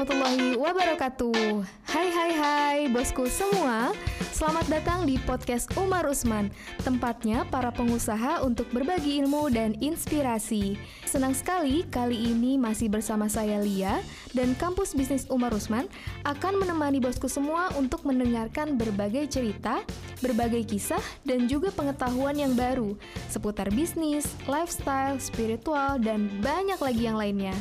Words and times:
warahmatullahi 0.00 0.56
wabarakatuh. 0.56 1.60
Hai 1.84 2.08
hai 2.08 2.32
hai 2.32 2.78
bosku 2.88 3.28
semua. 3.28 3.92
Selamat 4.32 4.64
datang 4.72 5.04
di 5.04 5.20
podcast 5.28 5.68
Umar 5.76 6.08
Usman 6.08 6.48
Tempatnya 6.80 7.44
para 7.52 7.68
pengusaha 7.68 8.40
untuk 8.40 8.64
berbagi 8.72 9.20
ilmu 9.20 9.52
dan 9.52 9.76
inspirasi. 9.76 10.80
Senang 11.04 11.36
sekali 11.36 11.84
kali 11.84 12.16
ini 12.16 12.56
masih 12.56 12.88
bersama 12.88 13.28
saya 13.28 13.60
Lia 13.60 14.00
Dan 14.32 14.56
kampus 14.56 14.96
bisnis 14.96 15.28
Umar 15.28 15.52
Usman 15.52 15.84
akan 16.24 16.64
menemani 16.64 17.04
bosku 17.04 17.28
semua 17.28 17.68
untuk 17.76 18.00
mendengarkan 18.08 18.80
berbagai 18.80 19.28
cerita 19.28 19.84
Berbagai 20.24 20.64
kisah 20.64 21.04
dan 21.28 21.44
juga 21.44 21.68
pengetahuan 21.68 22.40
yang 22.40 22.56
baru 22.56 22.96
Seputar 23.28 23.68
bisnis, 23.68 24.24
lifestyle, 24.48 25.20
spiritual, 25.20 26.00
dan 26.00 26.32
banyak 26.40 26.80
lagi 26.80 27.02
yang 27.04 27.20
lainnya 27.20 27.52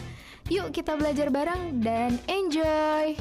Yuk 0.50 0.73
kita 0.73 0.98
belajar 0.98 1.30
bareng 1.30 1.77
dan 1.77 2.17
enjoy. 2.26 3.13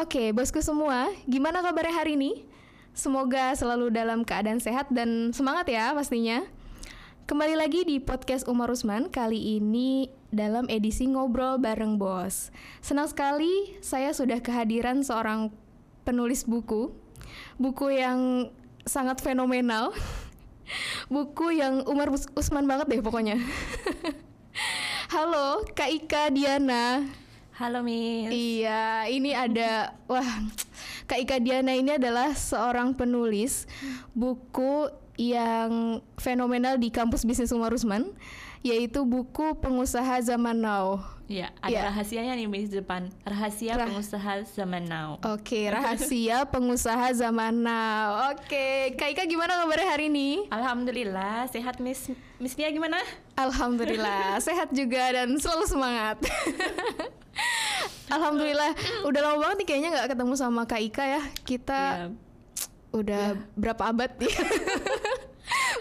Oke, 0.00 0.32
bosku 0.32 0.64
semua, 0.64 1.12
gimana 1.28 1.60
kabarnya 1.60 2.00
hari 2.00 2.16
ini? 2.16 2.48
Semoga 2.96 3.52
selalu 3.52 3.92
dalam 3.92 4.24
keadaan 4.24 4.56
sehat 4.56 4.88
dan 4.88 5.36
semangat 5.36 5.68
ya 5.68 5.92
pastinya. 5.92 6.40
Kembali 7.28 7.60
lagi 7.60 7.84
di 7.84 8.00
podcast 8.00 8.48
Umar 8.48 8.72
Usman 8.72 9.12
kali 9.12 9.60
ini 9.60 10.08
dalam 10.32 10.64
edisi 10.72 11.04
ngobrol 11.12 11.60
bareng 11.60 12.00
bos. 12.00 12.48
Senang 12.80 13.12
sekali 13.12 13.76
saya 13.84 14.16
sudah 14.16 14.40
kehadiran 14.40 15.04
seorang 15.04 15.52
penulis 16.08 16.48
buku. 16.48 16.88
Buku 17.60 18.00
yang 18.00 18.48
sangat 18.88 19.20
fenomenal. 19.20 19.92
buku 21.12 21.60
yang 21.60 21.84
Umar 21.84 22.08
Usman 22.16 22.64
banget 22.64 22.96
deh 22.96 23.04
pokoknya. 23.04 23.36
Halo, 25.14 25.62
Kak 25.78 25.94
Ika 25.94 26.34
Diana. 26.34 27.06
Halo 27.54 27.86
Miss. 27.86 28.34
Iya, 28.34 29.06
ini 29.06 29.30
ada 29.30 29.94
wah 30.10 30.26
Kak 31.06 31.22
Ika 31.22 31.38
Diana 31.38 31.70
ini 31.70 31.94
adalah 31.94 32.34
seorang 32.34 32.98
penulis 32.98 33.70
buku 34.10 34.90
yang 35.14 36.02
fenomenal 36.18 36.82
di 36.82 36.90
kampus 36.90 37.22
bisnis 37.22 37.54
Umar 37.54 37.70
Usman 37.70 38.10
yaitu 38.64 39.04
buku 39.04 39.52
pengusaha 39.60 40.24
zaman 40.24 40.56
now. 40.56 40.96
Iya, 41.28 41.52
ada 41.60 41.72
ya. 41.72 41.82
rahasianya 41.92 42.32
nih 42.32 42.48
Miss 42.48 42.72
depan. 42.72 43.12
Rahasia 43.24 43.76
Rah 43.76 43.88
pengusaha 43.88 44.40
zaman 44.48 44.88
now. 44.88 45.20
Oke, 45.20 45.28
okay, 45.40 45.64
rahasia 45.68 46.48
pengusaha 46.48 47.12
zaman 47.12 47.60
now. 47.60 48.32
Oke, 48.32 48.48
okay. 48.48 48.76
Kak 48.96 49.12
Ika 49.12 49.24
gimana 49.28 49.60
kabarnya 49.60 49.88
hari 49.88 50.08
ini? 50.08 50.48
Alhamdulillah, 50.48 51.44
sehat 51.52 51.76
Miss. 51.76 52.08
Miss 52.40 52.56
Nia 52.56 52.72
gimana? 52.72 52.96
Alhamdulillah, 53.36 54.36
sehat 54.48 54.72
juga 54.72 55.12
dan 55.12 55.36
selalu 55.36 55.64
semangat. 55.68 56.16
Alhamdulillah, 58.16 58.72
udah 59.04 59.20
lama 59.20 59.36
banget 59.44 59.56
nih 59.60 59.66
kayaknya 59.68 59.90
nggak 59.92 60.08
ketemu 60.16 60.34
sama 60.40 60.64
Kak 60.64 60.80
Ika 60.80 61.04
ya. 61.04 61.22
Kita 61.44 61.80
ya. 61.80 62.06
udah 62.96 63.24
ya. 63.36 63.40
berapa 63.60 63.92
abad 63.92 64.12
nih? 64.24 64.32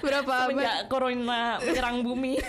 berapa 0.03 0.33
abad? 0.51 0.91
corona 0.91 1.57
menyerang 1.63 2.03
bumi. 2.03 2.37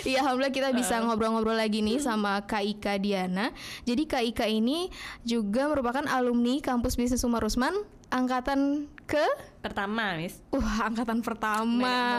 Iya, 0.00 0.24
alhamdulillah 0.24 0.54
kita 0.56 0.70
bisa 0.72 0.98
ngobrol-ngobrol 1.04 1.54
uh. 1.54 1.60
lagi 1.60 1.84
nih 1.84 2.00
sama 2.00 2.42
Kak 2.48 2.64
Ika 2.64 2.96
Diana. 2.98 3.52
Jadi 3.84 4.08
Kak 4.08 4.24
Ika 4.32 4.46
ini 4.48 4.88
juga 5.22 5.68
merupakan 5.68 6.02
alumni 6.08 6.58
kampus 6.58 6.96
bisnis 6.96 7.22
Umar 7.22 7.44
Usman 7.44 7.76
angkatan 8.10 8.90
ke 9.06 9.22
pertama, 9.60 10.16
Miss. 10.18 10.40
Uh, 10.50 10.78
angkatan 10.82 11.20
pertama. 11.22 12.18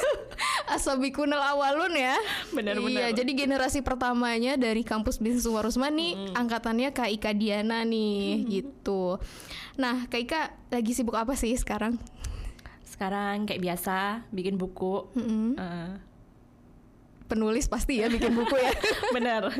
Asabikunal 0.74 1.38
awalun 1.38 1.92
ya. 1.94 2.16
Benar-benar. 2.50 2.90
Iya, 2.90 3.06
jadi 3.12 3.32
generasi 3.32 3.84
pertamanya 3.84 4.58
dari 4.58 4.82
kampus 4.82 5.20
bisnis 5.20 5.46
Umar 5.46 5.68
Usman 5.68 5.94
nih 5.94 6.12
mm. 6.16 6.34
angkatannya 6.34 6.90
Kak 6.90 7.10
Ika 7.14 7.30
Diana 7.36 7.86
nih 7.86 8.42
mm. 8.42 8.46
gitu. 8.50 9.20
Nah, 9.76 10.08
Kak 10.10 10.20
Ika 10.24 10.40
lagi 10.72 10.92
sibuk 10.96 11.14
apa 11.14 11.38
sih 11.38 11.54
sekarang? 11.54 12.00
Sekarang 12.94 13.42
kayak 13.42 13.58
biasa 13.58 14.22
bikin 14.30 14.54
buku. 14.54 15.10
Mm 15.18 15.24
-hmm. 15.26 15.48
uh. 15.58 15.92
Penulis 17.26 17.66
pasti 17.66 17.98
ya 17.98 18.06
bikin 18.06 18.30
buku 18.38 18.54
ya. 18.54 18.70
Bener. 19.16 19.50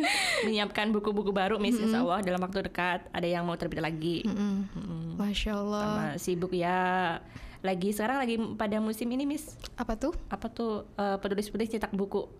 Menyiapkan 0.47 0.95
buku-buku 0.95 1.34
baru, 1.34 1.59
Miss. 1.59 1.75
Mm 1.75 1.83
-hmm. 1.83 1.84
Insya 1.91 1.99
Allah 2.06 2.21
dalam 2.22 2.41
waktu 2.47 2.62
dekat 2.71 3.11
ada 3.11 3.27
yang 3.27 3.43
mau 3.43 3.59
terbit 3.59 3.83
lagi. 3.83 4.22
Mm 4.22 4.31
-hmm. 4.31 4.55
Mm 4.71 4.84
-hmm. 4.87 5.03
Masya 5.19 5.53
Allah. 5.59 5.83
Sama 5.83 6.06
sibuk 6.22 6.55
ya. 6.55 7.19
Lagi 7.65 7.91
sekarang 7.91 8.22
lagi 8.22 8.39
pada 8.55 8.78
musim 8.78 9.11
ini, 9.11 9.27
Miss. 9.27 9.59
Apa 9.75 9.99
tuh? 9.99 10.15
Apa 10.31 10.47
tuh 10.47 10.87
uh, 10.95 11.19
penulis-penulis 11.19 11.75
cetak 11.75 11.91
buku. 11.91 12.31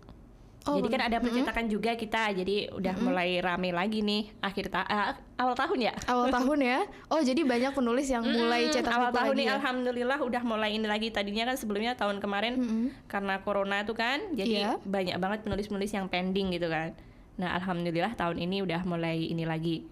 Oh, 0.65 0.81
jadi 0.81 0.97
kan 0.97 1.01
ada 1.05 1.17
percetakan 1.21 1.69
-hmm. 1.69 1.73
juga 1.77 1.91
kita, 1.93 2.33
jadi 2.33 2.73
udah 2.73 2.93
-hmm. 2.97 3.05
mulai 3.05 3.29
rame 3.37 3.69
lagi 3.69 4.01
nih 4.01 4.33
akhir 4.41 4.73
ta 4.73 4.81
uh, 4.81 5.13
awal 5.37 5.53
tahun 5.53 5.77
ya. 5.77 5.93
Awal 6.09 6.33
tahun 6.33 6.59
ya. 6.65 6.79
Oh 7.13 7.21
jadi 7.21 7.41
banyak 7.45 7.71
penulis 7.77 8.09
yang 8.09 8.25
mulai 8.25 8.73
cetak 8.73 8.89
awal 8.89 9.13
buku 9.13 9.17
tahun 9.21 9.29
lagi 9.29 9.37
nih, 9.37 9.45
ya? 9.45 9.53
alhamdulillah 9.61 10.19
udah 10.25 10.41
mulai 10.41 10.69
ini 10.73 10.87
lagi. 10.89 11.13
Tadinya 11.13 11.53
kan 11.53 11.55
sebelumnya 11.61 11.93
tahun 11.93 12.17
kemarin 12.17 12.53
-hmm. 12.57 12.87
karena 13.05 13.45
corona 13.45 13.85
tuh 13.85 13.93
kan, 13.93 14.33
jadi 14.33 14.73
yeah. 14.73 14.75
banyak 14.81 15.13
banget 15.21 15.45
penulis-penulis 15.45 15.93
yang 15.93 16.09
pending 16.09 16.49
gitu 16.57 16.65
kan. 16.65 16.97
Nah 17.37 17.53
alhamdulillah 17.61 18.17
tahun 18.17 18.41
ini 18.41 18.65
udah 18.65 18.81
mulai 18.89 19.21
ini 19.21 19.45
lagi. 19.45 19.85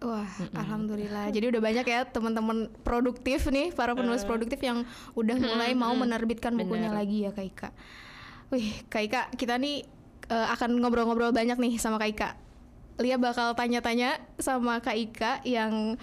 Wah, 0.00 0.24
mm 0.24 0.46
-mm. 0.48 0.56
alhamdulillah. 0.56 1.24
Jadi 1.28 1.44
udah 1.52 1.60
banyak 1.60 1.86
ya 1.90 2.00
teman-teman 2.08 2.72
produktif 2.86 3.50
nih, 3.52 3.74
para 3.74 3.92
penulis 3.92 4.24
uh. 4.24 4.28
produktif 4.30 4.62
yang 4.64 4.86
udah 5.12 5.36
mulai 5.36 5.76
mau 5.76 5.92
menerbitkan 5.92 6.56
bukunya 6.56 6.88
Bener. 6.88 6.98
lagi 7.04 7.16
ya 7.28 7.30
Kak 7.36 7.44
Ika. 7.44 7.68
Wih, 8.48 8.70
Kak 8.88 9.02
Ika, 9.04 9.22
kita 9.36 9.60
nih 9.60 9.84
uh, 10.30 10.46
akan 10.54 10.78
ngobrol-ngobrol 10.80 11.34
banyak 11.34 11.58
nih 11.58 11.76
sama 11.76 11.98
Kak 11.98 12.10
Ika. 12.14 12.30
Lia 13.02 13.16
bakal 13.18 13.52
tanya-tanya 13.58 14.22
sama 14.38 14.78
Kak 14.78 14.96
Ika 14.96 15.32
yang 15.44 15.98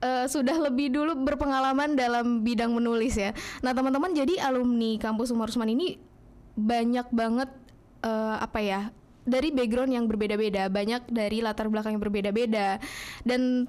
uh, 0.00 0.26
sudah 0.30 0.56
lebih 0.70 0.94
dulu 0.94 1.18
berpengalaman 1.26 1.98
dalam 1.98 2.46
bidang 2.46 2.72
menulis 2.72 3.18
ya. 3.18 3.34
Nah 3.60 3.74
teman-teman 3.74 4.14
jadi 4.14 4.40
alumni 4.46 4.96
kampus 5.02 5.34
Umar 5.34 5.50
Usman 5.50 5.74
ini 5.74 5.98
banyak 6.56 7.12
banget 7.12 7.50
uh, 8.06 8.40
apa 8.40 8.60
ya 8.64 8.80
dari 9.26 9.50
background 9.50 9.90
yang 9.90 10.06
berbeda-beda, 10.06 10.70
banyak 10.70 11.10
dari 11.10 11.42
latar 11.42 11.66
belakang 11.66 11.98
yang 11.98 12.02
berbeda-beda 12.02 12.78
dan 13.26 13.66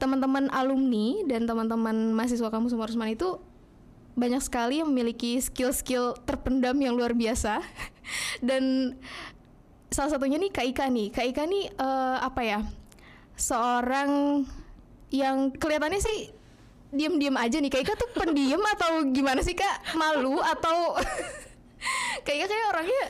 teman-teman 0.00 0.48
alumni 0.54 1.20
dan 1.28 1.44
teman-teman 1.44 2.14
mahasiswa 2.14 2.48
kampus 2.48 2.72
Umar 2.72 2.88
Usman 2.88 3.12
itu 3.12 3.36
banyak 4.14 4.40
sekali 4.40 4.80
yang 4.80 4.88
memiliki 4.88 5.38
skill-skill 5.38 6.16
terpendam 6.24 6.78
yang 6.78 6.94
luar 6.94 7.12
biasa 7.12 7.60
dan 8.48 8.94
salah 9.90 10.10
satunya 10.16 10.38
nih 10.38 10.50
Kak 10.54 10.66
Ika 10.70 10.86
nih. 10.86 11.08
Kak 11.10 11.26
Ika 11.34 11.42
nih 11.44 11.64
uh, 11.76 12.18
apa 12.22 12.40
ya? 12.46 12.58
Seorang 13.34 14.42
yang 15.10 15.50
kelihatannya 15.54 16.00
sih 16.00 16.30
diam-diam 16.94 17.34
aja 17.38 17.58
nih. 17.58 17.70
Kak 17.70 17.82
Ika 17.82 17.94
tuh 17.98 18.10
pendiam 18.14 18.62
atau 18.62 19.04
gimana 19.10 19.42
sih 19.42 19.58
Kak? 19.58 19.94
Malu 19.98 20.38
atau 20.38 20.94
Kak 22.26 22.34
Ika 22.34 22.46
kayak 22.46 22.66
orangnya 22.70 23.02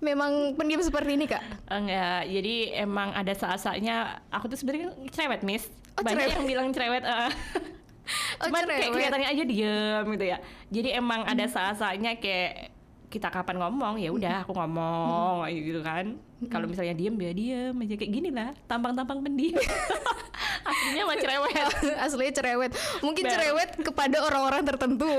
memang 0.00 0.56
pendiam 0.56 0.80
seperti 0.80 1.18
ini 1.18 1.26
Kak? 1.28 1.42
Enggak, 1.68 2.24
jadi 2.30 2.56
emang 2.86 3.12
ada 3.12 3.32
saat-saatnya 3.36 4.24
aku 4.32 4.48
tuh 4.48 4.58
sebenarnya 4.58 4.96
cerewet, 5.12 5.42
Miss. 5.44 5.68
Oh, 5.98 6.02
Banyak 6.02 6.30
cerewet. 6.30 6.36
yang 6.38 6.44
bilang 6.48 6.68
cerewet. 6.72 7.04
Uh. 7.04 7.30
Oh, 8.42 8.48
Cuman 8.50 8.66
cerewet. 8.66 8.78
kayak 8.80 8.92
kelihatannya 8.96 9.28
aja 9.30 9.44
diam 9.46 10.04
gitu 10.16 10.26
ya. 10.26 10.38
Jadi 10.72 10.88
emang 10.98 11.20
hmm. 11.22 11.32
ada 11.36 11.44
saat-saatnya 11.46 12.18
kayak 12.18 12.74
kita 13.10 13.26
kapan 13.26 13.58
ngomong 13.58 13.98
ya 13.98 14.14
udah 14.14 14.46
aku 14.46 14.54
ngomong 14.54 15.42
hmm. 15.42 15.66
gitu 15.66 15.80
kan. 15.82 16.14
Kalau 16.48 16.64
misalnya 16.70 16.94
diem 16.96 17.12
ya 17.18 17.32
diem 17.34 17.74
aja 17.74 17.94
kayak 17.98 18.12
gini 18.14 18.30
lah 18.30 18.54
tampang-tampang 18.70 19.18
pendiam. 19.20 19.58
Aslinya 20.70 21.02
mah 21.04 21.16
cerewet. 21.18 21.68
Aslinya 22.06 22.32
cerewet. 22.32 22.72
Mungkin 23.02 23.24
Ber. 23.26 23.32
cerewet 23.34 23.70
kepada 23.82 24.16
orang-orang 24.22 24.62
tertentu. 24.62 25.10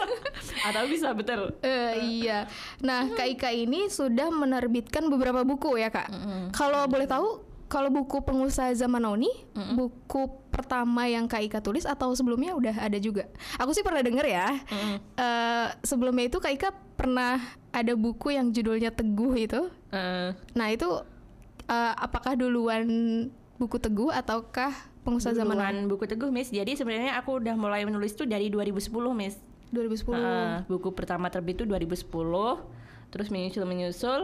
Atau 0.70 0.86
bisa 0.86 1.10
betul. 1.10 1.58
Uh, 1.60 1.92
iya. 2.00 2.46
Nah 2.80 3.10
kak 3.12 3.26
Ika 3.34 3.50
ini 3.50 3.90
sudah 3.90 4.30
menerbitkan 4.30 5.10
beberapa 5.10 5.42
buku 5.42 5.82
ya 5.82 5.90
kak. 5.90 6.08
Mm 6.08 6.20
-hmm. 6.22 6.42
kalau 6.54 6.86
boleh 6.86 7.10
tahu 7.10 7.53
kalau 7.74 7.90
buku 7.90 8.22
pengusaha 8.22 8.70
zaman 8.78 9.02
now 9.02 9.18
nih 9.18 9.34
mm 9.50 9.58
-hmm. 9.58 9.74
buku 9.74 10.22
pertama 10.54 11.10
yang 11.10 11.26
Kak 11.26 11.42
Ika 11.42 11.58
tulis 11.58 11.82
atau 11.82 12.14
sebelumnya 12.14 12.54
udah 12.54 12.78
ada 12.78 12.94
juga? 13.02 13.26
Aku 13.58 13.74
sih 13.74 13.82
pernah 13.82 13.98
denger 13.98 14.22
ya. 14.30 14.46
Mm 14.70 14.78
-hmm. 14.78 14.96
uh, 15.18 15.66
sebelumnya 15.82 16.30
itu 16.30 16.38
Kak 16.38 16.54
Ika 16.54 16.70
pernah 16.94 17.42
ada 17.74 17.98
buku 17.98 18.30
yang 18.30 18.54
judulnya 18.54 18.94
Teguh 18.94 19.34
itu. 19.34 19.66
Uh. 19.90 20.30
Nah 20.54 20.70
itu 20.70 20.86
uh, 21.66 21.92
apakah 21.98 22.38
duluan 22.38 22.86
buku 23.58 23.82
Teguh 23.82 24.14
ataukah 24.14 24.70
pengusaha 25.02 25.34
zaman 25.34 25.58
now? 25.58 25.90
buku 25.90 26.06
Teguh, 26.06 26.30
Miss. 26.30 26.54
Jadi 26.54 26.78
sebenarnya 26.78 27.18
aku 27.18 27.42
udah 27.42 27.58
mulai 27.58 27.82
menulis 27.82 28.14
tuh 28.14 28.30
dari 28.30 28.54
2010, 28.54 28.94
Miss. 29.18 29.42
2010. 29.74 30.14
Uh, 30.14 30.62
buku 30.70 30.94
pertama 30.94 31.26
terbit 31.26 31.58
tuh 31.58 31.66
2010. 31.66 32.06
Terus 33.10 33.28
menyusul 33.30 33.66
menyusul 33.66 34.20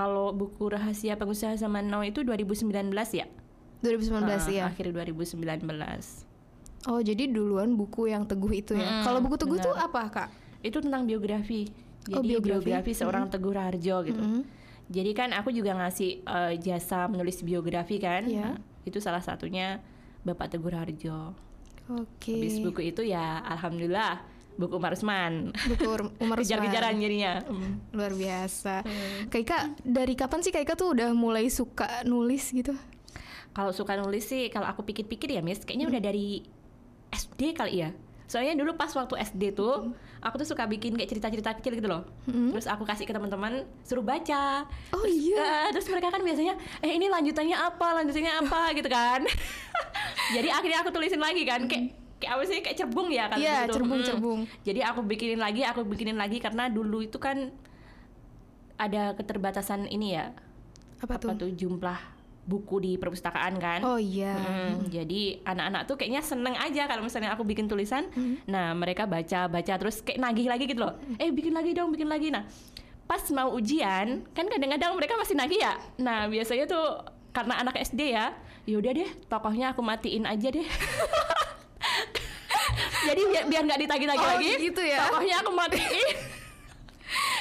kalau 0.00 0.32
buku 0.32 0.72
rahasia 0.72 1.12
pengusaha 1.20 1.52
zaman 1.60 1.84
now 1.84 2.00
itu 2.00 2.24
2019 2.24 2.72
ya? 3.12 3.28
2019 3.84 4.24
uh, 4.24 4.48
ya. 4.48 4.64
Akhir 4.72 4.96
2019. 4.96 5.44
Oh, 6.88 7.04
jadi 7.04 7.28
duluan 7.28 7.76
buku 7.76 8.08
yang 8.08 8.24
Teguh 8.24 8.64
itu 8.64 8.72
ya. 8.72 8.88
Hmm, 8.88 9.04
kalau 9.04 9.20
buku 9.20 9.36
Teguh 9.36 9.60
itu 9.60 9.68
apa, 9.76 10.08
Kak? 10.08 10.28
Itu 10.64 10.80
tentang 10.80 11.04
biografi. 11.04 11.68
Oh, 12.08 12.16
jadi 12.16 12.16
oh, 12.16 12.40
biografi, 12.40 12.72
biografi 12.72 12.92
seorang 12.96 13.28
hmm. 13.28 13.32
Teguh 13.36 13.52
Raharjo 13.52 13.96
gitu. 14.08 14.24
Hmm. 14.24 14.42
Jadi 14.88 15.10
kan 15.12 15.36
aku 15.36 15.52
juga 15.52 15.76
ngasih 15.76 16.24
uh, 16.24 16.56
jasa 16.56 17.04
menulis 17.04 17.44
biografi 17.44 18.00
kan. 18.00 18.24
Iya. 18.24 18.56
Nah, 18.56 18.58
itu 18.88 19.04
salah 19.04 19.20
satunya 19.20 19.84
Bapak 20.24 20.56
Teguh 20.56 20.72
Harjo. 20.72 21.36
Oke. 21.92 22.40
Habis 22.40 22.64
buku 22.64 22.88
itu 22.88 23.04
ya 23.04 23.44
alhamdulillah 23.44 24.24
buku 24.60 24.76
Umar 24.76 24.92
Usman. 24.92 25.56
Buku 25.56 25.88
Umar 26.20 26.36
Usman. 26.36 26.44
Kejar-kejaran 26.44 26.94
jadinya. 27.00 27.32
Luar 27.96 28.12
biasa. 28.12 28.84
Hmm. 28.84 29.32
Kaika 29.32 29.72
dari 29.80 30.12
kapan 30.12 30.44
sih 30.44 30.52
Kaika 30.52 30.76
tuh 30.76 30.92
udah 30.92 31.16
mulai 31.16 31.48
suka 31.48 32.04
nulis 32.04 32.52
gitu? 32.52 32.76
Kalau 33.56 33.72
suka 33.72 33.96
nulis 33.96 34.28
sih 34.28 34.52
kalau 34.52 34.68
aku 34.68 34.84
pikir-pikir 34.84 35.32
ya 35.34 35.42
Miss, 35.42 35.64
kayaknya 35.64 35.88
udah 35.88 36.00
dari 36.04 36.44
SD 37.10 37.56
kali 37.56 37.82
ya. 37.82 37.90
Soalnya 38.30 38.54
dulu 38.54 38.78
pas 38.78 38.94
waktu 38.94 39.18
SD 39.26 39.58
tuh, 39.58 39.90
aku 40.22 40.38
tuh 40.38 40.54
suka 40.54 40.62
bikin 40.70 40.94
kayak 40.94 41.10
cerita-cerita 41.10 41.50
kecil 41.58 41.74
gitu 41.82 41.90
loh. 41.90 42.06
Terus 42.30 42.70
aku 42.70 42.86
kasih 42.86 43.02
ke 43.02 43.10
teman-teman, 43.10 43.66
suruh 43.82 44.06
baca. 44.06 44.70
Oh 44.94 45.02
terus, 45.02 45.18
iya. 45.18 45.66
eh, 45.66 45.68
terus 45.74 45.90
mereka 45.90 46.14
kan 46.14 46.22
biasanya, 46.22 46.54
eh 46.78 46.94
ini 46.94 47.10
lanjutannya 47.10 47.58
apa, 47.58 47.86
lanjutannya 47.98 48.32
apa 48.46 48.60
gitu 48.78 48.86
kan. 48.86 49.26
Jadi 50.38 50.46
akhirnya 50.46 50.78
aku 50.86 50.94
tulisin 50.94 51.18
lagi 51.18 51.42
kan, 51.42 51.66
kayak 51.66 51.90
kayak 51.90 51.99
apa 52.26 52.42
sih 52.44 52.60
kayak 52.60 52.76
cerbung 52.76 53.08
ya 53.08 53.28
kalau 53.28 53.40
Iya, 53.40 53.56
gitu. 53.64 53.80
cerbung-cerbung. 53.80 54.40
Jadi 54.60 54.80
aku 54.82 55.00
bikinin 55.00 55.40
lagi, 55.40 55.64
aku 55.64 55.80
bikinin 55.84 56.18
lagi 56.18 56.36
karena 56.36 56.68
dulu 56.68 57.00
itu 57.00 57.16
kan 57.16 57.48
ada 58.76 59.12
keterbatasan 59.14 59.86
ini 59.86 60.16
ya. 60.16 60.32
Apa, 61.00 61.16
tuh? 61.16 61.32
tuh 61.32 61.52
jumlah 61.52 61.96
buku 62.44 62.76
di 62.82 62.92
perpustakaan 62.96 63.56
kan. 63.56 63.80
Oh 63.84 64.00
iya. 64.00 64.34
Mm, 64.34 64.88
Jadi 64.90 65.38
anak-anak 65.44 65.86
tuh 65.86 65.94
kayaknya 65.94 66.20
seneng 66.20 66.56
aja 66.56 66.88
kalau 66.88 67.04
misalnya 67.04 67.30
aku 67.32 67.44
bikin 67.44 67.68
tulisan. 67.68 68.08
Nah 68.44 68.72
mereka 68.74 69.06
baca 69.06 69.46
baca 69.46 69.74
terus 69.78 70.02
kayak 70.02 70.18
nagih 70.18 70.50
lagi 70.50 70.64
gitu 70.66 70.80
loh. 70.82 70.98
Eh 71.16 71.30
bikin 71.30 71.54
lagi 71.54 71.72
dong, 71.72 71.92
bikin 71.94 72.08
lagi. 72.10 72.32
Nah 72.32 72.44
pas 73.06 73.22
mau 73.34 73.50
ujian 73.54 74.22
kan 74.34 74.46
kadang-kadang 74.46 74.94
mereka 74.96 75.14
masih 75.14 75.36
nagih 75.36 75.60
ya. 75.60 75.74
Nah 76.00 76.26
biasanya 76.26 76.64
tuh 76.66 77.04
karena 77.30 77.62
anak 77.62 77.78
SD 77.78 78.10
ya, 78.10 78.34
yaudah 78.66 78.90
deh 78.90 79.10
tokohnya 79.30 79.70
aku 79.70 79.80
matiin 79.84 80.26
aja 80.26 80.50
deh. 80.50 80.66
Jadi 83.02 83.20
biar 83.26 83.44
biar 83.46 83.62
nggak 83.64 83.80
ditagih-tagih 83.80 84.22
Oh, 84.22 84.32
lagi. 84.34 84.50
gitu 84.60 84.82
ya. 84.82 84.98
Tokohnya 85.06 85.36
aku 85.40 85.50
matiin. 85.52 86.08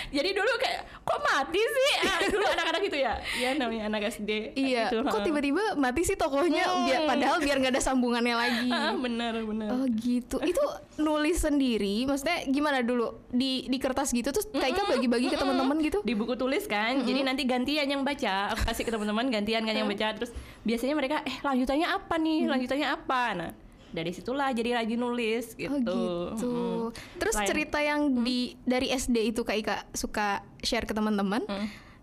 Jadi 0.09 0.33
dulu 0.33 0.49
kayak 0.57 0.81
kok 1.05 1.21
mati 1.21 1.61
sih? 1.61 1.91
Ah, 2.01 2.19
dulu 2.25 2.41
anak-anak 2.41 2.81
gitu 2.81 2.97
ya. 2.97 3.13
Ya 3.37 3.53
namanya 3.53 3.85
anak 3.85 4.09
SD. 4.09 4.57
Iya. 4.57 4.89
Gitu, 4.89 5.05
Kok 5.05 5.21
tiba-tiba 5.21 5.77
mati 5.77 6.01
sih 6.01 6.17
tokohnya? 6.17 6.65
Biar, 6.81 7.05
padahal 7.05 7.37
biar 7.37 7.61
nggak 7.61 7.77
ada 7.77 7.83
sambungannya 7.83 8.33
lagi. 8.33 8.69
Ah, 8.79 8.95
bener 8.95 9.45
bener. 9.45 9.69
Oh 9.69 9.85
gitu. 9.85 10.41
Itu 10.41 10.63
nulis 10.97 11.37
sendiri, 11.37 12.09
maksudnya 12.09 12.41
gimana 12.47 12.81
dulu 12.81 13.21
di 13.29 13.67
di 13.67 13.77
kertas 13.77 14.09
gitu 14.09 14.31
terus 14.31 14.49
Kaika 14.49 14.87
bagi-bagi 14.87 15.29
ke 15.29 15.37
teman-teman 15.37 15.77
gitu? 15.79 16.01
di 16.01 16.11
buku 16.11 16.33
tulis 16.33 16.65
kan 16.65 16.99
jadi 16.99 17.21
nanti 17.21 17.43
gantian 17.43 17.85
yang 17.85 18.01
baca 18.01 18.51
aku 18.51 18.65
kasih 18.65 18.83
ke 18.83 18.91
teman-teman 18.91 19.29
gantian 19.29 19.61
kan 19.61 19.71
yang 19.73 19.85
baca 19.85 20.11
terus 20.13 20.31
biasanya 20.61 20.91
mereka 20.93 21.21
eh 21.21 21.37
lanjutannya 21.39 21.87
apa 21.87 22.15
nih 22.17 22.39
lanjutannya 22.47 22.87
apa 22.89 23.21
nah 23.33 23.51
dari 23.89 24.11
situlah 24.11 24.49
jadi 24.49 24.81
rajin 24.81 24.97
nulis 24.97 25.53
gitu 25.53 25.69
Oh 25.69 25.79
gitu. 25.79 25.99
Mm. 26.45 26.85
Terus 27.17 27.35
Selain- 27.35 27.49
cerita 27.49 27.79
yang 27.79 28.21
di 28.21 28.53
dari 28.63 28.87
SD 28.89 29.33
itu 29.33 29.41
Kak 29.41 29.57
Ika 29.57 29.75
suka 29.91 30.41
share 30.61 30.85
ke 30.85 30.93
teman-teman, 30.93 31.41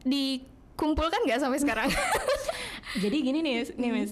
dikumpulkan 0.03 1.27
nggak 1.27 1.41
sampai 1.41 1.59
sekarang? 1.59 1.89
jadi 3.03 3.17
gini 3.19 3.39
nih 3.41 3.55
nih 3.75 3.91
mis 3.93 4.11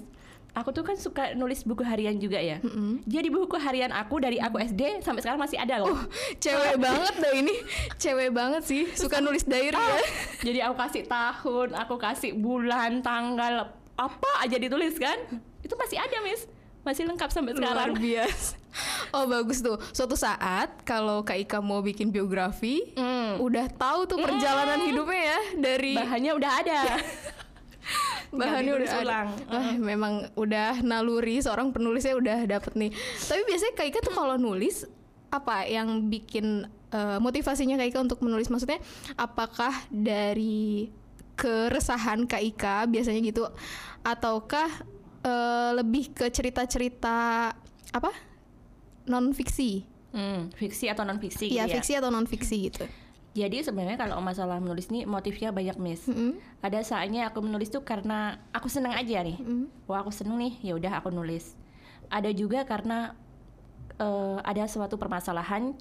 aku 0.54 0.70
tuh 0.70 0.86
kan 0.86 0.94
suka 0.94 1.34
nulis 1.34 1.66
buku 1.66 1.82
harian 1.82 2.14
juga 2.14 2.38
ya. 2.38 2.62
Jadi 3.04 3.26
buku 3.26 3.58
harian 3.58 3.90
aku 3.90 4.22
dari 4.22 4.38
aku 4.38 4.62
SD 4.62 5.02
sampai 5.02 5.18
sekarang 5.18 5.42
masih 5.42 5.58
ada 5.58 5.82
loh. 5.82 5.98
Cewek 6.38 6.78
banget 6.86 7.14
dah 7.18 7.32
ini. 7.34 7.54
Cewek 7.98 8.30
banget 8.30 8.62
sih, 8.62 8.86
suka 8.94 9.18
nulis 9.18 9.42
diary 9.42 9.74
ya. 9.74 9.98
jadi 10.46 10.58
aku 10.70 10.78
kasih 10.78 11.10
tahun 11.10 11.74
aku 11.74 11.98
kasih 11.98 12.38
bulan 12.38 13.02
tanggal 13.02 13.74
apa 13.98 14.30
aja 14.46 14.54
ditulis 14.54 14.94
kan? 14.94 15.18
Itu 15.58 15.74
masih 15.74 15.98
ada 15.98 16.22
mis 16.22 16.46
masih 16.84 17.04
lengkap 17.04 17.28
sampai 17.28 17.52
Luar 17.52 17.64
sekarang 17.66 17.96
biasa. 17.96 18.54
Oh 19.10 19.24
bagus 19.24 19.58
tuh. 19.58 19.78
Suatu 19.90 20.14
saat 20.14 20.82
kalau 20.82 21.22
Kak 21.22 21.38
Ika 21.38 21.58
mau 21.58 21.80
bikin 21.80 22.08
biografi, 22.08 22.92
Hmm. 22.92 23.38
udah 23.38 23.70
tahu 23.70 24.04
tuh 24.04 24.18
perjalanan 24.18 24.82
hidupnya 24.82 25.20
ya 25.24 25.40
dari 25.56 25.94
bahannya 25.94 26.32
udah 26.32 26.50
ada 26.56 26.80
bahannya 28.34 28.72
udah 28.74 28.82
ditulis 28.82 28.92
ada. 28.92 29.02
ulang. 29.02 29.28
Wah, 29.46 29.70
memang 29.74 30.14
udah 30.34 30.82
naluri 30.82 31.38
seorang 31.38 31.70
penulisnya 31.70 32.14
udah 32.14 32.38
dapet 32.44 32.74
nih. 32.74 32.90
Tapi 33.20 33.42
biasanya 33.44 33.72
Kak 33.74 33.86
Ika 33.86 33.98
tuh 34.02 34.12
kalau 34.12 34.34
nulis 34.34 34.82
apa 35.30 35.64
yang 35.64 35.88
bikin 36.04 36.62
eh, 36.90 37.18
motivasinya 37.18 37.74
Kak 37.76 37.88
Ika 37.88 37.98
untuk 38.02 38.20
menulis 38.20 38.46
maksudnya 38.48 38.82
apakah 39.14 39.70
dari 39.88 40.90
keresahan 41.34 42.26
Kak 42.26 42.42
Ika 42.44 42.76
biasanya 42.86 43.20
gitu 43.20 43.46
ataukah 44.02 44.70
eh, 45.24 45.70
lebih 45.74 46.12
ke 46.12 46.28
cerita-cerita 46.28 47.50
apa? 47.90 48.12
non 49.04 49.36
fiksi. 49.36 49.84
Hmm, 50.14 50.48
fiksi 50.54 50.88
atau 50.88 51.04
non 51.04 51.20
fiksi 51.20 51.50
Iya, 51.50 51.68
gitu 51.68 51.68
ya. 51.68 51.74
fiksi 51.76 51.92
atau 51.98 52.08
non 52.08 52.24
fiksi 52.24 52.56
gitu. 52.70 52.84
Jadi 53.34 53.66
sebenarnya 53.66 53.98
kalau 53.98 54.22
masalah 54.22 54.62
menulis 54.62 54.94
nih 54.94 55.10
motifnya 55.10 55.50
banyak 55.50 55.74
miss. 55.82 56.06
Mm-mm. 56.06 56.38
Ada 56.62 56.86
saatnya 56.86 57.26
aku 57.28 57.42
menulis 57.42 57.66
tuh 57.66 57.82
karena 57.82 58.38
aku 58.54 58.70
seneng 58.70 58.94
aja 58.94 59.26
nih. 59.26 59.42
Mm. 59.42 59.66
Wah 59.90 60.06
aku 60.06 60.14
seneng 60.14 60.38
nih, 60.38 60.54
ya 60.62 60.78
udah 60.78 61.02
aku 61.02 61.10
nulis. 61.10 61.58
Ada 62.14 62.30
juga 62.30 62.62
karena 62.62 63.18
eh, 63.98 64.38
ada 64.38 64.70
suatu 64.70 64.94
permasalahan 64.94 65.74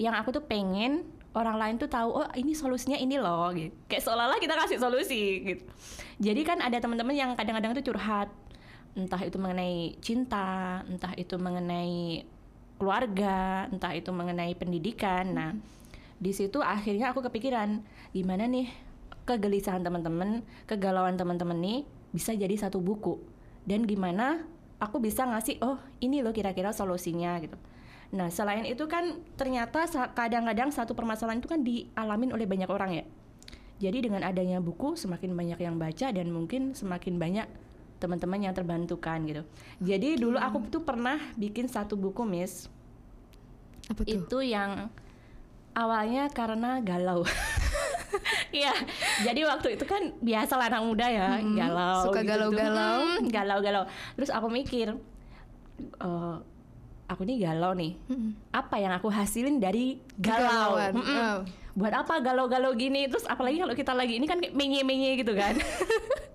yang 0.00 0.16
aku 0.16 0.40
tuh 0.40 0.44
pengen 0.48 1.04
orang 1.36 1.60
lain 1.60 1.74
tuh 1.76 1.92
tahu 1.92 2.24
oh 2.24 2.28
ini 2.32 2.56
solusinya 2.56 2.96
ini 2.96 3.20
loh 3.20 3.52
gitu. 3.52 3.76
Kayak 3.92 4.02
seolah-olah 4.08 4.40
kita 4.40 4.56
kasih 4.56 4.80
solusi 4.80 5.22
gitu. 5.44 5.64
Jadi 6.16 6.40
kan 6.48 6.64
ada 6.64 6.80
teman-teman 6.80 7.12
yang 7.12 7.30
kadang-kadang 7.36 7.76
tuh 7.76 7.92
curhat 7.92 8.32
entah 8.96 9.20
itu 9.20 9.36
mengenai 9.36 9.94
cinta, 10.00 10.80
entah 10.88 11.12
itu 11.14 11.36
mengenai 11.36 12.24
keluarga, 12.80 13.68
entah 13.68 13.92
itu 13.92 14.08
mengenai 14.10 14.56
pendidikan. 14.56 15.36
Nah, 15.36 15.52
di 16.16 16.32
situ 16.32 16.64
akhirnya 16.64 17.12
aku 17.12 17.20
kepikiran 17.28 17.84
gimana 18.16 18.48
nih 18.48 18.72
kegelisahan 19.28 19.84
teman-teman, 19.84 20.40
kegalauan 20.64 21.20
teman-teman 21.20 21.60
nih 21.60 21.78
bisa 22.16 22.32
jadi 22.32 22.56
satu 22.56 22.80
buku 22.80 23.20
dan 23.68 23.84
gimana 23.84 24.48
aku 24.80 25.02
bisa 25.02 25.28
ngasih 25.28 25.60
oh 25.60 25.76
ini 26.00 26.24
loh 26.24 26.32
kira-kira 26.32 26.72
solusinya 26.72 27.36
gitu. 27.44 27.58
Nah 28.16 28.32
selain 28.32 28.64
itu 28.64 28.86
kan 28.88 29.20
ternyata 29.36 29.84
kadang-kadang 30.14 30.72
satu 30.72 30.96
permasalahan 30.96 31.42
itu 31.42 31.50
kan 31.50 31.60
dialamin 31.60 32.32
oleh 32.32 32.48
banyak 32.48 32.70
orang 32.70 33.02
ya. 33.02 33.04
Jadi 33.76 34.08
dengan 34.08 34.24
adanya 34.24 34.56
buku 34.62 34.96
semakin 34.96 35.36
banyak 35.36 35.60
yang 35.60 35.76
baca 35.76 36.08
dan 36.08 36.32
mungkin 36.32 36.72
semakin 36.72 37.20
banyak 37.20 37.44
teman-teman 37.96 38.38
yang 38.40 38.54
terbantukan 38.54 39.18
gitu. 39.24 39.42
Jadi 39.80 40.16
dulu 40.16 40.36
aku 40.36 40.68
tuh 40.68 40.82
pernah 40.82 41.16
bikin 41.34 41.66
satu 41.66 41.96
buku 41.96 42.22
Miss 42.22 42.68
Apa 43.88 44.02
tuh? 44.02 44.10
itu 44.10 44.38
yang 44.44 44.88
awalnya 45.72 46.28
karena 46.30 46.80
galau. 46.80 47.24
Iya, 48.48 48.72
jadi 49.20 49.44
waktu 49.44 49.76
itu 49.76 49.84
kan 49.84 50.00
biasa 50.24 50.56
lah 50.56 50.72
anak 50.72 50.82
muda 50.88 51.04
ya, 51.04 51.36
Mm-mm, 51.36 51.52
galau. 51.52 52.08
suka 52.08 52.24
galau-galau. 52.24 53.20
Mm, 53.20 53.28
galau-galau. 53.28 53.84
Terus 54.16 54.30
aku 54.32 54.48
mikir, 54.48 54.96
eh, 56.00 56.36
aku 57.04 57.20
nih 57.28 57.44
galau 57.44 57.76
nih. 57.76 57.92
Mm-mm. 58.08 58.32
Apa 58.56 58.80
yang 58.80 58.96
aku 58.96 59.12
hasilin 59.12 59.60
dari 59.60 60.00
galau? 60.16 60.80
Oh. 60.96 61.44
Buat 61.76 61.92
apa 61.92 62.24
galau-galau 62.24 62.72
gini? 62.72 63.04
Terus 63.04 63.28
apalagi 63.28 63.60
kalau 63.60 63.76
kita 63.76 63.92
lagi 63.92 64.16
ini 64.16 64.24
kan 64.24 64.40
menye-menye 64.40 65.20
gitu 65.20 65.36
kan. 65.36 65.52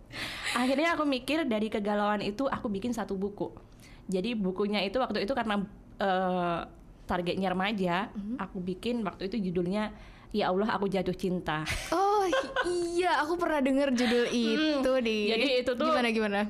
Akhirnya 0.54 0.94
aku 0.94 1.04
mikir 1.04 1.44
dari 1.44 1.68
kegalauan 1.68 2.20
itu 2.20 2.46
aku 2.46 2.68
bikin 2.68 2.92
satu 2.92 3.14
buku. 3.14 3.52
Jadi 4.06 4.34
bukunya 4.34 4.82
itu 4.82 4.98
waktu 4.98 5.24
itu 5.24 5.32
karena 5.32 5.64
eh, 5.96 6.60
targetnya 7.04 7.50
remaja, 7.50 8.10
Mm-hmm. 8.10 8.36
aku 8.38 8.58
bikin 8.60 8.96
waktu 9.02 9.28
itu 9.28 9.38
judulnya 9.42 9.92
Ya 10.32 10.48
Allah 10.48 10.72
aku 10.72 10.88
jatuh 10.88 11.12
cinta. 11.12 11.68
Oh 11.92 12.24
iya, 12.64 13.20
aku 13.20 13.36
pernah 13.36 13.60
dengar 13.60 13.92
judul 13.92 14.32
itu 14.32 14.92
di. 15.04 15.28
Jadi 15.28 15.48
itu 15.60 15.72
tuh- 15.76 15.92
gimana 15.92 16.08
gimana? 16.08 16.42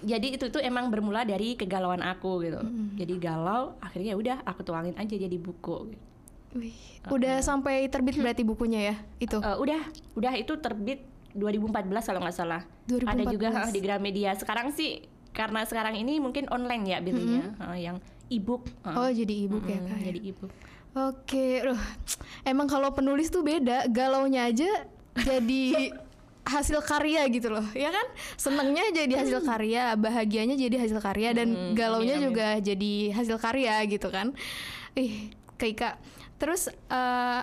Jadi 0.00 0.38
itu 0.38 0.46
tuh 0.48 0.62
emang 0.62 0.86
bermula 0.86 1.26
dari 1.26 1.54
kegalauan 1.54 1.98
aku 1.98 2.46
gitu. 2.46 2.62
Mm-hmm. 2.62 2.94
Jadi 2.94 3.14
galau, 3.18 3.74
akhirnya 3.80 4.14
ya 4.14 4.16
udah 4.16 4.36
aku 4.44 4.62
tuangin 4.62 4.94
aja 4.94 5.14
jadi 5.18 5.34
buku. 5.34 5.98
Wih, 6.54 6.70
udah 7.10 7.42
sampai 7.42 7.90
terbit 7.90 8.14
berarti 8.14 8.46
bukunya 8.46 8.80
ya 8.84 8.96
itu. 9.18 9.34
Eh, 9.34 9.56
udah, 9.58 9.82
udah 10.14 10.32
itu 10.38 10.54
terbit 10.54 11.02
2014 11.34 11.74
kalau 12.06 12.22
nggak 12.22 12.36
salah. 12.36 12.62
2014. 12.86 13.08
Ada 13.08 13.24
juga 13.26 13.48
di 13.68 13.80
Gramedia. 13.80 14.30
Sekarang 14.34 14.68
sih 14.70 15.02
karena 15.30 15.62
sekarang 15.62 15.94
ini 15.94 16.18
mungkin 16.18 16.46
online 16.48 16.84
ya 16.86 16.98
belinya, 16.98 17.50
eh, 17.70 17.78
yang 17.82 17.96
e-book. 18.28 18.68
eh. 18.82 18.94
Oh 18.94 19.08
jadi 19.08 19.34
ebook 19.44 19.64
ya 19.64 19.76
Mm, 19.76 19.86
kak. 19.86 19.96
ya? 19.96 20.04
jadi 20.06 20.20
e-book. 20.24 20.52
Oke, 20.94 21.46
loh. 21.60 21.80
Emang 22.42 22.64
kalau 22.64 22.90
penulis 22.90 23.26
tuh 23.26 23.42
beda, 23.42 23.88
galaunya 23.88 24.46
aja 24.46 24.70
jadi 25.16 25.90
hasil 26.54 26.78
karya 26.80 27.24
gitu 27.26 27.48
loh, 27.48 27.64
ya 27.72 27.88
kan? 27.88 28.06
Senengnya 28.36 28.84
jadi 28.94 29.10
hasil 29.16 29.42
karya, 29.42 29.96
bahagianya 29.96 30.54
jadi 30.54 30.76
hasil 30.78 31.00
karya, 31.00 31.32
dan 31.32 31.48
Hmm, 31.50 31.72
galaunya 31.72 32.14
amin, 32.14 32.20
amin. 32.20 32.28
juga 32.30 32.48
jadi 32.60 32.94
hasil 33.10 33.36
karya 33.38 33.74
gitu 33.88 34.06
kan? 34.06 34.36
Ih, 34.94 35.32
Kak. 35.56 35.98
Terus 36.36 36.68
eh, 36.68 37.40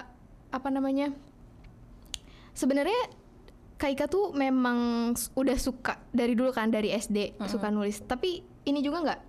apa 0.48 0.70
namanya? 0.70 1.12
Sebenarnya 2.54 3.10
Kaika 3.82 4.06
tuh 4.06 4.30
memang 4.38 5.10
udah 5.34 5.58
suka 5.58 5.98
dari 6.14 6.38
dulu 6.38 6.54
kan 6.54 6.70
dari 6.70 6.94
SD 6.94 7.42
hmm. 7.42 7.50
suka 7.50 7.74
nulis. 7.74 7.98
Tapi 8.06 8.46
ini 8.70 8.86
juga 8.86 9.02
nggak 9.02 9.22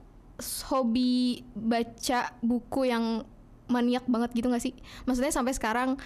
hobi 0.69 1.41
baca 1.57 2.37
buku 2.45 2.93
yang 2.93 3.25
maniak 3.73 4.05
banget 4.05 4.37
gitu 4.37 4.53
gak 4.53 4.61
sih? 4.61 4.77
Maksudnya 5.09 5.33
sampai 5.33 5.57
sekarang 5.57 5.97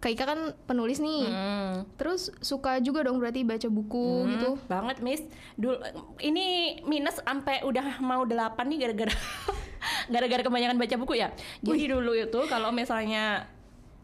Kaika 0.00 0.28
kan 0.28 0.52
penulis 0.68 1.00
nih, 1.00 1.32
hmm. 1.32 1.96
terus 1.96 2.28
suka 2.44 2.76
juga 2.84 3.08
dong 3.08 3.16
berarti 3.16 3.40
baca 3.40 3.68
buku 3.72 4.04
hmm, 4.20 4.30
gitu. 4.36 4.50
Banget, 4.68 5.00
Miss. 5.00 5.24
Dulu 5.56 5.80
ini 6.20 6.76
minus 6.84 7.24
sampai 7.24 7.64
udah 7.64 8.04
mau 8.04 8.28
delapan 8.28 8.68
nih 8.68 8.84
gara-gara 8.84 9.16
gara-gara 10.12 10.44
kebanyakan 10.44 10.76
baca 10.76 10.96
buku 11.00 11.24
ya. 11.24 11.32
Jadi 11.64 11.88
Wih. 11.88 11.92
dulu 11.96 12.12
itu 12.20 12.40
kalau 12.52 12.68
misalnya 12.68 13.48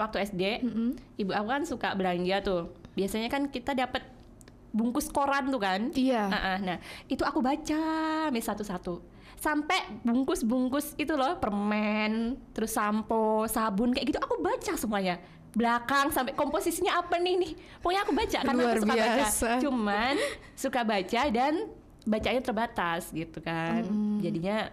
waktu 0.00 0.24
SD, 0.24 0.64
mm 0.64 0.72
-hmm. 0.72 0.90
ibu 1.20 1.30
aku 1.36 1.48
kan 1.52 1.62
suka 1.68 1.92
belanja 1.92 2.40
tuh. 2.40 2.79
Biasanya 2.94 3.28
kan 3.30 3.48
kita 3.48 3.74
dapat 3.74 4.02
bungkus 4.70 5.10
koran 5.10 5.50
tuh 5.50 5.60
kan. 5.62 5.90
Iya. 5.94 6.30
Nah, 6.30 6.58
nah 6.62 6.78
itu 7.10 7.22
aku 7.26 7.42
baca 7.42 7.82
mis 8.30 8.46
satu-satu 8.46 9.20
sampai 9.40 10.04
bungkus-bungkus 10.04 11.00
itu 11.00 11.16
loh 11.16 11.40
permen, 11.40 12.36
terus 12.52 12.76
sampo, 12.76 13.48
sabun 13.48 13.96
kayak 13.96 14.12
gitu 14.12 14.20
aku 14.20 14.36
baca 14.36 14.76
semuanya 14.76 15.16
belakang 15.50 16.14
sampai 16.14 16.30
komposisinya 16.38 17.02
apa 17.02 17.18
nih 17.18 17.34
nih 17.34 17.52
pokoknya 17.82 18.02
aku 18.06 18.12
baca 18.14 18.38
karena 18.46 18.62
Luar 18.62 18.70
aku 18.70 18.82
suka 18.86 18.94
biasa. 18.94 19.10
baca 19.10 19.62
cuman 19.66 20.14
suka 20.54 20.80
baca 20.86 21.20
dan 21.30 21.54
bacanya 22.06 22.40
terbatas 22.42 23.02
gitu 23.10 23.38
kan 23.42 23.82
mm. 23.82 24.18
jadinya 24.22 24.70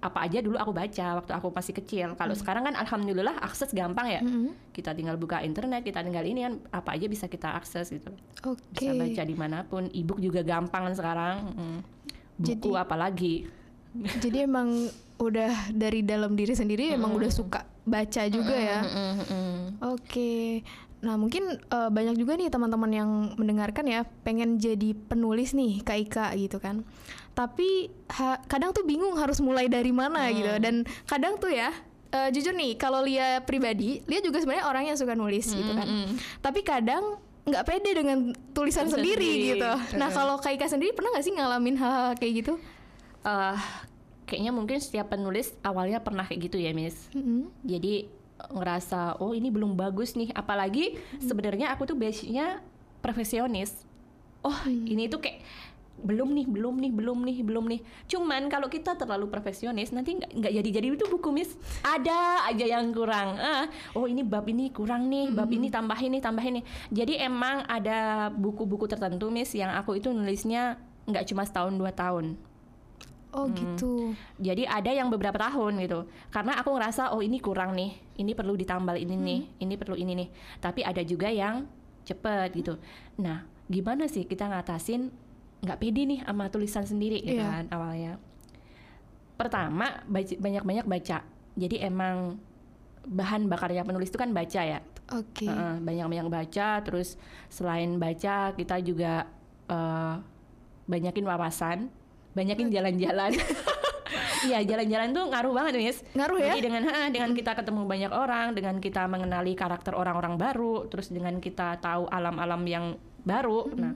apa 0.00 0.18
aja 0.24 0.40
dulu 0.40 0.56
aku 0.56 0.72
baca 0.72 1.06
waktu 1.20 1.32
aku 1.36 1.46
masih 1.52 1.74
kecil 1.76 2.08
kalau 2.16 2.32
mm. 2.32 2.40
sekarang 2.40 2.62
kan 2.64 2.74
alhamdulillah 2.76 3.36
akses 3.44 3.70
gampang 3.76 4.08
ya 4.08 4.20
mm. 4.24 4.72
kita 4.72 4.96
tinggal 4.96 5.20
buka 5.20 5.44
internet 5.44 5.84
kita 5.84 6.00
tinggal 6.00 6.24
ini 6.24 6.48
kan 6.48 6.56
apa 6.72 6.96
aja 6.96 7.06
bisa 7.06 7.28
kita 7.28 7.52
akses 7.52 7.92
gitu 7.92 8.08
okay. 8.40 8.90
bisa 8.90 8.92
baca 8.96 9.22
di 9.28 9.36
mana 9.36 9.58
pun 9.68 9.92
ebook 9.92 10.16
juga 10.18 10.40
gampang 10.40 10.88
kan 10.88 10.94
sekarang 10.96 11.36
mm. 11.52 11.78
buku 12.40 12.72
Jadi, 12.72 12.80
apalagi 12.80 13.34
jadi 14.24 14.48
emang 14.48 14.88
udah 15.20 15.76
dari 15.76 16.00
dalam 16.00 16.32
diri 16.32 16.56
sendiri 16.56 16.90
mm. 16.90 16.96
emang 16.96 17.12
udah 17.12 17.30
suka 17.30 17.60
baca 17.84 18.22
juga 18.28 18.56
mm, 18.56 18.64
ya. 18.64 18.80
Mm, 18.80 18.88
mm, 18.88 19.14
mm. 19.20 19.24
Oke. 19.28 19.60
Okay. 20.06 20.46
Nah, 21.00 21.16
mungkin 21.16 21.56
uh, 21.72 21.88
banyak 21.88 22.20
juga 22.20 22.36
nih 22.36 22.52
teman-teman 22.52 22.92
yang 22.92 23.10
mendengarkan 23.40 23.88
ya 23.88 24.04
pengen 24.20 24.60
jadi 24.60 24.92
penulis 24.92 25.56
nih 25.56 25.80
Kak 25.80 25.98
Ika 26.08 26.26
gitu 26.36 26.60
kan. 26.60 26.84
Tapi 27.40 27.88
ha, 28.12 28.36
kadang 28.44 28.76
tuh 28.76 28.84
bingung 28.84 29.16
harus 29.16 29.40
mulai 29.40 29.64
dari 29.72 29.96
mana 29.96 30.28
mm. 30.28 30.32
gitu 30.36 30.52
dan 30.60 30.74
kadang 31.08 31.40
tuh 31.40 31.48
ya 31.48 31.72
uh, 32.12 32.28
jujur 32.28 32.52
nih 32.52 32.76
kalau 32.76 33.00
Lia 33.00 33.40
pribadi, 33.40 34.04
Lia 34.04 34.20
juga 34.20 34.44
sebenarnya 34.44 34.68
orang 34.68 34.92
yang 34.92 34.98
suka 35.00 35.16
nulis 35.16 35.48
mm, 35.48 35.56
gitu 35.56 35.72
kan. 35.72 35.88
Mm. 35.88 36.08
Tapi 36.44 36.60
kadang 36.60 37.04
nggak 37.48 37.64
pede 37.64 37.90
dengan 37.96 38.36
tulisan 38.52 38.92
sendiri, 38.92 39.16
sendiri 39.16 39.50
gitu. 39.56 39.70
Nah, 39.96 40.12
kalau 40.12 40.36
Kak 40.36 40.52
Ika 40.60 40.68
sendiri 40.68 40.92
pernah 40.92 41.16
nggak 41.16 41.24
sih 41.24 41.32
ngalamin 41.32 41.76
hal-hal 41.80 42.12
kayak 42.20 42.44
gitu? 42.44 42.54
Uh, 43.24 43.56
kayaknya 44.30 44.54
mungkin 44.54 44.78
setiap 44.78 45.10
penulis 45.10 45.50
awalnya 45.66 45.98
pernah 45.98 46.22
kayak 46.22 46.46
gitu 46.46 46.62
ya 46.62 46.70
Miss 46.70 47.10
mm-hmm. 47.10 47.66
jadi 47.66 47.94
ngerasa 48.54 49.18
oh 49.18 49.34
ini 49.34 49.50
belum 49.50 49.74
bagus 49.74 50.14
nih 50.14 50.30
apalagi 50.30 50.94
mm-hmm. 50.94 51.26
sebenarnya 51.26 51.74
aku 51.74 51.90
tuh 51.90 51.98
basicnya 51.98 52.62
profesionis 53.02 53.74
oh 54.46 54.54
mm. 54.54 54.86
ini 54.86 55.10
tuh 55.10 55.18
kayak 55.18 55.42
belum 56.02 56.28
nih 56.34 56.46
belum 56.48 56.74
nih 56.80 56.92
belum 56.92 57.18
nih 57.24 57.36
belum 57.44 57.64
nih 57.70 57.80
cuman 58.10 58.48
kalau 58.48 58.66
kita 58.66 58.96
terlalu 58.96 59.28
profesionis 59.28 59.92
nanti 59.94 60.18
nggak 60.18 60.30
nggak 60.36 60.52
jadi 60.60 60.68
jadi 60.80 60.86
itu 60.96 61.06
buku 61.08 61.30
mis 61.30 61.54
ada 61.84 62.48
aja 62.48 62.66
yang 62.66 62.90
kurang 62.90 63.38
ah 63.38 63.68
oh 63.94 64.08
ini 64.08 64.24
bab 64.24 64.44
ini 64.48 64.72
kurang 64.74 65.06
nih 65.06 65.30
bab 65.30 65.50
ini 65.52 65.68
tambahin 65.68 66.10
nih 66.16 66.22
tambahin 66.22 66.52
nih 66.60 66.64
jadi 66.90 67.28
emang 67.28 67.64
ada 67.68 68.28
buku-buku 68.32 68.88
tertentu 68.88 69.28
mis 69.28 69.52
yang 69.54 69.72
aku 69.76 70.00
itu 70.00 70.10
nulisnya 70.10 70.80
nggak 71.08 71.24
cuma 71.28 71.46
setahun 71.46 71.74
dua 71.76 71.92
tahun 71.94 72.36
Oh 73.30 73.46
hmm. 73.46 73.54
gitu. 73.54 73.94
Jadi 74.42 74.66
ada 74.66 74.90
yang 74.90 75.06
beberapa 75.06 75.38
tahun 75.38 75.78
gitu. 75.86 76.10
Karena 76.34 76.58
aku 76.58 76.74
ngerasa 76.74 77.14
oh 77.14 77.22
ini 77.22 77.38
kurang 77.38 77.78
nih, 77.78 77.94
ini 78.18 78.34
perlu 78.34 78.58
ditambal 78.58 78.98
ini 78.98 79.14
hmm. 79.14 79.22
nih, 79.22 79.40
ini 79.62 79.74
perlu 79.78 79.94
ini 79.94 80.12
nih. 80.18 80.28
Tapi 80.58 80.82
ada 80.82 81.02
juga 81.06 81.30
yang 81.30 81.62
cepet 82.02 82.50
gitu. 82.58 82.74
Nah, 83.22 83.46
gimana 83.70 84.10
sih 84.10 84.26
kita 84.26 84.50
ngatasin 84.50 85.14
nggak 85.60 85.78
pede 85.80 86.02
nih 86.08 86.20
sama 86.24 86.48
tulisan 86.48 86.84
sendiri 86.88 87.20
gitu 87.20 87.40
yeah. 87.40 87.64
kan 87.64 87.64
awalnya. 87.72 88.12
Pertama 89.36 90.04
banyak-banyak 90.08 90.86
baca. 90.88 91.18
Jadi 91.56 91.76
emang 91.80 92.40
bahan 93.04 93.48
bakarnya 93.48 93.84
penulis 93.84 94.12
itu 94.12 94.20
kan 94.20 94.32
baca 94.32 94.60
ya. 94.60 94.80
Oke. 95.12 95.44
Okay. 95.44 95.50
Uh, 95.50 95.76
banyak-banyak 95.80 96.28
baca. 96.28 96.80
Terus 96.84 97.20
selain 97.52 97.96
baca 97.96 98.56
kita 98.56 98.76
juga 98.80 99.28
uh, 99.68 100.20
banyakin 100.88 101.24
wawasan 101.24 101.78
banyakin 102.30 102.70
jalan-jalan 102.70 103.34
Iya 104.40 104.64
jalan-jalan 104.64 105.12
tuh 105.12 105.24
ngaruh 105.30 105.52
banget 105.52 105.72
Miss. 105.78 105.98
Ngaruh 106.16 106.38
ya. 106.40 106.56
Jadi 106.56 106.60
dengan 106.66 106.82
ha, 106.88 107.12
dengan 107.12 107.30
kita 107.36 107.52
ketemu 107.54 107.84
banyak 107.84 108.12
orang, 108.12 108.56
dengan 108.56 108.80
kita 108.80 109.04
mengenali 109.06 109.52
karakter 109.52 109.92
orang-orang 109.92 110.40
baru, 110.40 110.88
terus 110.88 111.12
dengan 111.12 111.38
kita 111.38 111.76
tahu 111.78 112.08
alam-alam 112.08 112.62
yang 112.64 112.84
baru. 113.22 113.68
Mm 113.68 113.70
-hmm. 113.70 113.80
Nah, 113.84 113.92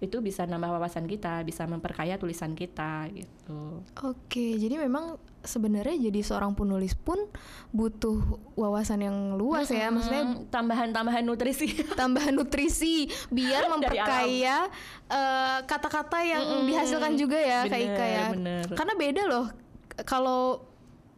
itu 0.00 0.16
bisa 0.24 0.48
nambah 0.48 0.80
wawasan 0.80 1.04
kita, 1.04 1.44
bisa 1.44 1.68
memperkaya 1.68 2.16
tulisan 2.16 2.56
kita 2.56 3.04
gitu. 3.12 3.84
Oke, 4.00 4.56
jadi 4.56 4.80
memang 4.80 5.20
sebenarnya 5.44 6.08
jadi 6.08 6.20
seorang 6.24 6.56
penulis 6.56 6.96
pun 6.96 7.20
butuh 7.72 8.40
wawasan 8.56 9.04
yang 9.04 9.36
luas 9.36 9.68
hmm, 9.68 9.76
ya, 9.76 9.88
maksudnya 9.92 10.24
tambahan-tambahan 10.48 11.24
nutrisi, 11.24 11.84
tambahan 12.00 12.32
nutrisi 12.32 13.12
biar 13.28 13.68
memperkaya 13.68 14.72
eh, 15.08 15.58
kata-kata 15.68 16.16
uh, 16.16 16.24
yang 16.24 16.42
hmm, 16.44 16.64
dihasilkan 16.64 17.12
juga 17.20 17.36
ya, 17.36 17.68
bener, 17.68 17.72
kayak 17.72 17.90
kayak. 17.96 18.28
Karena 18.72 18.94
beda 18.96 19.22
loh 19.28 19.46
kalau 20.08 20.64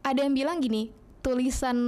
ada 0.02 0.26
yang 0.26 0.34
bilang 0.34 0.58
gini, 0.58 0.90
tulisan 1.22 1.78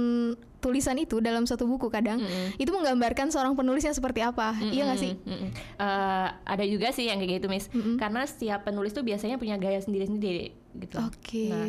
tulisan 0.59 0.97
itu 0.97 1.19
dalam 1.21 1.43
satu 1.45 1.65
buku 1.65 1.87
kadang 1.91 2.21
mm 2.21 2.27
-hmm. 2.27 2.61
itu 2.61 2.69
menggambarkan 2.71 3.29
seorang 3.29 3.53
penulisnya 3.53 3.93
seperti 3.93 4.23
apa 4.23 4.55
mm 4.55 4.59
-hmm. 4.59 4.71
iya 4.73 4.83
nggak 4.87 4.99
sih 4.99 5.13
mm 5.15 5.35
-hmm. 5.35 5.49
uh, 5.79 6.27
ada 6.43 6.65
juga 6.65 6.89
sih 6.91 7.05
yang 7.07 7.17
kayak 7.21 7.41
gitu 7.41 7.47
miss 7.47 7.67
mm 7.69 7.81
-hmm. 7.81 7.95
karena 7.99 8.21
setiap 8.25 8.65
penulis 8.65 8.91
tuh 8.91 9.03
biasanya 9.05 9.39
punya 9.39 9.55
gaya 9.55 9.79
sendiri-sendiri 9.81 10.55
gitu 10.79 10.95
oke 10.99 11.15
okay. 11.19 11.49
nah 11.51 11.67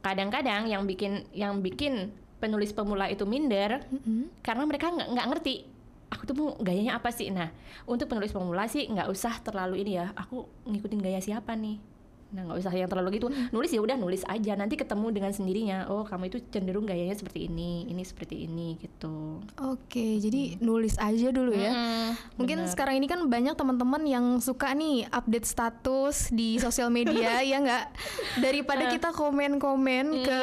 kadang-kadang 0.00 0.66
yang 0.68 0.88
bikin 0.88 1.28
yang 1.36 1.60
bikin 1.60 2.14
penulis 2.40 2.72
pemula 2.72 3.06
itu 3.12 3.28
minder 3.28 3.84
mm 3.88 4.00
-hmm. 4.00 4.22
karena 4.40 4.64
mereka 4.64 4.88
nggak 4.92 5.26
ngerti 5.28 5.54
aku 6.10 6.22
tuh 6.26 6.34
mau 6.34 6.48
gayanya 6.58 6.98
apa 6.98 7.14
sih 7.14 7.30
nah 7.30 7.48
untuk 7.86 8.10
penulis 8.10 8.34
pemula 8.34 8.66
sih 8.66 8.88
nggak 8.90 9.06
usah 9.08 9.38
terlalu 9.40 9.86
ini 9.86 10.02
ya 10.02 10.10
aku 10.18 10.44
ngikutin 10.66 11.00
gaya 11.00 11.20
siapa 11.22 11.54
nih 11.54 11.78
Nah 12.30 12.46
nggak 12.46 12.58
usah 12.62 12.70
yang 12.70 12.86
terlalu 12.86 13.18
gitu 13.18 13.26
nulis 13.50 13.70
ya 13.74 13.82
udah 13.82 13.98
nulis 13.98 14.22
aja 14.30 14.54
nanti 14.54 14.78
ketemu 14.78 15.10
dengan 15.10 15.34
sendirinya 15.34 15.90
oh 15.90 16.06
kamu 16.06 16.30
itu 16.30 16.38
cenderung 16.54 16.86
gayanya 16.86 17.18
seperti 17.18 17.50
ini 17.50 17.90
ini 17.90 18.02
seperti 18.06 18.46
ini 18.46 18.78
gitu. 18.78 19.42
Oke 19.58 20.22
jadi 20.22 20.54
hmm. 20.54 20.62
nulis 20.62 20.94
aja 21.02 21.28
dulu 21.34 21.50
ya. 21.50 21.72
Hmm, 21.74 22.10
Mungkin 22.38 22.64
bener. 22.64 22.70
sekarang 22.70 22.94
ini 23.02 23.10
kan 23.10 23.26
banyak 23.26 23.54
teman-teman 23.58 24.02
yang 24.06 24.26
suka 24.38 24.70
nih 24.70 25.10
update 25.10 25.46
status 25.46 26.30
di 26.30 26.62
sosial 26.62 26.88
media 26.94 27.42
ya 27.50 27.58
nggak 27.58 27.84
daripada 28.38 28.86
uh. 28.86 28.90
kita 28.94 29.08
komen-komen 29.10 30.06
hmm. 30.14 30.24
ke 30.24 30.40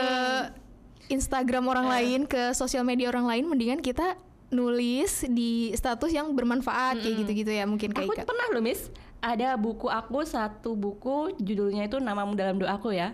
Instagram 1.08 1.72
orang 1.72 1.88
uh. 1.88 1.92
lain 1.96 2.28
ke 2.28 2.52
sosial 2.52 2.84
media 2.84 3.08
orang 3.08 3.32
lain 3.32 3.48
mendingan 3.48 3.80
kita 3.80 4.20
nulis 4.48 5.28
di 5.28 5.76
status 5.76 6.12
yang 6.12 6.32
bermanfaat 6.32 7.00
hmm. 7.00 7.04
kayak 7.04 7.16
gitu-gitu 7.24 7.52
ya 7.52 7.64
mungkin 7.68 7.92
kayak 7.92 8.08
Aku 8.08 8.28
pernah 8.28 8.48
loh 8.52 8.64
Miss 8.64 8.88
ada 9.22 9.58
buku 9.58 9.90
aku 9.90 10.24
satu 10.24 10.78
buku 10.78 11.34
judulnya 11.42 11.90
itu 11.90 11.98
namamu 11.98 12.38
dalam 12.38 12.58
doaku 12.62 12.94
ya. 12.94 13.14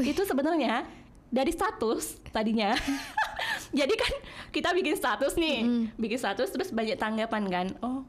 Itu 0.00 0.26
sebenarnya 0.26 0.86
dari 1.30 1.50
status 1.54 2.18
tadinya. 2.34 2.74
Jadi 3.78 3.94
kan 3.98 4.12
kita 4.54 4.70
bikin 4.70 4.94
status 4.94 5.34
nih, 5.34 5.66
mm. 5.66 5.84
bikin 5.98 6.18
status 6.18 6.54
terus 6.54 6.70
banyak 6.70 6.94
tanggapan 6.94 7.42
kan. 7.50 7.66
Oh, 7.82 8.06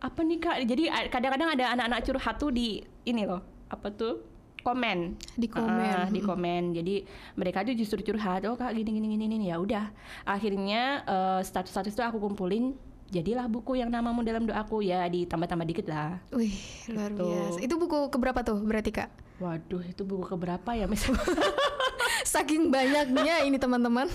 apa 0.00 0.20
nih 0.24 0.40
kak? 0.40 0.56
Jadi 0.64 0.88
kadang-kadang 1.12 1.52
ada 1.52 1.64
anak-anak 1.76 2.00
curhat 2.08 2.36
tuh 2.40 2.48
di 2.48 2.80
ini 3.04 3.28
loh, 3.28 3.44
apa 3.68 3.92
tuh? 3.92 4.34
komen 4.64 5.20
di 5.36 5.46
komen 5.46 6.08
uh, 6.08 6.08
di 6.08 6.24
komen 6.24 6.72
jadi 6.72 7.04
mereka 7.36 7.60
tuh 7.68 7.76
justru 7.76 8.00
curhat 8.00 8.48
oh 8.48 8.56
kak 8.56 8.72
gini 8.72 8.96
gini 8.96 9.06
gini 9.14 9.24
gini 9.28 9.46
ya 9.52 9.60
udah 9.60 9.92
akhirnya 10.24 11.04
uh, 11.04 11.40
status-status 11.44 11.92
itu 11.92 12.02
aku 12.02 12.16
kumpulin 12.16 12.72
jadilah 13.14 13.46
buku 13.46 13.78
yang 13.78 13.94
namamu 13.94 14.26
dalam 14.26 14.42
doaku 14.42 14.82
ya 14.82 15.06
ditambah-tambah 15.06 15.66
dikit 15.70 15.86
lah. 15.86 16.18
Wih 16.34 16.58
luar 16.90 17.14
gitu. 17.14 17.24
biasa. 17.30 17.58
Itu 17.62 17.74
buku 17.78 18.10
keberapa 18.10 18.42
tuh 18.42 18.58
berarti 18.58 18.90
kak? 18.90 19.10
Waduh 19.38 19.82
itu 19.86 20.02
buku 20.02 20.26
keberapa 20.26 20.74
ya 20.74 20.90
misalnya? 20.90 21.22
Saking 22.34 22.74
banyaknya 22.74 23.46
ini 23.46 23.54
teman-teman. 23.54 24.10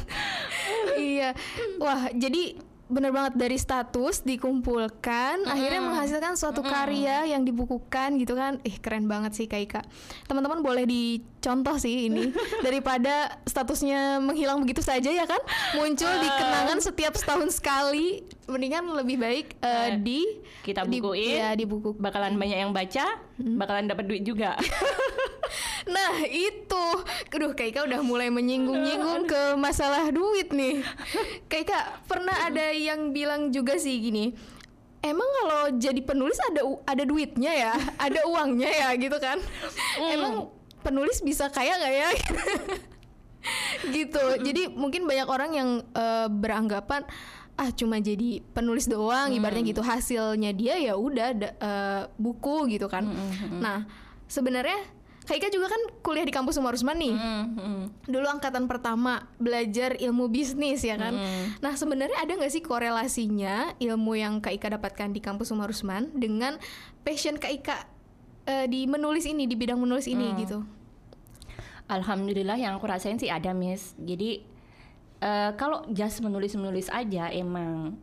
iya. 1.00 1.32
Wah 1.80 2.12
jadi 2.12 2.60
bener 2.90 3.14
banget 3.14 3.38
dari 3.38 3.56
status 3.56 4.26
dikumpulkan 4.26 5.46
mm. 5.46 5.54
akhirnya 5.54 5.82
menghasilkan 5.86 6.34
suatu 6.34 6.66
mm. 6.66 6.70
karya 6.70 7.18
yang 7.30 7.46
dibukukan 7.46 8.18
gitu 8.18 8.34
kan 8.34 8.58
ih 8.66 8.82
keren 8.82 9.06
banget 9.06 9.38
sih 9.38 9.46
Kak 9.46 9.62
Ika 9.62 9.82
teman-teman 10.26 10.66
boleh 10.66 10.90
dicontoh 10.90 11.78
sih 11.78 12.10
ini 12.10 12.34
daripada 12.66 13.38
statusnya 13.46 14.18
menghilang 14.20 14.58
begitu 14.66 14.82
saja 14.82 15.14
ya 15.14 15.30
kan 15.30 15.40
muncul 15.78 16.10
uh. 16.10 16.18
di 16.18 16.30
kenangan 16.34 16.82
setiap 16.82 17.14
setahun 17.14 17.62
sekali 17.62 18.26
mendingan 18.50 18.90
lebih 18.98 19.22
baik 19.22 19.48
uh, 19.62 19.94
di 20.02 20.42
kita 20.66 20.84
bukuin 20.90 21.38
di, 21.38 21.38
ya 21.38 21.50
di 21.54 21.66
buku 21.70 21.94
bakalan 21.96 22.36
banyak 22.36 22.58
yang 22.66 22.74
baca. 22.74 23.29
Bakalan 23.40 23.88
dapat 23.88 24.06
duit 24.06 24.24
juga. 24.24 24.56
Nah 25.90 26.22
itu. 26.30 26.86
Aduh 27.34 27.58
Kak 27.58 27.88
udah 27.90 28.06
mulai 28.06 28.30
menyinggung-nyinggung 28.30 29.26
ke 29.26 29.58
masalah 29.58 30.12
duit 30.14 30.54
nih. 30.54 30.86
Kak 31.50 32.06
pernah 32.06 32.46
ada 32.46 32.70
yang 32.70 33.10
bilang 33.10 33.50
juga 33.50 33.74
sih 33.82 33.98
gini 33.98 34.36
emang 35.00 35.30
kalau 35.42 35.62
jadi 35.80 36.02
penulis 36.04 36.40
ada 36.52 36.62
ada 36.84 37.04
duitnya 37.08 37.52
ya? 37.56 37.74
Ada 38.06 38.28
uangnya 38.28 38.70
ya? 38.70 38.90
Gitu 39.00 39.18
kan. 39.20 39.40
Mm. 40.00 40.10
emang 40.20 40.34
penulis 40.84 41.24
bisa 41.24 41.48
kaya 41.52 41.76
nggak 41.80 41.96
ya? 41.96 42.10
Gitu. 43.96 44.24
Jadi 44.44 44.62
mungkin 44.76 45.08
banyak 45.08 45.28
orang 45.28 45.52
yang 45.56 45.70
uh, 45.96 46.28
beranggapan 46.28 47.08
ah 47.60 47.70
cuma 47.76 48.00
jadi 48.00 48.40
penulis 48.56 48.88
doang 48.88 49.36
hmm. 49.36 49.38
ibaratnya 49.38 49.64
gitu 49.76 49.84
hasilnya 49.84 50.56
dia 50.56 50.80
ya 50.80 50.96
udah 50.96 51.28
uh, 51.60 52.04
buku 52.16 52.72
gitu 52.72 52.88
kan 52.88 53.04
hmm, 53.04 53.20
hmm, 53.20 53.36
hmm. 53.36 53.60
nah 53.60 53.84
sebenarnya 54.32 54.80
Kaika 55.30 55.54
juga 55.54 55.70
kan 55.70 55.78
kuliah 56.02 56.26
di 56.26 56.34
kampus 56.34 56.58
Umar 56.58 56.74
Usman 56.74 56.98
nih. 56.98 57.14
Mm, 57.14 57.46
mm. 57.54 57.84
Dulu 58.10 58.26
angkatan 58.26 58.66
pertama 58.66 59.30
belajar 59.38 59.94
ilmu 60.02 60.26
bisnis 60.26 60.82
ya 60.82 60.98
kan. 60.98 61.14
Mm. 61.14 61.62
Nah 61.62 61.78
sebenarnya 61.78 62.18
ada 62.18 62.34
nggak 62.34 62.50
sih 62.50 62.66
korelasinya 62.66 63.78
ilmu 63.78 64.18
yang 64.18 64.42
Kaika 64.42 64.74
dapatkan 64.74 65.14
di 65.14 65.22
kampus 65.22 65.54
Umar 65.54 65.70
Usman 65.70 66.10
dengan 66.18 66.58
passion 67.06 67.38
Kaika 67.38 67.86
uh, 68.50 68.66
di 68.66 68.90
menulis 68.90 69.30
ini 69.30 69.46
di 69.46 69.54
bidang 69.54 69.78
menulis 69.78 70.10
ini 70.10 70.34
mm. 70.34 70.38
gitu? 70.42 70.66
Alhamdulillah 71.86 72.58
yang 72.58 72.82
aku 72.82 72.90
rasain 72.90 73.22
sih 73.22 73.30
ada 73.30 73.54
Miss. 73.54 73.94
Jadi 74.02 74.42
uh, 75.24 75.52
kalau 75.56 75.86
just 75.92 76.20
menulis 76.24 76.56
menulis 76.56 76.88
aja 76.92 77.32
emang 77.32 77.96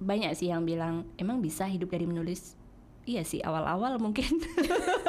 banyak 0.00 0.32
sih 0.32 0.48
yang 0.48 0.64
bilang 0.64 1.04
emang 1.20 1.44
bisa 1.44 1.68
hidup 1.68 1.92
dari 1.92 2.08
menulis? 2.08 2.56
Iya 3.04 3.24
sih 3.24 3.40
awal-awal 3.40 3.96
mungkin. 4.00 4.28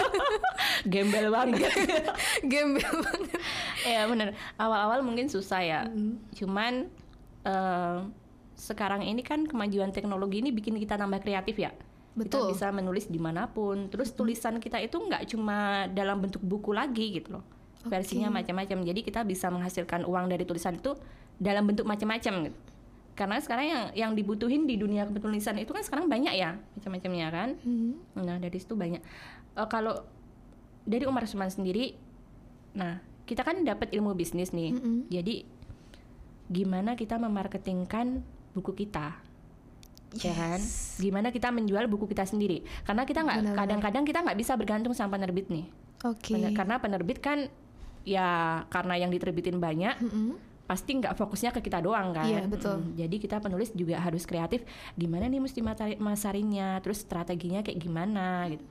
Gembel 0.91 1.31
banget. 1.31 1.69
Gembel 2.51 2.87
banget. 2.87 3.39
Ya 3.83 4.07
bener. 4.07 4.35
Awal-awal 4.55 5.03
mungkin 5.03 5.27
susah 5.27 5.61
ya. 5.63 5.81
Mm. 5.87 6.15
cuman 6.35 6.73
uh, 7.45 8.07
sekarang 8.55 9.05
ini 9.05 9.25
kan 9.25 9.47
kemajuan 9.47 9.89
teknologi 9.89 10.39
ini 10.43 10.53
bikin 10.53 10.75
kita 10.79 10.99
nambah 10.99 11.23
kreatif 11.23 11.55
ya. 11.59 11.71
Betul. 12.11 12.51
kita 12.51 12.67
bisa 12.67 12.67
menulis 12.75 13.07
di 13.07 13.19
mana 13.19 13.47
pun. 13.47 13.87
Terus 13.87 14.11
tulisan 14.11 14.59
kita 14.59 14.79
itu 14.83 14.99
nggak 14.99 15.31
cuma 15.31 15.87
dalam 15.91 16.19
bentuk 16.19 16.43
buku 16.43 16.75
lagi 16.75 17.15
gitu 17.15 17.39
loh 17.39 17.60
okay. 17.81 17.89
versinya 17.89 18.29
macam-macam 18.29 18.85
jadi 18.85 18.99
kita 19.01 19.21
bisa 19.25 19.49
menghasilkan 19.49 20.05
uang 20.05 20.29
dari 20.29 20.45
tulisan 20.45 20.77
itu 20.77 20.93
dalam 21.41 21.65
bentuk 21.65 21.85
macam-macam 21.89 22.49
gitu 22.49 22.59
karena 23.11 23.37
sekarang 23.43 23.67
yang 23.67 23.83
yang 23.93 24.11
dibutuhin 24.15 24.65
di 24.65 24.79
dunia 24.79 25.03
penulisan 25.05 25.59
itu 25.59 25.75
kan 25.75 25.83
sekarang 25.83 26.07
banyak 26.07 26.31
ya 26.31 26.57
macam-macamnya 26.77 27.27
kan 27.29 27.49
hmm. 27.59 28.23
nah 28.23 28.37
dari 28.39 28.57
situ 28.57 28.73
banyak 28.73 29.03
uh, 29.59 29.67
kalau 29.67 30.05
dari 30.87 31.03
Umar 31.05 31.27
Suman 31.27 31.51
sendiri 31.51 31.97
nah 32.71 33.03
kita 33.27 33.43
kan 33.43 33.61
dapat 33.67 33.91
ilmu 33.91 34.15
bisnis 34.15 34.55
nih 34.55 34.71
-hmm. 34.73 35.11
jadi 35.11 35.43
gimana 36.51 36.95
kita 36.95 37.19
memarketingkan 37.19 38.23
buku 38.55 38.87
kita 38.87 39.15
yes. 40.15 40.23
ya 40.23 40.33
kan 40.35 40.59
gimana 40.99 41.27
kita 41.35 41.51
menjual 41.51 41.87
buku 41.91 42.07
kita 42.11 42.23
sendiri 42.23 42.63
karena 42.87 43.03
kita 43.03 43.23
nggak 43.23 43.55
kadang-kadang 43.55 44.03
kita 44.07 44.19
nggak 44.23 44.39
bisa 44.39 44.55
bergantung 44.55 44.95
sama 44.95 45.19
penerbit 45.19 45.51
nih 45.51 45.67
Oke. 46.01 46.33
Okay. 46.33 46.53
Karena 46.53 46.81
penerbit 46.81 47.21
kan 47.21 47.45
ya 48.03 48.63
karena 48.69 48.97
yang 48.97 49.11
diterbitin 49.13 49.57
banyak, 49.57 49.95
mm 50.01 50.09
-hmm 50.09 50.51
pasti 50.71 51.03
nggak 51.03 51.19
fokusnya 51.19 51.51
ke 51.51 51.59
kita 51.67 51.83
doang 51.83 52.15
kan. 52.15 52.31
Iya 52.31 52.47
betul. 52.47 52.79
Hmm, 52.79 52.95
jadi 52.95 53.15
kita 53.19 53.43
penulis 53.43 53.75
juga 53.75 53.99
harus 53.99 54.23
kreatif. 54.23 54.63
Gimana 54.95 55.27
nih 55.27 55.43
mesti 55.43 55.59
masarinnya, 55.99 56.79
terus 56.79 57.03
strateginya 57.03 57.59
kayak 57.59 57.75
gimana 57.75 58.47
gitu. 58.47 58.63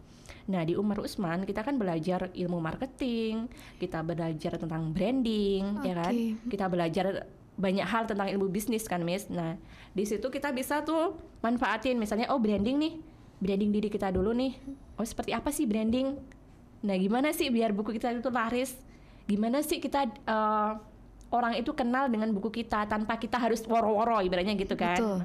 Nah 0.49 0.65
di 0.65 0.81
Umar 0.81 1.05
Usman 1.05 1.45
kita 1.45 1.61
kan 1.61 1.77
belajar 1.77 2.33
ilmu 2.33 2.57
marketing, 2.57 3.53
kita 3.77 4.01
belajar 4.01 4.57
tentang 4.57 4.97
branding, 4.97 5.77
okay. 5.77 5.85
ya 5.85 5.95
kan. 6.01 6.13
Kita 6.49 6.65
belajar 6.73 7.29
banyak 7.61 7.85
hal 7.85 8.09
tentang 8.09 8.33
ilmu 8.33 8.49
bisnis 8.49 8.89
kan, 8.89 9.05
Miss. 9.05 9.29
Nah 9.29 9.61
di 9.93 10.09
situ 10.09 10.33
kita 10.33 10.57
bisa 10.57 10.81
tuh 10.81 11.21
manfaatin 11.45 12.01
misalnya 12.01 12.33
oh 12.33 12.41
branding 12.41 12.81
nih, 12.81 12.93
branding 13.45 13.77
diri 13.77 13.93
kita 13.93 14.09
dulu 14.09 14.33
nih. 14.33 14.57
Oh 14.97 15.05
seperti 15.05 15.37
apa 15.37 15.53
sih 15.53 15.69
branding? 15.69 16.17
Nah 16.81 16.97
gimana 16.97 17.29
sih 17.37 17.53
biar 17.53 17.77
buku 17.77 17.93
kita 17.93 18.09
itu 18.09 18.33
laris? 18.33 18.73
Gimana 19.31 19.63
sih 19.63 19.79
kita 19.79 20.11
uh, 20.27 20.75
orang 21.31 21.55
itu 21.55 21.71
kenal 21.71 22.11
dengan 22.11 22.35
buku 22.35 22.51
kita 22.51 22.91
tanpa 22.91 23.15
kita 23.15 23.39
harus 23.39 23.63
woro-woro 23.63 24.19
ibaratnya 24.19 24.59
gitu 24.59 24.75
kan. 24.75 24.99
Betul. 24.99 25.19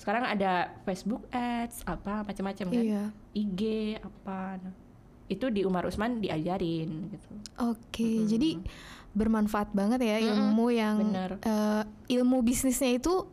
Sekarang 0.00 0.24
ada 0.24 0.72
Facebook 0.88 1.28
Ads 1.28 1.84
apa 1.84 2.24
macam-macam 2.24 2.66
kan. 2.72 2.82
Iya. 2.82 3.04
IG 3.36 3.60
apa. 4.00 4.56
Nah, 4.58 4.74
itu 5.30 5.46
di 5.48 5.62
Umar 5.64 5.84
Usman 5.88 6.20
diajarin 6.20 7.08
gitu. 7.08 7.28
Oke, 7.60 7.80
okay, 7.88 8.16
hmm. 8.20 8.28
jadi 8.28 8.50
bermanfaat 9.12 9.76
banget 9.76 10.00
ya 10.08 10.16
hmm, 10.20 10.28
ilmu 10.32 10.66
yang 10.72 10.96
uh, 11.44 11.84
ilmu 12.08 12.40
bisnisnya 12.40 12.96
itu 12.96 13.28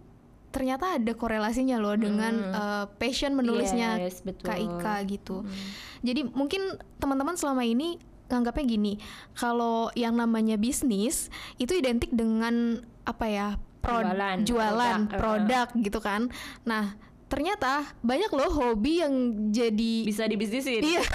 ternyata 0.49 0.99
ada 0.99 1.13
korelasinya 1.15 1.77
loh 1.79 1.95
hmm. 1.95 2.03
dengan 2.03 2.33
uh, 2.51 2.85
passion 2.99 3.31
menulisnya 3.37 4.01
yes, 4.01 4.25
betul. 4.25 4.49
Kak 4.49 4.59
Ika 4.59 4.95
gitu. 5.07 5.35
Hmm. 5.45 5.55
Jadi 6.03 6.25
mungkin 6.31 6.79
teman-teman 6.97 7.37
selama 7.37 7.63
ini 7.63 8.01
nganggapnya 8.29 8.65
gini, 8.65 8.93
kalau 9.33 9.89
yang 9.97 10.15
namanya 10.15 10.55
bisnis 10.55 11.33
itu 11.57 11.73
identik 11.73 12.13
dengan 12.13 12.85
apa 13.03 13.25
ya? 13.27 13.49
Pro 13.79 14.03
jualan, 14.03 14.43
jualan 14.43 14.99
produk, 15.07 15.19
produk 15.19 15.67
gitu 15.79 15.99
kan. 16.03 16.27
Nah, 16.67 16.99
ternyata 17.29 17.85
banyak 18.01 18.27
loh 18.33 18.49
hobi 18.49 19.05
yang 19.05 19.13
jadi 19.53 19.93
bisa 20.03 20.25
dibisnisin. 20.25 20.81
Iya. 20.81 21.05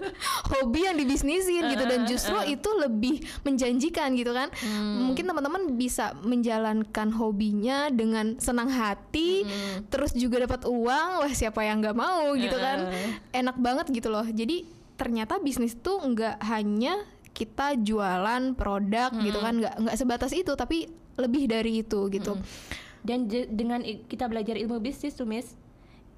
hobi 0.52 0.84
yang 0.84 1.00
dibisnisin 1.00 1.64
gitu 1.72 1.84
dan 1.88 2.04
justru 2.04 2.36
itu 2.44 2.68
lebih 2.76 3.24
menjanjikan 3.42 4.12
gitu 4.12 4.36
kan. 4.36 4.52
Hmm. 4.52 5.10
Mungkin 5.10 5.24
teman-teman 5.24 5.74
bisa 5.80 6.12
menjalankan 6.20 7.08
hobinya 7.16 7.88
dengan 7.88 8.36
senang 8.36 8.68
hati, 8.68 9.48
hmm. 9.48 9.88
terus 9.88 10.12
juga 10.12 10.44
dapat 10.44 10.68
uang. 10.68 11.08
Wah, 11.24 11.32
siapa 11.32 11.64
yang 11.64 11.80
nggak 11.80 11.96
mau 11.96 12.36
gitu 12.36 12.54
uh. 12.54 12.62
kan. 12.62 12.78
Enak 13.32 13.56
banget 13.56 13.86
gitu 13.90 14.12
loh. 14.12 14.28
Jadi 14.28 14.81
ternyata 15.02 15.42
bisnis 15.42 15.74
tuh 15.74 15.98
nggak 15.98 16.38
hanya 16.46 16.94
kita 17.34 17.74
jualan 17.74 18.54
produk 18.54 19.10
gitu 19.10 19.18
hmm. 19.18 19.26
gitu 19.26 19.38
kan 19.42 19.54
nggak 19.58 19.74
nggak 19.82 19.96
sebatas 19.98 20.30
itu 20.30 20.54
tapi 20.54 20.86
lebih 21.18 21.50
dari 21.50 21.82
itu 21.82 22.06
gitu 22.06 22.38
hmm. 22.38 22.44
dan 23.02 23.26
dengan 23.50 23.82
kita 23.82 24.30
belajar 24.30 24.54
ilmu 24.54 24.78
bisnis 24.78 25.18
tuh 25.18 25.26
miss 25.26 25.58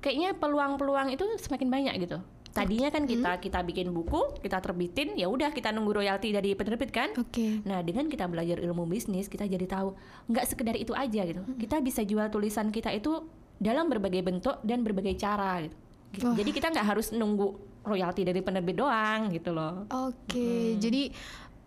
kayaknya 0.05 0.37
peluang-peluang 0.37 1.17
itu 1.17 1.25
semakin 1.41 1.73
banyak 1.73 1.95
gitu 2.05 2.21
tadinya 2.53 2.93
kan 2.93 3.09
kita 3.09 3.31
hmm. 3.35 3.41
kita 3.41 3.59
bikin 3.65 3.89
buku 3.89 4.37
kita 4.45 4.61
terbitin 4.61 5.17
ya 5.17 5.33
udah 5.33 5.49
kita 5.49 5.73
nunggu 5.73 6.05
royalti 6.05 6.29
dari 6.29 6.53
penerbit 6.53 6.93
kan 6.93 7.09
okay. 7.17 7.65
nah 7.65 7.81
dengan 7.81 8.07
kita 8.07 8.29
belajar 8.29 8.61
ilmu 8.61 8.85
bisnis 8.85 9.33
kita 9.33 9.49
jadi 9.49 9.65
tahu 9.65 9.97
nggak 10.29 10.45
sekedar 10.45 10.77
itu 10.77 10.93
aja 10.93 11.25
gitu 11.25 11.41
hmm. 11.41 11.57
kita 11.57 11.81
bisa 11.81 12.05
jual 12.05 12.29
tulisan 12.29 12.69
kita 12.69 12.93
itu 12.93 13.27
dalam 13.59 13.89
berbagai 13.89 14.21
bentuk 14.21 14.61
dan 14.61 14.85
berbagai 14.85 15.17
cara 15.17 15.65
gitu, 15.65 15.75
gitu. 16.15 16.29
jadi 16.37 16.51
kita 16.53 16.67
nggak 16.75 16.87
harus 16.95 17.11
nunggu 17.11 17.74
royalti 17.85 18.25
dari 18.25 18.41
penerbit 18.41 18.81
doang 18.81 19.31
gitu 19.31 19.53
loh. 19.53 19.85
Oke, 19.93 20.35
okay, 20.35 20.61
hmm. 20.75 20.81
jadi 20.81 21.03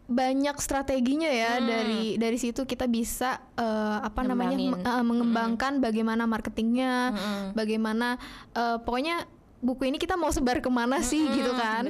banyak 0.07 0.55
strateginya 0.63 1.27
ya 1.27 1.59
hmm. 1.59 1.67
dari 1.67 2.01
dari 2.15 2.37
situ 2.39 2.63
kita 2.63 2.87
bisa 2.87 3.43
uh, 3.59 3.99
apa 3.99 4.23
namanya 4.23 4.55
uh, 4.79 5.03
mengembangkan 5.03 5.77
hmm. 5.77 5.83
bagaimana 5.83 6.23
marketingnya, 6.25 6.93
hmm. 7.13 7.47
bagaimana 7.53 8.15
uh, 8.55 8.79
pokoknya 8.81 9.27
buku 9.59 9.89
ini 9.89 9.97
kita 9.99 10.15
mau 10.15 10.31
sebar 10.31 10.63
ke 10.63 10.69
mana 10.71 11.03
sih 11.03 11.27
hmm, 11.27 11.33
gitu 11.35 11.51
kan? 11.53 11.83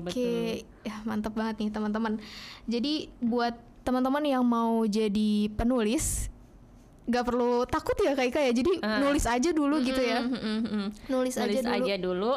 Oke, 0.00 0.10
okay. 0.10 0.46
ya 0.82 0.96
mantap 1.06 1.32
banget 1.38 1.62
nih 1.62 1.70
teman-teman. 1.70 2.18
Jadi 2.66 3.08
buat 3.22 3.54
teman-teman 3.82 4.22
yang 4.26 4.44
mau 4.46 4.82
jadi 4.86 5.50
penulis 5.54 6.30
nggak 7.02 7.24
perlu 7.26 7.66
takut 7.66 7.98
ya 7.98 8.14
kayak 8.14 8.30
kayak 8.30 8.52
jadi 8.54 8.72
uh. 8.78 9.02
nulis 9.02 9.26
aja 9.26 9.50
dulu 9.50 9.82
gitu 9.82 9.98
ya 9.98 10.22
mm, 10.22 10.38
mm, 10.38 10.60
mm, 10.62 10.88
nulis, 11.10 11.34
nulis 11.34 11.36
aja 11.36 11.58
dulu. 11.58 11.74
aja 11.74 11.94
dulu 11.98 12.32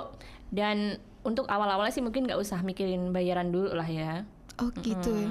dan 0.50 0.78
untuk 1.26 1.50
awal-awalnya 1.50 1.92
sih 1.92 2.06
mungkin 2.06 2.30
nggak 2.30 2.38
usah 2.38 2.62
mikirin 2.62 3.10
bayaran 3.10 3.50
dulu 3.50 3.74
lah 3.74 3.90
ya. 3.90 4.24
Oh 4.62 4.70
gitu 4.80 5.12
hmm. 5.12 5.22
ya. 5.22 5.30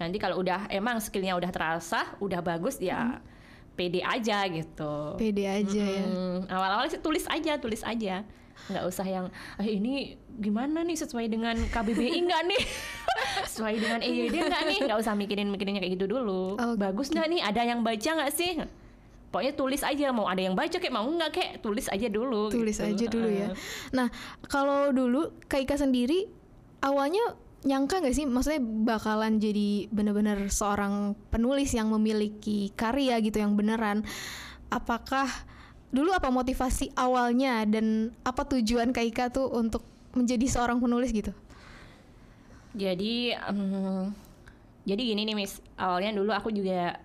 Nanti 0.00 0.16
kalau 0.18 0.40
udah 0.40 0.66
emang 0.72 0.98
skillnya 0.98 1.36
udah 1.36 1.52
terasa, 1.52 2.16
udah 2.18 2.40
bagus 2.40 2.80
ya. 2.80 3.20
Hmm. 3.20 3.32
pede 3.74 4.06
aja 4.06 4.46
gitu. 4.46 5.18
Pede 5.18 5.50
aja 5.50 5.82
hmm. 5.82 6.46
ya. 6.48 6.56
Awal-awal 6.56 6.86
sih 6.88 7.02
tulis 7.02 7.26
aja, 7.26 7.58
tulis 7.58 7.82
aja. 7.82 8.22
Nggak 8.70 8.84
usah 8.86 9.02
yang 9.02 9.26
ah, 9.58 9.66
ini 9.66 10.14
gimana 10.38 10.86
nih 10.86 10.94
sesuai 10.94 11.26
dengan 11.26 11.58
KBBI 11.58 12.18
nggak 12.22 12.42
nih? 12.54 12.62
sesuai 13.50 13.74
dengan 13.82 14.00
EYD 14.00 14.34
nggak 14.46 14.62
nih? 14.70 14.78
Nggak 14.86 14.98
usah 15.02 15.18
mikirin 15.18 15.50
mikirinnya 15.50 15.82
kayak 15.82 15.98
gitu 15.98 16.06
dulu. 16.06 16.54
Oh, 16.54 16.74
Bagus 16.78 17.10
nggak 17.10 17.26
nih? 17.34 17.40
Ada 17.42 17.62
yang 17.66 17.82
baca 17.82 18.10
nggak 18.14 18.32
sih? 18.32 18.62
Pokoknya 19.34 19.58
tulis 19.58 19.82
aja 19.82 20.14
mau 20.14 20.30
ada 20.30 20.38
yang 20.38 20.54
baca 20.54 20.78
kayak 20.78 20.94
mau 20.94 21.02
nggak 21.02 21.34
kayak 21.34 21.52
tulis 21.58 21.90
aja 21.90 22.06
dulu 22.06 22.54
tulis 22.54 22.78
gitu. 22.78 22.86
aja 22.86 23.04
dulu 23.10 23.26
ya. 23.26 23.50
Nah 23.90 24.06
kalau 24.46 24.94
dulu 24.94 25.34
Kaika 25.50 25.74
sendiri 25.74 26.30
awalnya 26.78 27.34
nyangka 27.66 27.98
nggak 27.98 28.14
sih? 28.14 28.30
Maksudnya 28.30 28.62
bakalan 28.62 29.42
jadi 29.42 29.90
benar-benar 29.90 30.38
seorang 30.54 31.18
penulis 31.34 31.74
yang 31.74 31.90
memiliki 31.90 32.70
karya 32.78 33.18
gitu 33.18 33.42
yang 33.42 33.58
beneran. 33.58 34.06
Apakah 34.70 35.26
dulu 35.90 36.14
apa 36.14 36.30
motivasi 36.30 36.94
awalnya 36.94 37.66
dan 37.66 38.14
apa 38.22 38.46
tujuan 38.46 38.94
Kaika 38.94 39.34
tuh 39.34 39.50
untuk 39.50 39.82
menjadi 40.14 40.46
seorang 40.46 40.78
penulis 40.78 41.10
gitu? 41.10 41.34
Jadi 42.78 43.34
um, 43.50 44.14
jadi 44.86 45.02
gini 45.02 45.26
nih 45.26 45.34
Miss. 45.34 45.58
Awalnya 45.74 46.14
dulu 46.14 46.30
aku 46.30 46.54
juga 46.54 47.02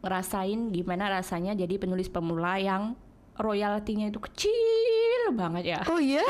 ngerasain 0.00 0.72
gimana 0.72 1.12
rasanya 1.12 1.52
jadi 1.52 1.76
penulis 1.76 2.08
pemula 2.08 2.56
yang 2.56 2.96
royaltinya 3.40 4.08
itu 4.08 4.20
kecil 4.20 5.32
banget 5.32 5.76
ya. 5.76 5.80
Oh 5.86 6.00
iya. 6.02 6.24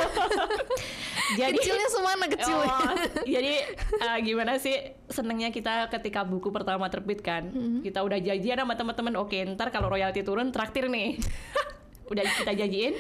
jadi 1.41 1.57
kecilnya 1.57 1.89
semana 1.89 2.25
kecil. 2.29 2.59
Oh, 2.61 2.95
jadi 3.25 3.55
uh, 4.03 4.19
gimana 4.21 4.61
sih 4.61 4.77
senengnya 5.09 5.49
kita 5.49 5.89
ketika 5.89 6.23
buku 6.23 6.53
pertama 6.53 6.87
terbit 6.93 7.25
kan, 7.25 7.49
mm-hmm. 7.49 7.81
kita 7.87 8.05
udah 8.05 8.19
janjian 8.21 8.61
sama 8.61 8.75
teman-teman, 8.77 9.15
oke 9.17 9.37
ntar 9.57 9.73
kalau 9.73 9.89
royalti 9.89 10.21
turun 10.21 10.53
traktir 10.53 10.93
nih, 10.93 11.17
udah 12.13 12.25
kita 12.45 12.53
janjiin. 12.53 12.95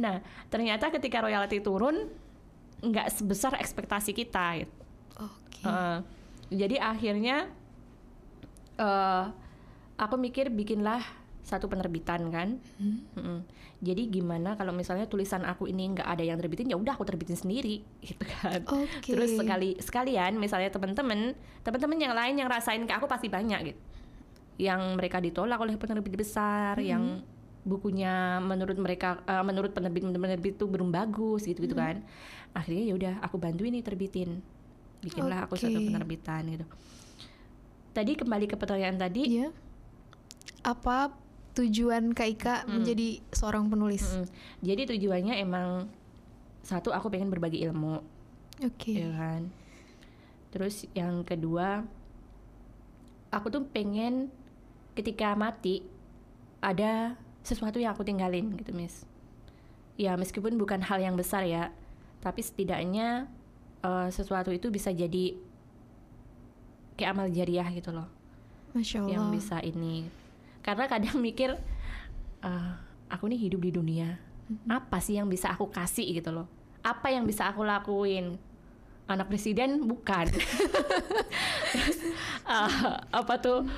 Nah 0.00 0.24
ternyata 0.48 0.88
ketika 0.88 1.20
royalti 1.20 1.60
turun 1.60 2.08
nggak 2.80 3.12
sebesar 3.12 3.56
ekspektasi 3.60 4.16
kita. 4.16 4.64
Gitu. 4.64 4.74
Oke. 5.20 5.60
Okay. 5.60 5.64
Uh, 5.68 5.98
jadi 6.52 6.76
akhirnya 6.80 7.48
uh, 8.80 9.32
aku 9.98 10.14
mikir 10.18 10.50
bikinlah 10.50 11.02
satu 11.44 11.68
penerbitan 11.68 12.32
kan. 12.32 12.56
Hmm. 12.80 13.04
Hmm. 13.14 13.40
Jadi 13.84 14.08
gimana 14.08 14.56
kalau 14.56 14.72
misalnya 14.72 15.04
tulisan 15.04 15.44
aku 15.44 15.68
ini 15.68 15.92
nggak 15.92 16.08
ada 16.08 16.24
yang 16.24 16.40
terbitin 16.40 16.72
ya 16.72 16.76
udah 16.80 16.96
aku 16.96 17.04
terbitin 17.04 17.36
sendiri 17.36 17.84
gitu 18.08 18.24
kan. 18.24 18.64
Okay. 18.64 19.12
Terus 19.12 19.36
sekali 19.36 19.76
sekalian 19.76 20.40
misalnya 20.40 20.72
teman-teman 20.72 21.36
teman-teman 21.60 21.98
yang 22.00 22.14
lain 22.16 22.34
yang 22.40 22.48
rasain 22.48 22.82
ke 22.88 22.92
aku 22.96 23.04
pasti 23.04 23.28
banyak 23.28 23.60
gitu. 23.70 23.80
Yang 24.56 24.80
mereka 24.96 25.20
ditolak 25.20 25.60
oleh 25.60 25.76
penerbit 25.76 26.16
besar, 26.16 26.80
hmm. 26.80 26.88
yang 26.88 27.04
bukunya 27.64 28.40
menurut 28.40 28.76
mereka 28.80 29.20
uh, 29.28 29.44
menurut 29.44 29.72
penerbit 29.76 30.04
penerbit 30.04 30.56
itu 30.56 30.64
belum 30.64 30.88
bagus 30.88 31.44
gitu 31.44 31.60
gitu 31.60 31.76
hmm. 31.76 31.84
kan. 31.84 31.96
Akhirnya 32.56 32.88
ya 32.88 32.94
udah 32.96 33.14
aku 33.20 33.36
bantuin 33.36 33.76
nih 33.76 33.84
terbitin. 33.84 34.40
Bikinlah 35.04 35.44
okay. 35.44 35.46
aku 35.52 35.54
satu 35.60 35.76
penerbitan 35.76 36.48
gitu. 36.48 36.64
Tadi 37.92 38.16
kembali 38.16 38.48
ke 38.48 38.56
pertanyaan 38.56 38.96
tadi. 38.96 39.44
Yeah 39.44 39.52
apa 40.64 41.12
tujuan 41.54 42.16
Kak 42.16 42.28
Ika 42.34 42.54
hmm. 42.64 42.68
menjadi 42.72 43.08
seorang 43.30 43.70
penulis? 43.70 44.02
Hmm. 44.02 44.26
Jadi 44.64 44.96
tujuannya 44.96 45.38
emang 45.38 45.86
satu 46.64 46.90
aku 46.90 47.12
pengen 47.12 47.30
berbagi 47.30 47.62
ilmu. 47.68 48.00
Oke. 48.64 48.96
Okay. 48.96 49.04
Ya 49.04 49.10
kan. 49.14 49.52
Terus 50.50 50.88
yang 50.96 51.22
kedua 51.22 51.84
aku 53.30 53.52
tuh 53.52 53.62
pengen 53.68 54.32
ketika 54.96 55.36
mati 55.36 55.84
ada 56.62 57.18
sesuatu 57.44 57.76
yang 57.76 57.92
aku 57.92 58.06
tinggalin 58.06 58.56
gitu, 58.56 58.72
Miss. 58.72 59.04
Ya, 60.00 60.16
meskipun 60.16 60.56
bukan 60.56 60.80
hal 60.82 60.98
yang 60.98 61.14
besar 61.14 61.44
ya, 61.46 61.70
tapi 62.24 62.40
setidaknya 62.40 63.28
uh, 63.84 64.08
sesuatu 64.08 64.50
itu 64.50 64.72
bisa 64.72 64.90
jadi 64.90 65.36
kayak 66.96 67.10
amal 67.14 67.28
jariah 67.28 67.68
gitu 67.74 67.92
loh. 67.92 68.08
Masya 68.72 69.04
Allah. 69.04 69.12
Yang 69.12 69.24
bisa 69.38 69.56
ini 69.62 70.08
karena 70.64 70.88
kadang 70.88 71.20
mikir 71.20 71.52
uh, 72.40 72.72
aku 73.12 73.28
nih 73.28 73.48
hidup 73.48 73.60
di 73.60 73.70
dunia. 73.70 74.16
Apa 74.64 75.00
sih 75.00 75.20
yang 75.20 75.28
bisa 75.28 75.52
aku 75.52 75.68
kasih? 75.68 76.08
gitu 76.16 76.32
loh. 76.32 76.48
Apa 76.80 77.12
yang 77.12 77.28
bisa 77.28 77.48
aku 77.48 77.60
lakuin? 77.64 78.40
Anak 79.04 79.28
presiden 79.28 79.84
bukan. 79.84 80.32
Terus 81.72 81.98
uh, 82.48 82.96
apa 83.12 83.34
tuh 83.36 83.68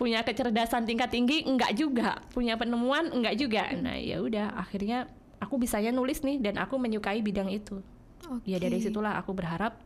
punya 0.00 0.24
kecerdasan 0.24 0.88
tingkat 0.88 1.12
tinggi? 1.12 1.44
Enggak 1.44 1.76
juga. 1.76 2.24
Punya 2.32 2.56
penemuan? 2.56 3.12
Enggak 3.12 3.36
juga. 3.36 3.68
Nah 3.76 4.00
ya 4.00 4.24
udah 4.24 4.56
akhirnya 4.56 5.12
aku 5.36 5.60
bisanya 5.60 5.92
nulis 5.92 6.24
nih 6.24 6.40
dan 6.40 6.56
aku 6.56 6.80
menyukai 6.80 7.20
bidang 7.20 7.52
itu. 7.52 7.84
Okay. 8.26 8.56
ya 8.56 8.58
dari 8.58 8.82
situlah 8.82 9.14
aku 9.20 9.30
berharap 9.36 9.78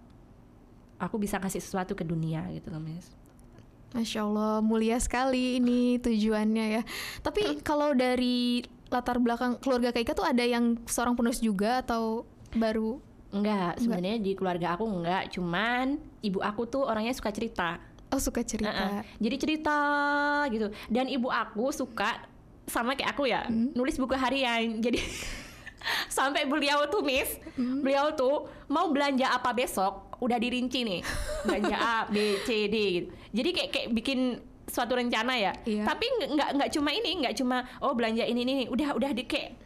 aku 0.97 1.21
bisa 1.21 1.37
kasih 1.37 1.61
sesuatu 1.61 1.93
ke 1.93 2.09
dunia 2.09 2.49
gitu 2.57 2.73
loh 2.73 2.81
Miss 2.81 3.13
Masya 3.91 4.23
Allah, 4.23 4.63
mulia 4.63 4.99
sekali 5.03 5.59
ini 5.59 5.99
tujuannya 5.99 6.67
ya. 6.79 6.83
Tapi 7.27 7.59
kalau 7.67 7.91
dari 7.91 8.63
latar 8.91 9.19
belakang 9.19 9.59
keluarga 9.59 9.91
Kaika 9.95 10.15
tuh 10.15 10.27
ada 10.27 10.43
yang 10.43 10.79
seorang 10.87 11.19
penulis 11.19 11.43
juga 11.43 11.83
atau 11.83 12.27
baru? 12.55 13.03
Enggak, 13.31 13.79
sebenarnya 13.79 14.19
di 14.19 14.35
keluarga 14.35 14.75
aku 14.75 14.87
enggak, 14.91 15.31
cuman 15.35 15.99
ibu 16.23 16.43
aku 16.43 16.67
tuh 16.67 16.83
orangnya 16.83 17.15
suka 17.15 17.31
cerita. 17.31 17.79
Oh, 18.11 18.19
suka 18.19 18.43
cerita. 18.43 18.75
Uh 18.75 18.83
-uh. 18.99 19.03
Jadi 19.23 19.37
cerita 19.39 19.79
gitu. 20.51 20.67
Dan 20.91 21.07
ibu 21.07 21.31
aku 21.31 21.71
suka 21.71 22.27
sama 22.67 22.99
kayak 22.99 23.15
aku 23.15 23.31
ya, 23.31 23.47
hmm. 23.47 23.75
nulis 23.79 23.99
buku 23.99 24.19
harian. 24.19 24.79
Jadi 24.85 24.99
sampai 26.17 26.45
beliau 26.47 26.87
tuh 26.89 27.01
miss 27.01 27.41
hmm. 27.57 27.81
beliau 27.81 28.13
tuh 28.13 28.49
mau 28.69 28.89
belanja 28.93 29.33
apa 29.33 29.51
besok 29.57 30.13
udah 30.21 30.37
dirinci 30.37 30.85
nih 30.85 31.01
belanja 31.49 31.77
A 31.77 31.97
B 32.09 32.37
C 32.45 32.69
D 32.69 32.77
gitu 33.01 33.09
jadi 33.31 33.51
kayak 33.55 33.71
kayak 33.71 33.89
bikin 33.95 34.21
suatu 34.71 34.95
rencana 34.95 35.35
ya. 35.35 35.53
Iya. 35.67 35.83
tapi 35.83 36.07
nggak 36.07 36.51
nggak 36.55 36.71
cuma 36.71 36.91
ini 36.95 37.11
nggak 37.27 37.35
cuma 37.35 37.67
oh 37.83 37.93
belanja 37.95 38.23
ini 38.23 38.41
ini 38.47 38.55
udah 38.71 38.95
udah 38.95 39.11
di 39.11 39.27
kayak 39.27 39.59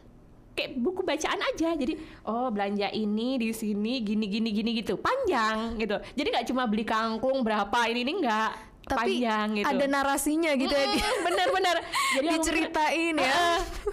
kayak 0.57 0.71
buku 0.81 1.05
bacaan 1.05 1.39
aja. 1.53 1.77
Jadi 1.77 1.93
oh 2.25 2.49
belanja 2.49 2.89
ini 2.89 3.37
di 3.37 3.53
sini 3.53 4.01
gini 4.01 4.25
gini 4.25 4.49
gini 4.49 4.71
gitu. 4.81 4.97
Panjang 4.97 5.77
gitu. 5.77 6.01
Jadi 6.17 6.27
nggak 6.33 6.47
cuma 6.49 6.65
beli 6.65 6.85
kangkung 6.87 7.45
berapa 7.45 7.85
ini 7.91 8.01
ini 8.01 8.13
enggak 8.23 8.51
tapi 8.85 9.17
panjang 9.17 9.47
gitu. 9.57 9.65
ada 9.65 9.85
narasinya 9.89 10.51
gitu 10.53 10.69
mm, 10.69 10.93
ya 10.93 11.09
bener-bener 11.25 11.77
jadi 12.21 12.27
diceritain 12.37 13.15
ya. 13.17 13.41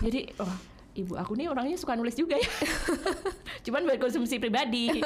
Jadi 0.04 0.20
oh 0.37 0.71
ibu 0.92 1.16
aku 1.16 1.33
nih 1.40 1.48
orangnya 1.48 1.76
suka 1.81 1.96
nulis 1.96 2.12
juga 2.12 2.37
ya. 2.37 2.50
Cuman 3.64 3.88
buat 3.88 3.98
konsumsi 4.00 4.37
pribadi. 4.37 4.92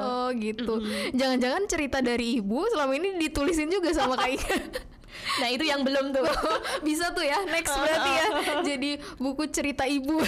Oh 0.00 0.32
gitu. 0.32 0.80
Jangan-jangan 1.12 1.62
cerita 1.68 1.98
dari 2.00 2.40
ibu 2.40 2.64
selama 2.72 2.96
ini 2.96 3.20
ditulisin 3.20 3.68
juga 3.68 3.92
sama 3.92 4.16
kak 4.16 4.30
Ika 4.32 4.56
Nah 5.42 5.48
itu 5.52 5.64
yang 5.66 5.84
belum 5.84 6.14
tuh. 6.14 6.24
Bisa 6.80 7.12
tuh 7.12 7.26
ya 7.26 7.44
Next 7.44 7.74
berarti 7.74 8.10
ya. 8.10 8.26
Jadi 8.64 8.90
buku 9.20 9.44
cerita 9.52 9.84
ibu. 9.84 10.22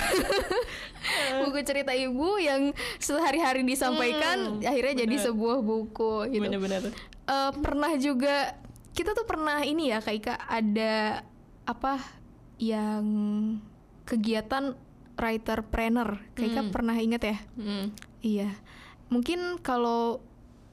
Buku 1.42 1.58
cerita 1.64 1.96
ibu 1.96 2.36
Yang 2.38 2.76
sehari-hari 3.00 3.64
disampaikan 3.64 4.60
hmm, 4.60 4.68
Akhirnya 4.68 4.94
bener. 4.94 5.02
jadi 5.06 5.16
sebuah 5.30 5.58
buku 5.64 6.30
gitu. 6.30 6.42
Bener-bener 6.44 6.82
uh, 7.30 7.50
Pernah 7.56 7.92
juga 7.96 8.58
Kita 8.92 9.16
tuh 9.16 9.24
pernah 9.24 9.64
ini 9.64 9.90
ya 9.94 9.98
Kak 10.02 10.14
Ika 10.14 10.34
Ada 10.50 11.24
Apa 11.66 11.98
Yang 12.60 13.06
kegiatan 14.12 14.76
writer 15.16 15.64
planner. 15.64 16.20
Kak 16.36 16.44
Ika 16.44 16.62
hmm. 16.68 16.72
pernah 16.72 16.96
inget 17.00 17.22
ya? 17.24 17.36
Hmm. 17.56 17.86
Iya. 18.20 18.50
Mungkin 19.08 19.56
kalau 19.64 20.20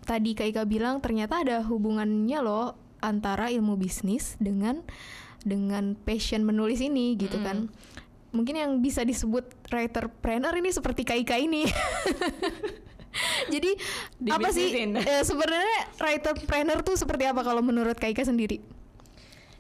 tadi 0.04 0.36
Kak 0.36 0.52
Ika 0.52 0.64
bilang 0.68 1.00
ternyata 1.00 1.40
ada 1.40 1.64
hubungannya 1.64 2.40
loh 2.44 2.76
antara 3.00 3.48
ilmu 3.48 3.80
bisnis 3.80 4.36
dengan 4.44 4.84
dengan 5.48 5.96
passion 5.96 6.44
menulis 6.44 6.84
ini 6.84 7.16
gitu 7.16 7.40
hmm. 7.40 7.46
kan. 7.48 7.58
Mungkin 8.36 8.60
yang 8.60 8.72
bisa 8.84 9.08
disebut 9.08 9.48
writer 9.72 10.12
planner 10.20 10.52
ini 10.60 10.70
seperti 10.76 11.08
Kak 11.08 11.20
Ika 11.24 11.36
ini. 11.40 11.64
Jadi 13.54 13.72
Di 14.22 14.30
apa 14.30 14.54
sih 14.54 14.70
eh, 14.70 15.24
sebenarnya 15.26 15.80
writer 15.98 16.36
planner 16.46 16.86
tuh 16.86 16.94
seperti 16.94 17.26
apa 17.26 17.42
kalau 17.42 17.64
menurut 17.64 17.96
Kak 17.96 18.12
Ika 18.12 18.28
sendiri? 18.28 18.62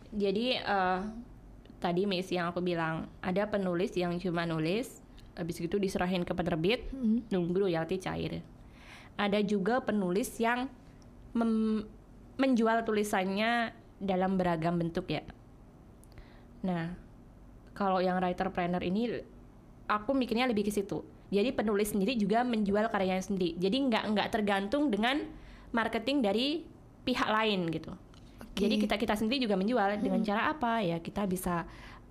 Jadi 0.09 0.57
uh, 0.61 1.05
tadi 1.79 2.03
Miss 2.03 2.27
yang 2.29 2.51
aku 2.51 2.59
bilang 2.59 3.07
ada 3.23 3.47
penulis 3.47 3.95
yang 3.95 4.15
cuma 4.19 4.43
nulis 4.43 4.99
habis 5.39 5.63
itu 5.63 5.79
diserahin 5.79 6.27
ke 6.27 6.35
penerbit 6.35 6.91
hmm. 6.91 7.31
nunggu 7.31 7.67
royalti 7.67 7.99
cair. 7.99 8.43
Ada 9.19 9.43
juga 9.43 9.83
penulis 9.83 10.31
yang 10.39 10.67
menjual 12.39 12.83
tulisannya 12.83 13.71
dalam 13.99 14.35
beragam 14.35 14.79
bentuk 14.79 15.07
ya. 15.11 15.23
Nah 16.63 16.95
kalau 17.75 18.03
yang 18.03 18.19
writer 18.19 18.51
planner 18.51 18.83
ini 18.83 19.23
aku 19.87 20.11
mikirnya 20.11 20.47
lebih 20.47 20.67
ke 20.67 20.71
situ. 20.75 21.03
Jadi 21.29 21.53
penulis 21.55 21.93
sendiri 21.95 22.17
juga 22.19 22.43
menjual 22.43 22.89
karyanya 22.91 23.23
sendiri. 23.23 23.55
Jadi 23.55 23.77
nggak 23.87 24.03
nggak 24.11 24.27
tergantung 24.33 24.91
dengan 24.91 25.23
marketing 25.71 26.25
dari 26.25 26.65
pihak 27.05 27.29
lain 27.29 27.71
gitu 27.71 27.93
Okay. 28.59 28.67
Jadi 28.67 28.75
kita 28.83 28.95
kita 28.99 29.15
sendiri 29.15 29.47
juga 29.47 29.55
menjual 29.55 29.95
hmm. 29.95 30.03
dengan 30.03 30.19
cara 30.19 30.51
apa 30.51 30.83
ya 30.83 30.99
kita 30.99 31.23
bisa 31.23 31.63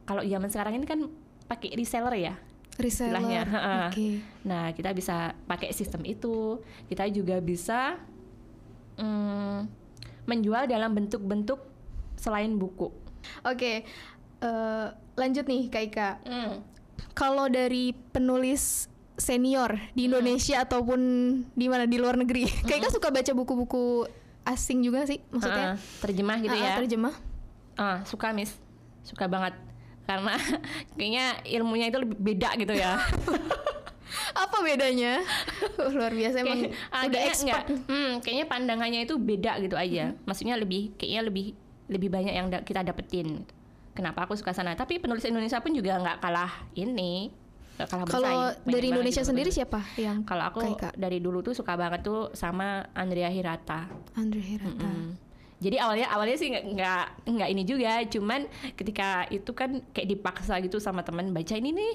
kalau 0.09 0.25
zaman 0.25 0.49
sekarang 0.49 0.81
ini 0.81 0.89
kan 0.89 1.05
pakai 1.45 1.77
reseller 1.77 2.17
ya 2.17 2.35
resellernya. 2.79 3.43
Okay. 3.93 4.23
Nah 4.47 4.73
kita 4.73 4.95
bisa 4.95 5.35
pakai 5.45 5.75
sistem 5.75 6.07
itu. 6.07 6.63
Kita 6.87 7.05
juga 7.11 7.43
bisa 7.43 7.99
mm, 8.97 9.59
menjual 10.31 10.71
dalam 10.71 10.95
bentuk-bentuk 10.95 11.59
selain 12.15 12.55
buku. 12.57 12.89
Oke. 13.45 13.59
Okay. 13.59 13.77
uh, 14.47 14.95
lanjut 15.19 15.45
nih 15.51 15.67
Kak 15.69 15.85
Ika. 15.91 16.11
Hmm. 16.23 16.63
Kalau 17.19 17.51
dari 17.51 17.91
penulis 18.15 18.87
senior 19.19 19.75
di 19.99 20.07
Hmm. 20.07 20.15
Indonesia 20.15 20.63
ataupun 20.63 21.01
di 21.59 21.67
mana 21.67 21.91
di 21.91 21.99
luar 21.99 22.15
negeri, 22.15 22.47
Kak 22.69 22.79
Ika 22.79 22.89
suka 22.95 23.11
baca 23.11 23.33
buku-buku 23.35 24.07
asing 24.49 24.81
juga 24.81 25.05
sih, 25.05 25.21
maksudnya 25.29 25.75
Ah, 25.75 26.01
terjemah 26.01 26.37
gitu 26.41 26.53
ah, 26.53 26.65
ya. 26.65 26.75
terjemah. 26.77 27.15
Ah, 27.75 28.01
suka 28.03 28.33
Miss. 28.33 28.57
Suka 29.03 29.29
banget. 29.29 29.53
Karena 30.03 30.35
kayaknya 30.97 31.27
ilmunya 31.45 31.87
itu 31.87 32.01
lebih 32.01 32.17
beda 32.17 32.57
gitu 32.57 32.73
ya. 32.73 32.97
Apa 34.35 34.65
bedanya? 34.65 35.21
Uh, 35.77 35.93
luar 35.97 36.11
biasa 36.11 36.41
emang 36.41 36.65
Kayak- 36.65 36.75
ah, 36.89 37.03
udah 37.05 37.11
kayaknya 37.13 37.29
expert. 37.29 37.45
enggak, 37.45 37.65
hmm, 37.87 38.13
kayaknya 38.25 38.47
pandangannya 38.47 39.01
itu 39.05 39.15
beda 39.15 39.53
gitu 39.61 39.77
aja. 39.77 40.17
Maksudnya 40.25 40.57
lebih 40.57 40.97
kayaknya 40.97 41.23
lebih 41.23 41.47
lebih 41.89 42.09
banyak 42.09 42.35
yang 42.35 42.49
da- 42.49 42.65
kita 42.65 42.81
dapetin. 42.81 43.45
gitu. 43.45 43.53
Kenapa 43.93 44.25
aku 44.25 44.33
suka 44.33 44.55
sana? 44.55 44.73
Tapi 44.73 44.97
penulis 44.97 45.27
Indonesia 45.27 45.59
pun 45.59 45.75
juga 45.75 45.99
nggak 45.99 46.19
kalah 46.19 46.71
ini. 46.73 47.29
Kalah 47.87 48.07
Kalau. 48.07 48.39
Banyak 48.59 48.67
dari 48.67 48.87
Indonesia 48.91 49.23
gitu 49.23 49.31
sendiri 49.31 49.51
siapa 49.55 49.81
yang 49.95 50.27
Kalau 50.27 50.45
aku 50.49 50.59
Kak 50.59 50.71
Ika? 50.75 50.91
dari 50.99 51.23
dulu 51.23 51.39
tuh 51.41 51.55
suka 51.55 51.79
banget 51.79 52.03
tuh 52.03 52.35
sama 52.35 52.91
Andrea 52.91 53.31
Hirata. 53.31 53.87
Andre 54.17 54.43
Hirata. 54.43 54.89
Mm. 54.89 55.15
Jadi 55.59 55.77
awalnya 55.79 56.07
awalnya 56.09 56.35
sih 56.35 56.49
nggak 56.51 57.03
nggak 57.27 57.49
ini 57.51 57.63
juga, 57.63 57.99
cuman 58.07 58.47
ketika 58.75 59.27
itu 59.29 59.51
kan 59.53 59.83
kayak 59.91 60.09
dipaksa 60.09 60.55
gitu 60.59 60.79
sama 60.79 61.03
teman 61.03 61.31
baca 61.31 61.55
ini 61.55 61.75
nih 61.75 61.93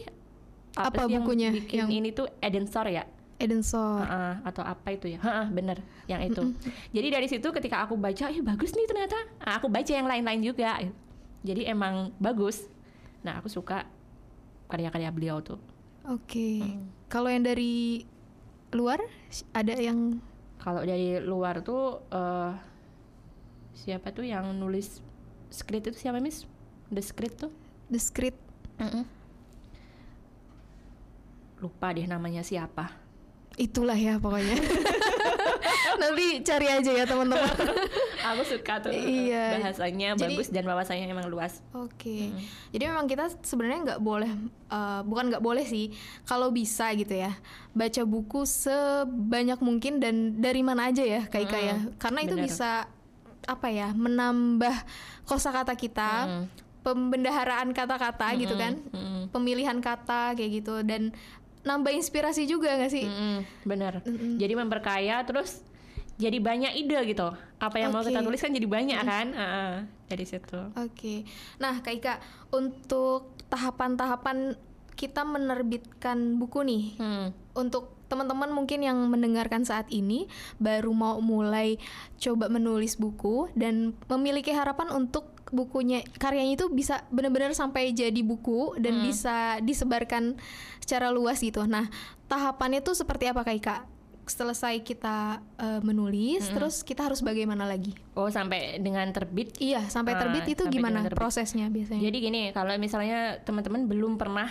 Apa 0.75 1.07
sih 1.07 1.15
yang 1.15 1.23
bukunya? 1.23 1.49
bikin 1.51 1.77
Yang- 1.79 1.91
ini 1.95 2.09
tuh 2.11 2.27
Eden 2.39 2.67
Store 2.67 2.91
ya 2.91 3.07
Eden 3.39 3.59
Sor. 3.59 4.03
Heeh, 4.03 4.33
atau 4.43 4.63
apa 4.63 4.87
itu 4.91 5.07
ya 5.07 5.19
Heeh, 5.19 5.47
bener 5.51 5.79
yang 6.07 6.19
itu 6.19 6.43
jadi 6.91 7.07
dari 7.11 7.27
situ 7.27 7.43
ketika 7.49 7.83
aku 7.83 7.95
baca 7.95 8.27
eh 8.27 8.39
bagus 8.39 8.71
nih 8.71 8.83
ternyata 8.83 9.15
Nah, 9.39 9.59
aku 9.59 9.67
baca 9.67 9.91
yang 9.91 10.07
lain-lain 10.07 10.41
juga 10.43 10.79
jadi 11.39 11.71
emang 11.71 12.11
bagus 12.19 12.67
nah 13.19 13.39
aku 13.39 13.47
suka 13.47 13.87
karya-karya 14.67 15.07
beliau 15.07 15.39
tuh 15.39 15.59
Oke. 16.09 16.59
Hmm. 16.59 16.91
Kalau 17.07 17.29
yang 17.31 17.45
dari 17.45 18.03
luar 18.73 18.99
ada 19.53 19.77
yang 19.77 20.19
kalau 20.57 20.81
dari 20.81 21.21
luar 21.21 21.61
tuh 21.61 22.01
eh, 22.09 22.51
siapa 23.77 24.09
tuh 24.11 24.25
yang 24.25 24.51
nulis 24.57 25.03
script 25.53 25.93
itu 25.93 26.09
siapa 26.09 26.17
miss 26.17 26.49
the 26.89 27.03
script 27.03 27.45
tuh 27.45 27.53
The 27.93 28.01
Script. 28.01 28.41
lupa 31.61 31.93
deh 31.93 32.09
namanya 32.09 32.41
siapa 32.41 33.03
Itulah 33.53 33.93
ya 33.93 34.17
pokoknya. 34.17 34.57
Nanti 36.01 36.41
cari 36.41 36.67
aja 36.73 36.89
ya 36.89 37.05
teman-teman. 37.05 37.45
aku 38.25 38.41
suka 38.47 38.79
tuh 38.79 38.89
Iya. 38.89 39.57
bahasanya 39.57 40.15
Jadi- 40.15 40.21
bagus 40.31 40.47
dan 40.47 40.63
wawasannya 40.63 41.05
emang 41.05 41.27
luas 41.27 41.59
Oke. 41.73 42.31
Jadi 42.69 42.83
memang 42.83 43.05
kita 43.05 43.27
sebenarnya 43.39 43.79
nggak 43.85 44.01
boleh, 44.01 44.31
eh, 44.67 45.01
bukan 45.03 45.25
nggak 45.29 45.41
boleh 45.41 45.63
sih, 45.63 45.91
kalau 46.23 46.49
bisa 46.49 46.87
gitu 46.91 47.13
ya, 47.13 47.35
baca 47.71 48.01
buku 48.03 48.43
sebanyak 48.43 49.59
mungkin 49.59 49.97
dan 49.97 50.15
dari 50.37 50.61
mana 50.61 50.87
aja 50.87 51.01
ya, 51.01 51.21
Kak 51.25 51.41
Ika 51.41 51.59
ya. 51.59 51.77
Karena 51.97 52.19
itu 52.21 52.33
benar. 52.33 52.45
bisa 52.45 52.71
apa 53.43 53.67
ya, 53.67 53.91
menambah 53.91 54.71
kosakata 55.23 55.75
kita, 55.75 56.11
Mm. 56.25 56.45
pembendaharaan 56.81 57.71
kata-kata 57.71 58.27
gitu 58.35 58.55
kan, 58.55 58.79
Mm-mm. 58.89 59.27
pemilihan 59.29 59.79
kata 59.79 60.31
kayak 60.33 60.51
gitu 60.57 60.79
dan 60.81 61.11
nambah 61.61 61.91
inspirasi 61.91 62.43
juga 62.43 62.75
nggak 62.75 62.91
sih? 62.91 63.03
Mm-mm, 63.03 63.35
bener. 63.63 64.03
Jadi 64.35 64.53
memperkaya 64.53 65.23
terus 65.23 65.63
jadi 66.17 66.37
banyak 66.37 66.73
ide 66.77 66.99
gitu. 67.09 67.33
Apa 67.57 67.75
yang 67.79 67.91
mau 67.91 68.03
Oke. 68.03 68.11
kita 68.11 68.21
tulis 68.21 68.41
kan 68.41 68.53
jadi 68.53 68.67
banyak 68.69 68.99
kan? 69.01 69.27
Heeh, 69.33 69.73
dari 70.07 70.25
situ. 70.27 70.59
Oke. 70.77 71.25
Nah, 71.57 71.81
Kak 71.81 71.93
Ika, 71.93 72.13
untuk 72.53 73.33
tahapan-tahapan 73.47 74.53
kita 74.93 75.25
menerbitkan 75.25 76.37
buku 76.37 76.59
nih, 76.61 76.83
Hmm. 77.01 77.27
untuk 77.57 77.97
teman-teman 78.05 78.53
mungkin 78.53 78.85
yang 78.85 79.09
mendengarkan 79.09 79.65
saat 79.65 79.89
ini 79.89 80.29
baru 80.61 80.93
mau 80.93 81.17
mulai 81.17 81.81
coba 82.21 82.45
menulis 82.45 82.93
buku 82.93 83.49
dan 83.57 83.97
memiliki 84.05 84.53
harapan 84.53 84.93
untuk 84.93 85.33
bukunya 85.49 86.05
karyanya 86.21 86.57
itu 86.57 86.69
bisa 86.69 87.05
benar-benar 87.09 87.57
sampai 87.57 87.89
jadi 87.89 88.21
buku 88.21 88.77
dan 88.77 89.01
bisa 89.01 89.57
disebarkan 89.61 90.37
secara 90.77 91.09
luas 91.09 91.41
gitu. 91.41 91.65
Nah, 91.65 91.89
tahapannya 92.29 92.81
tuh 92.81 92.93
seperti 92.93 93.29
apa 93.29 93.41
Kak 93.41 93.57
Ika? 93.57 93.77
Selesai 94.23 94.79
kita 94.81 95.43
eh, 95.59 95.81
menulis, 95.83 96.47
terus 96.47 96.79
kita 96.81 97.05
harus 97.05 97.19
bagaimana 97.19 97.67
lagi? 97.67 97.91
Oh 98.15 98.31
sampai 98.31 98.79
dengan 98.79 99.03
terbit. 99.11 99.51
Iya, 99.59 99.83
sampai 99.91 100.15
Ah, 100.15 100.19
terbit 100.23 100.47
itu 100.47 100.63
sampai 100.63 100.75
gimana 100.79 101.03
terbit. 101.03 101.19
prosesnya 101.19 101.67
biasanya? 101.67 101.99
Jadi 101.99 102.17
gini, 102.19 102.41
kalau 102.55 102.71
misalnya 102.79 103.43
teman-teman 103.43 103.83
belum 103.83 104.15
pernah 104.15 104.47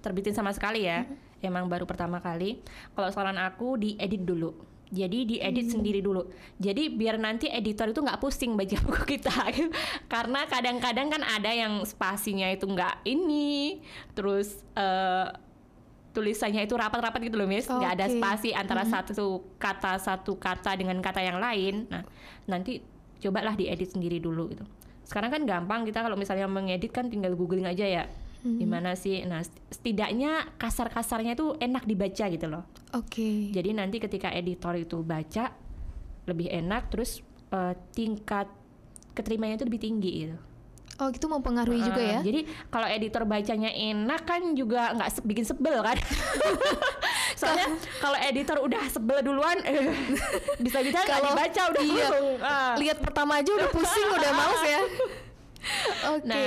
terbitin 0.00 0.36
sama 0.36 0.52
sekali 0.52 0.84
ya, 0.84 1.08
emang 1.40 1.64
baru 1.66 1.88
pertama 1.88 2.20
kali. 2.20 2.60
Kalau 2.92 3.08
saran 3.08 3.40
aku 3.40 3.80
diedit 3.80 4.20
dulu. 4.20 4.52
Jadi 4.94 5.26
diedit 5.26 5.72
sendiri 5.72 5.98
dulu. 5.98 6.28
Jadi 6.54 6.86
biar 6.86 7.18
nanti 7.18 7.48
editor 7.48 7.90
itu 7.90 7.98
nggak 7.98 8.20
pusing 8.20 8.54
baca 8.54 8.76
buku 8.78 9.02
kita. 9.16 9.32
Karena 10.12 10.44
kadang-kadang 10.46 11.08
kan 11.10 11.22
ada 11.24 11.50
yang 11.50 11.82
spasinya 11.82 12.46
itu 12.46 12.68
nggak 12.68 13.02
ini, 13.02 13.80
terus 14.12 14.60
eh, 14.76 15.26
tulisannya 16.14 16.62
itu 16.64 16.78
rapat-rapat 16.78 17.18
gitu 17.26 17.36
loh, 17.36 17.50
Miss. 17.50 17.66
Nggak 17.66 17.92
ada 17.98 18.06
Oke. 18.06 18.14
spasi 18.16 18.50
antara 18.54 18.86
satu 18.86 19.42
kata 19.58 19.98
satu 19.98 20.38
kata 20.38 20.78
dengan 20.78 21.02
kata 21.02 21.20
yang 21.20 21.42
lain. 21.42 21.90
Nah, 21.90 22.06
nanti 22.46 22.78
cobalah 23.18 23.58
diedit 23.58 23.90
sendiri 23.90 24.22
dulu 24.22 24.54
gitu. 24.54 24.64
Sekarang 25.02 25.34
kan 25.34 25.42
gampang 25.44 25.82
kita 25.84 26.00
kalau 26.00 26.14
misalnya 26.14 26.46
mengedit 26.46 26.94
kan 26.94 27.10
tinggal 27.10 27.34
googling 27.34 27.66
aja 27.66 27.84
ya. 27.84 28.04
Gimana 28.44 28.92
sih? 28.92 29.24
Nah, 29.24 29.40
setidaknya 29.72 30.52
kasar-kasarnya 30.60 31.32
itu 31.32 31.56
enak 31.56 31.88
dibaca 31.88 32.28
gitu 32.28 32.46
loh. 32.46 32.68
Oke. 32.92 33.48
Jadi 33.48 33.72
nanti 33.72 33.96
ketika 33.96 34.28
editor 34.28 34.76
itu 34.76 35.00
baca 35.00 35.48
lebih 36.28 36.52
enak 36.52 36.92
terus 36.92 37.24
eh, 37.56 37.72
tingkat 37.96 38.52
keterimanya 39.16 39.56
itu 39.56 39.64
lebih 39.64 39.80
tinggi 39.80 40.12
gitu. 40.28 40.36
Oh, 40.94 41.10
itu 41.10 41.26
mempengaruhi 41.26 41.82
juga 41.82 41.98
Ah, 41.98 42.10
ya? 42.14 42.18
Jadi 42.22 42.40
kalau 42.70 42.86
editor 42.86 43.22
bacanya 43.24 43.66
enak 43.66 44.22
kan 44.22 44.54
juga 44.54 44.94
nggak 44.94 45.10
se- 45.10 45.26
bikin 45.26 45.42
sebel 45.42 45.82
kan. 45.82 45.98
Soalnya 47.40 47.66
kalau 47.98 48.14
editor 48.16 48.58
udah 48.60 48.82
sebel 48.86 49.18
duluan, 49.20 49.58
eh, 49.64 49.90
bisa-bisa 50.56 51.02
nggak 51.02 51.10
Kalau- 51.10 51.34
dibaca 51.34 51.62
udah 51.68 51.82
iya. 51.82 52.06
langsung. 52.06 52.26
ah. 52.40 52.74
Lihat 52.78 52.98
pertama 53.00 53.32
aja 53.36 53.50
udah 53.50 53.68
pusing, 53.68 54.08
udah 54.08 54.30
males 54.38 54.62
ya. 54.64 54.80
Oke. 56.12 56.24
Nah, 56.24 56.46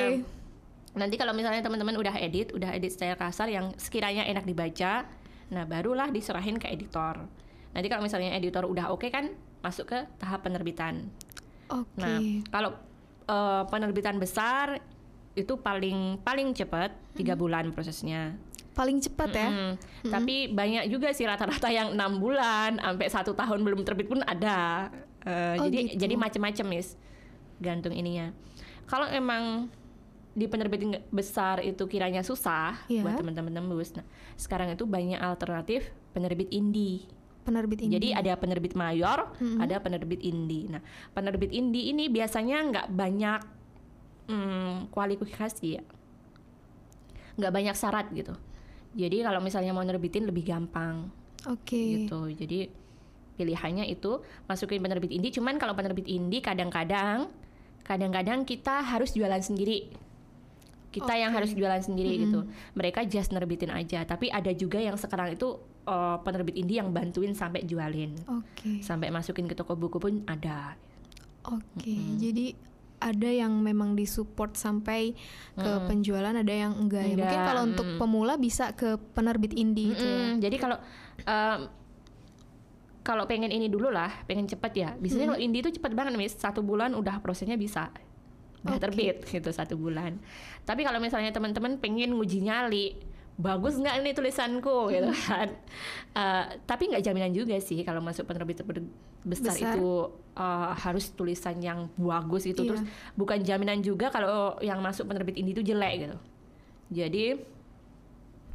nanti 0.96 1.16
kalau 1.16 1.34
misalnya 1.34 1.60
teman-teman 1.60 1.96
udah 1.98 2.16
edit, 2.16 2.54
udah 2.54 2.72
edit 2.72 2.90
secara 2.90 3.20
kasar 3.20 3.48
yang 3.48 3.76
sekiranya 3.76 4.24
enak 4.24 4.44
dibaca, 4.44 5.04
nah 5.50 5.64
barulah 5.64 6.08
diserahin 6.08 6.56
ke 6.56 6.72
editor. 6.72 7.20
Nanti 7.70 7.88
kalau 7.88 8.00
misalnya 8.00 8.32
editor 8.32 8.64
udah 8.64 8.90
oke 8.90 9.12
kan, 9.12 9.28
masuk 9.60 9.92
ke 9.92 10.08
tahap 10.18 10.42
penerbitan. 10.42 11.12
Oke. 11.68 12.00
Nah, 12.00 12.18
kalau 12.48 12.72
eh, 13.28 13.64
penerbitan 13.68 14.18
besar 14.18 14.80
itu 15.38 15.54
paling 15.56 16.18
paling 16.24 16.50
cepat 16.52 16.90
tiga 17.14 17.38
bulan 17.38 17.70
prosesnya. 17.70 18.34
Paling 18.74 19.02
cepat 19.02 19.30
ya. 19.34 19.50
Mm, 19.50 19.72
Tapi 20.06 20.36
banyak 20.50 20.84
juga 20.88 21.10
sih 21.10 21.26
rata-rata 21.26 21.66
yang 21.68 21.94
enam 21.94 22.18
bulan 22.18 22.78
sampai 22.78 23.08
satu 23.10 23.34
tahun 23.34 23.62
belum 23.62 23.82
terbit 23.82 24.06
pun 24.08 24.22
ada. 24.22 24.90
Eh, 25.26 25.58
Oh, 25.58 25.66
jadi 25.66 25.80
gitu. 25.94 25.98
jadi 25.98 26.16
macam-macam 26.16 26.66
mis, 26.72 26.94
gantung 27.58 27.94
ininya. 27.94 28.34
Kalau 28.86 29.10
emang 29.10 29.68
di 30.38 30.46
penerbitan 30.46 31.02
besar 31.10 31.66
itu 31.66 31.82
kiranya 31.90 32.22
susah 32.22 32.78
Iya. 32.86 33.02
buat 33.02 33.18
teman-teman 33.18 33.50
tembus. 33.52 33.98
Nah, 33.98 34.06
sekarang 34.38 34.70
itu 34.70 34.86
banyak 34.86 35.18
alternatif 35.18 35.90
penerbit 36.14 36.46
indie. 36.54 37.10
Penerbit 37.48 37.80
ini. 37.88 37.92
Jadi 37.96 38.08
ada 38.12 38.36
penerbit 38.36 38.76
mayor, 38.76 39.32
ada 39.64 39.80
penerbit 39.80 40.20
indie. 40.20 40.68
Nah, 40.68 40.84
penerbit 41.16 41.56
indie 41.56 41.96
ini 41.96 42.12
biasanya 42.12 42.60
nggak 42.60 42.88
banyak 42.92 43.40
hmm, 44.28 44.92
kualifikasi 44.92 45.68
ya, 45.80 45.84
nggak 47.40 47.54
banyak 47.56 47.76
syarat 47.80 48.12
gitu. 48.12 48.36
Jadi 48.98 49.24
kalau 49.24 49.40
misalnya 49.40 49.72
mau 49.72 49.86
nerbitin 49.86 50.26
lebih 50.26 50.44
gampang 50.44 51.08
Oke. 51.48 52.04
gitu. 52.04 52.34
Jadi 52.34 52.68
pilihannya 53.38 53.86
itu 53.88 54.20
masukin 54.50 54.82
penerbit 54.82 55.14
indie. 55.14 55.30
Cuman 55.30 55.62
kalau 55.62 55.78
penerbit 55.78 56.10
indie 56.10 56.42
kadang-kadang, 56.42 57.30
kadang-kadang 57.86 58.44
kita 58.44 58.82
harus 58.82 59.14
jualan 59.14 59.40
sendiri. 59.40 59.94
Kita 60.90 61.14
yang 61.14 61.30
harus 61.30 61.54
jualan 61.54 61.78
sendiri 61.78 62.26
gitu. 62.26 62.50
Mereka 62.74 63.06
just 63.06 63.30
nerbitin 63.30 63.70
aja. 63.70 64.02
Tapi 64.02 64.34
ada 64.34 64.50
juga 64.58 64.82
yang 64.82 64.98
sekarang 64.98 65.38
itu 65.38 65.62
eh, 65.88 66.18
penerbit 66.22 66.56
indie 66.60 66.84
yang 66.84 66.92
bantuin 66.92 67.32
sampai 67.32 67.64
jualin, 67.64 68.12
Oke. 68.28 68.84
sampai 68.84 69.08
masukin 69.10 69.48
ke 69.48 69.56
toko 69.56 69.80
buku 69.80 69.98
pun 69.98 70.28
ada. 70.28 70.76
Oke. 71.48 71.96
Jadi 72.20 72.68
ada 72.98 73.30
yang 73.30 73.54
memang 73.62 73.94
disupport 73.94 74.58
sampai 74.58 75.14
ke 75.54 75.72
penjualan, 75.86 76.34
ada 76.34 76.50
yang 76.50 76.74
enggak, 76.74 77.06
ya. 77.06 77.14
Mungkin 77.14 77.30
Enggak, 77.30 77.50
kalau 77.54 77.62
untuk 77.70 77.88
pemula 78.02 78.34
bisa 78.42 78.74
ke 78.74 78.98
penerbit 79.14 79.54
indie 79.54 79.94
gitu 79.94 80.02
ya. 80.02 80.18
Mm-mm. 80.18 80.42
Jadi 80.42 80.56
kalau 80.58 80.78
em, 81.22 81.60
kalau 83.06 83.24
pengen 83.30 83.54
ini 83.54 83.70
dulu 83.70 83.88
lah, 83.94 84.12
pengen 84.26 84.50
cepet 84.50 84.72
ya. 84.76 84.90
Biasanya 84.98 85.32
kalau 85.32 85.40
indie 85.40 85.62
itu 85.62 85.72
cepet 85.78 85.94
banget, 85.94 86.18
mis. 86.18 86.34
Satu 86.36 86.66
bulan 86.66 86.98
udah 86.98 87.22
prosesnya 87.22 87.56
bisa 87.56 87.94
udah 88.66 88.82
terbit 88.82 89.24
gitu 89.24 89.48
satu 89.54 89.80
bulan. 89.80 90.20
Tapi 90.68 90.84
kalau 90.84 91.00
misalnya 91.00 91.32
teman-teman 91.32 91.80
pengen 91.80 92.18
nguji 92.18 92.44
nyali, 92.44 93.00
bagus 93.38 93.78
nggak 93.78 94.02
ini 94.02 94.12
tulisanku 94.18 94.90
gitu 94.90 95.14
kan? 95.30 95.54
Uh, 96.18 96.46
tapi 96.66 96.90
nggak 96.90 97.06
jaminan 97.06 97.32
juga 97.32 97.54
sih 97.62 97.86
kalau 97.86 98.02
masuk 98.02 98.26
penerbit 98.26 98.66
besar, 99.22 99.54
besar. 99.54 99.78
itu 99.78 100.10
uh, 100.34 100.74
harus 100.74 101.14
tulisan 101.14 101.62
yang 101.62 101.86
bagus 101.94 102.50
itu 102.50 102.66
iya. 102.66 102.70
terus 102.74 102.84
bukan 103.14 103.40
jaminan 103.46 103.80
juga 103.86 104.10
kalau 104.10 104.58
yang 104.66 104.82
masuk 104.82 105.06
penerbit 105.06 105.38
ini 105.38 105.54
itu 105.54 105.62
jelek 105.62 106.10
gitu. 106.10 106.18
Jadi 106.88 107.26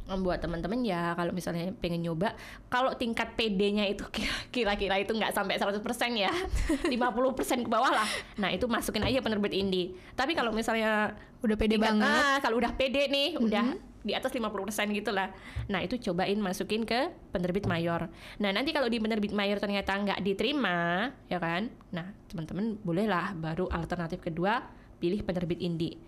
membuat 0.03 0.43
teman-teman 0.43 0.83
ya 0.83 1.15
kalau 1.15 1.31
misalnya 1.31 1.71
pengen 1.79 2.03
nyoba 2.03 2.35
kalau 2.67 2.91
tingkat 2.99 3.39
PD-nya 3.39 3.87
itu 3.87 4.03
kira-kira 4.53 4.99
itu 4.99 5.15
nggak 5.15 5.31
sampai 5.31 5.55
100% 5.55 5.79
ya 6.19 6.31
50% 6.91 7.65
ke 7.65 7.69
bawah 7.71 7.91
lah. 7.91 8.09
Nah 8.39 8.51
itu 8.51 8.67
masukin 8.67 9.03
aja 9.03 9.23
penerbit 9.23 9.55
indie 9.55 9.95
tapi 10.15 10.35
kalau 10.35 10.51
misalnya 10.51 11.15
udah 11.43 11.55
PD 11.55 11.79
banget. 11.79 12.03
Ah, 12.07 12.37
kalau 12.43 12.59
udah 12.59 12.75
PD 12.75 13.07
nih 13.07 13.27
mm 13.33 13.39
-hmm. 13.39 13.47
udah 13.47 13.67
di 14.03 14.11
atas 14.11 14.35
50% 14.35 14.51
gitu 14.91 15.15
lah. 15.15 15.31
Nah 15.71 15.79
itu 15.79 15.95
cobain 15.95 16.35
masukin 16.35 16.83
ke 16.83 17.15
penerbit 17.31 17.63
mayor. 17.63 18.11
Nah 18.43 18.51
nanti 18.51 18.75
kalau 18.75 18.91
di 18.91 18.99
penerbit 18.99 19.31
mayor 19.31 19.63
ternyata 19.63 19.95
nggak 19.95 20.19
diterima 20.19 21.07
ya 21.31 21.39
kan? 21.39 21.71
Nah 21.95 22.11
teman-teman 22.27 22.75
bolehlah 22.83 23.31
baru 23.39 23.71
alternatif 23.71 24.19
kedua 24.19 24.59
pilih 24.99 25.23
penerbit 25.23 25.59
indie 25.63 25.99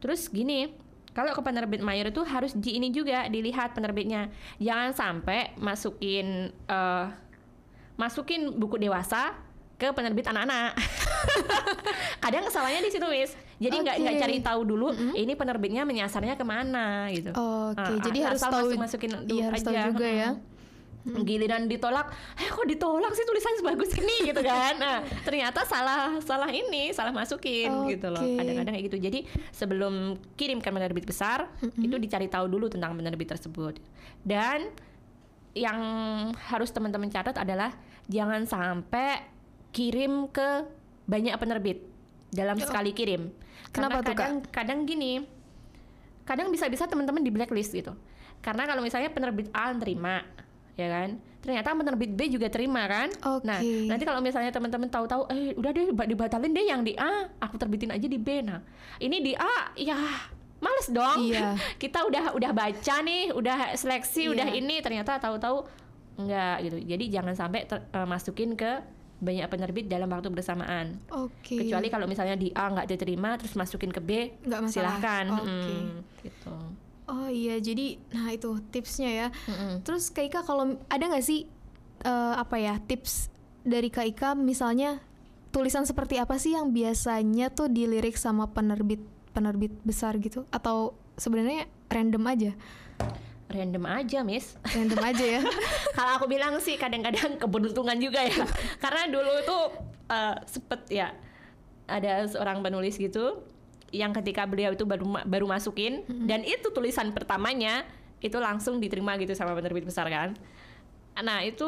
terus 0.00 0.28
gini 0.28 0.70
kalau 1.16 1.32
ke 1.32 1.40
penerbit 1.40 1.80
mayor 1.80 2.12
itu 2.12 2.20
harus 2.28 2.52
di 2.52 2.76
ini 2.76 2.92
juga 2.92 3.24
dilihat 3.32 3.72
penerbitnya. 3.72 4.28
Jangan 4.60 4.92
sampai 4.92 5.56
masukin 5.56 6.52
uh, 6.68 7.08
masukin 7.96 8.52
buku 8.52 8.76
dewasa 8.76 9.32
ke 9.80 9.88
penerbit 9.96 10.28
anak-anak. 10.28 10.76
Kadang 12.24 12.44
kesalahannya 12.44 12.84
di 12.84 12.92
situ, 12.92 13.06
Miss. 13.08 13.32
Jadi 13.56 13.76
nggak 13.80 13.96
okay. 13.96 14.04
nggak 14.04 14.16
cari 14.20 14.36
tahu 14.44 14.60
dulu 14.68 14.92
mm 14.92 14.96
-hmm. 15.00 15.12
ini 15.16 15.32
penerbitnya 15.32 15.82
menyasarnya 15.88 16.36
ke 16.36 16.44
mana 16.44 17.08
gitu. 17.08 17.32
Oke, 17.32 17.80
okay. 17.80 17.96
uh, 17.96 18.00
jadi 18.04 18.18
harus 18.28 18.40
tahu 18.44 18.76
masukin 18.76 19.10
dulu 19.16 19.24
iya, 19.32 19.44
harus 19.48 19.64
tahu 19.64 19.76
juga 19.96 20.04
ya 20.04 20.30
hmm. 20.36 20.55
Giliran 21.06 21.70
ditolak 21.70 22.10
eh 22.34 22.50
kok 22.50 22.66
ditolak 22.66 23.12
sih 23.14 23.22
tulisan 23.22 23.54
sebagus 23.58 23.90
ini 23.94 24.16
gitu 24.34 24.42
kan 24.42 24.74
nah 24.78 24.98
ternyata 25.22 25.62
salah 25.62 26.18
salah 26.22 26.50
ini 26.50 26.90
salah 26.90 27.14
masukin 27.14 27.70
okay. 27.70 27.94
gitu 27.94 28.10
loh 28.10 28.22
kadang-kadang 28.22 28.72
kayak 28.74 28.86
gitu 28.90 28.98
jadi 28.98 29.18
sebelum 29.54 30.18
kirimkan 30.34 30.74
penerbit 30.74 31.06
besar 31.06 31.46
hmm. 31.62 31.78
itu 31.78 31.94
dicari 32.02 32.26
tahu 32.26 32.50
dulu 32.50 32.66
tentang 32.66 32.98
penerbit 32.98 33.30
tersebut 33.30 33.78
dan 34.26 34.74
yang 35.56 35.80
harus 36.52 36.68
teman-teman 36.68 37.08
catat 37.08 37.32
adalah 37.40 37.72
jangan 38.12 38.44
sampai 38.44 39.24
kirim 39.72 40.28
ke 40.28 40.68
banyak 41.08 41.32
penerbit 41.40 41.80
dalam 42.28 42.58
oh. 42.58 42.64
sekali 42.64 42.92
kirim. 42.92 43.32
Kenapa 43.72 44.04
Karena 44.04 44.12
kadang, 44.12 44.34
tuh, 44.42 44.50
Kak? 44.50 44.52
Kadang 44.52 44.78
gini, 44.84 45.12
kadang 46.28 46.48
bisa-bisa 46.52 46.84
teman-teman 46.84 47.24
di 47.24 47.32
blacklist 47.32 47.72
gitu. 47.72 47.96
Karena 48.44 48.68
kalau 48.68 48.84
misalnya 48.84 49.08
penerbit 49.10 49.48
A 49.56 49.72
terima, 49.80 50.22
ya 50.76 50.88
kan 50.92 51.16
ternyata 51.40 51.72
penerbit 51.72 52.12
B 52.12 52.20
juga 52.28 52.52
terima 52.52 52.84
kan 52.84 53.08
okay. 53.08 53.44
nah 53.48 53.58
nanti 53.64 54.04
kalau 54.04 54.20
misalnya 54.20 54.52
teman-teman 54.52 54.92
tahu-tahu 54.92 55.24
eh 55.32 55.56
udah 55.56 55.70
deh 55.72 55.88
dibatalin 55.92 56.52
deh 56.52 56.66
yang 56.68 56.84
di 56.84 56.92
A 57.00 57.32
aku 57.40 57.56
terbitin 57.56 57.90
aja 57.90 58.04
di 58.04 58.20
B 58.20 58.44
nah 58.44 58.60
ini 59.00 59.24
di 59.24 59.32
A 59.32 59.72
ya 59.78 59.96
males 60.60 60.88
dong 60.92 61.32
iya. 61.32 61.56
kita 61.82 62.04
udah 62.04 62.36
udah 62.36 62.50
baca 62.52 62.96
nih 63.00 63.32
udah 63.32 63.72
seleksi 63.72 64.28
iya. 64.28 64.32
udah 64.36 64.48
ini 64.52 64.76
ternyata 64.84 65.16
tahu-tahu 65.16 65.64
enggak 66.16 66.56
gitu 66.64 66.76
jadi 66.84 67.04
jangan 67.20 67.34
sampai 67.36 67.68
ter, 67.68 67.80
uh, 67.92 68.08
masukin 68.08 68.52
ke 68.56 68.96
banyak 69.16 69.48
penerbit 69.48 69.88
dalam 69.88 70.12
waktu 70.12 70.28
bersamaan. 70.28 71.00
Oke. 71.08 71.56
Okay. 71.56 71.58
Kecuali 71.64 71.88
kalau 71.88 72.04
misalnya 72.04 72.36
di 72.36 72.52
A 72.52 72.68
nggak 72.68 72.84
diterima, 72.84 73.40
terus 73.40 73.56
masukin 73.56 73.88
ke 73.88 74.00
B, 74.04 74.28
nggak 74.44 74.68
silahkan. 74.68 75.24
Oke. 75.32 75.48
Okay. 75.48 75.72
Hmm, 75.72 75.96
gitu. 76.20 76.56
Oh 77.06 77.30
iya, 77.30 77.62
jadi 77.62 78.02
nah 78.10 78.34
itu 78.34 78.58
tipsnya 78.74 79.10
ya. 79.10 79.28
Mm-hmm. 79.46 79.72
Terus 79.86 80.10
Kak 80.10 80.26
Ika 80.26 80.40
kalau 80.42 80.74
ada 80.90 81.04
nggak 81.06 81.22
sih 81.22 81.46
uh, 82.02 82.34
apa 82.34 82.58
ya 82.58 82.82
tips 82.82 83.30
dari 83.62 83.94
Kak 83.94 84.06
Ika 84.10 84.30
misalnya 84.34 84.98
tulisan 85.54 85.86
seperti 85.86 86.18
apa 86.18 86.34
sih 86.36 86.58
yang 86.58 86.74
biasanya 86.74 87.54
tuh 87.54 87.70
dilirik 87.70 88.18
sama 88.18 88.50
penerbit 88.50 89.00
penerbit 89.30 89.70
besar 89.86 90.18
gitu 90.18 90.44
atau 90.50 90.98
sebenarnya 91.14 91.70
random 91.88 92.24
aja? 92.26 92.52
Random 93.46 93.84
aja, 93.86 94.26
Miss. 94.26 94.58
Random 94.74 94.98
aja 94.98 95.24
ya. 95.38 95.40
Kalau 95.96 96.12
aku 96.18 96.26
bilang 96.26 96.58
sih 96.58 96.74
kadang-kadang 96.74 97.38
keberuntungan 97.38 97.94
juga 98.02 98.26
ya. 98.26 98.42
Karena 98.82 99.06
dulu 99.06 99.32
tuh 99.46 99.62
uh, 100.10 100.34
sempet 100.50 100.82
ya 100.90 101.14
ada 101.86 102.26
seorang 102.26 102.66
penulis 102.66 102.98
gitu 102.98 103.46
yang 103.96 104.12
ketika 104.12 104.44
beliau 104.44 104.76
itu 104.76 104.84
baru 104.84 105.24
baru 105.24 105.46
masukin 105.48 106.04
hmm. 106.04 106.28
dan 106.28 106.44
itu 106.44 106.68
tulisan 106.70 107.10
pertamanya 107.16 107.88
itu 108.20 108.36
langsung 108.36 108.80
diterima 108.80 109.16
gitu 109.16 109.32
sama 109.32 109.56
penerbit 109.56 109.88
besar 109.88 110.08
kan. 110.08 110.36
Nah, 111.16 111.40
itu 111.44 111.66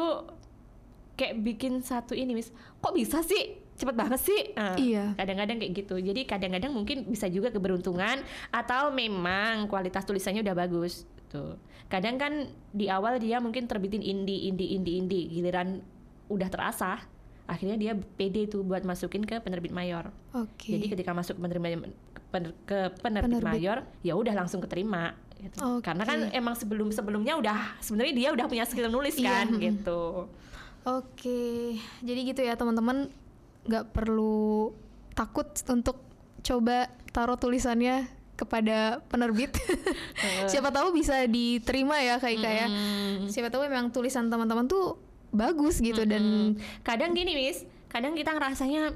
kayak 1.17 1.35
bikin 1.43 1.83
satu 1.83 2.15
ini 2.15 2.31
mis 2.31 2.47
kok 2.79 2.95
bisa 2.95 3.19
sih 3.19 3.59
cepet 3.75 3.91
banget 3.91 4.19
sih 4.23 4.55
uh, 4.55 4.79
iya 4.79 5.11
kadang-kadang 5.19 5.59
kayak 5.59 5.83
gitu 5.83 5.99
jadi 5.99 6.23
kadang-kadang 6.23 6.71
mungkin 6.71 7.11
bisa 7.11 7.27
juga 7.27 7.51
keberuntungan 7.51 8.23
atau 8.55 8.87
memang 8.95 9.67
kualitas 9.67 10.07
tulisannya 10.07 10.47
udah 10.47 10.55
bagus 10.55 11.03
tuh 11.27 11.59
kadang 11.91 12.15
kan 12.15 12.47
di 12.71 12.87
awal 12.87 13.19
dia 13.19 13.43
mungkin 13.43 13.67
terbitin 13.67 13.99
indie 13.99 14.47
indie 14.47 14.79
indie 14.79 14.95
indie 15.03 15.27
giliran 15.27 15.83
udah 16.31 16.47
terasa 16.47 17.03
akhirnya 17.49 17.77
dia 17.81 17.93
pede 17.97 18.45
tuh 18.45 18.61
buat 18.61 18.85
masukin 18.85 19.25
ke 19.25 19.41
penerbit 19.41 19.73
mayor. 19.73 20.13
Okay. 20.29 20.77
Jadi 20.77 20.85
ketika 20.93 21.17
masuk 21.17 21.41
ke 21.41 21.49
penerbit 21.49 21.89
pener, 22.29 22.51
ke 22.65 22.93
penerbit, 23.01 23.41
penerbit. 23.41 23.49
mayor, 23.49 23.77
ya 24.05 24.13
udah 24.15 24.33
langsung 24.33 24.61
keterima. 24.61 25.13
Gitu. 25.39 25.55
Okay. 25.57 25.83
Karena 25.85 26.03
kan 26.03 26.19
emang 26.35 26.55
sebelum 26.57 26.91
sebelumnya 26.91 27.39
udah 27.39 27.79
sebenarnya 27.79 28.13
dia 28.13 28.29
udah 28.35 28.45
punya 28.45 28.65
skill 28.67 28.91
nulis 28.91 29.15
iya. 29.17 29.43
kan, 29.43 29.47
gitu. 29.57 30.27
Oke, 30.87 31.19
okay. 31.19 31.63
jadi 31.99 32.19
gitu 32.23 32.41
ya 32.43 32.55
teman-teman, 32.55 33.11
nggak 33.67 33.91
perlu 33.91 34.71
takut 35.11 35.51
untuk 35.67 35.99
coba 36.39 36.87
taruh 37.11 37.35
tulisannya 37.35 38.07
kepada 38.39 39.03
penerbit. 39.11 39.51
Siapa 40.51 40.71
tahu 40.71 40.95
bisa 40.95 41.27
diterima 41.27 41.99
ya 41.99 42.15
kayak 42.23 42.39
kayak. 42.39 42.67
Mm. 42.71 43.27
Siapa 43.27 43.51
tahu 43.51 43.67
memang 43.67 43.91
tulisan 43.91 44.31
teman-teman 44.31 44.71
tuh 44.71 44.95
bagus 45.29 45.83
gitu 45.83 46.01
mm 46.01 46.07
-hmm. 46.07 46.13
dan 46.15 46.23
kadang 46.81 47.11
gini 47.13 47.35
Miss, 47.37 47.67
kadang 47.91 48.15
kita 48.17 48.33
ngerasanya 48.33 48.95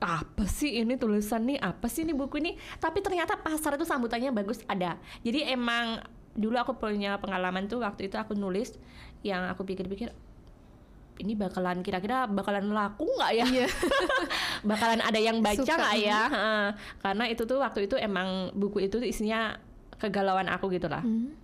apa 0.00 0.48
sih 0.48 0.80
ini 0.80 0.96
tulisan 0.96 1.44
nih? 1.44 1.60
Apa 1.60 1.86
sih 1.92 2.08
ini 2.08 2.16
buku 2.16 2.40
ini? 2.40 2.56
Tapi 2.80 3.04
ternyata 3.04 3.36
pasar 3.36 3.76
itu 3.76 3.84
sambutannya 3.84 4.32
bagus 4.32 4.64
ada. 4.64 4.96
Jadi 5.20 5.44
emang 5.52 6.00
dulu 6.32 6.56
aku 6.56 6.72
punya 6.80 7.20
pengalaman 7.20 7.68
tuh 7.68 7.84
waktu 7.84 8.08
itu 8.08 8.16
aku 8.16 8.32
nulis 8.32 8.74
yang 9.20 9.44
aku 9.52 9.68
pikir-pikir 9.68 10.08
ini 11.20 11.36
bakalan 11.36 11.84
kira-kira 11.84 12.24
bakalan 12.24 12.72
laku 12.72 13.04
nggak 13.04 13.32
ya? 13.36 13.44
Iya. 13.44 13.68
bakalan 14.70 15.04
ada 15.04 15.20
yang 15.20 15.44
baca 15.44 15.60
nggak 15.60 15.96
ya? 16.00 16.20
Karena 17.04 17.24
itu 17.28 17.44
tuh 17.44 17.60
waktu 17.60 17.84
itu 17.84 18.00
emang 18.00 18.56
buku 18.56 18.88
itu 18.88 18.96
isinya 19.04 19.60
kegalauan 20.00 20.48
aku 20.48 20.72
gitu 20.72 20.88
lah. 20.88 21.04
Mm 21.04 21.39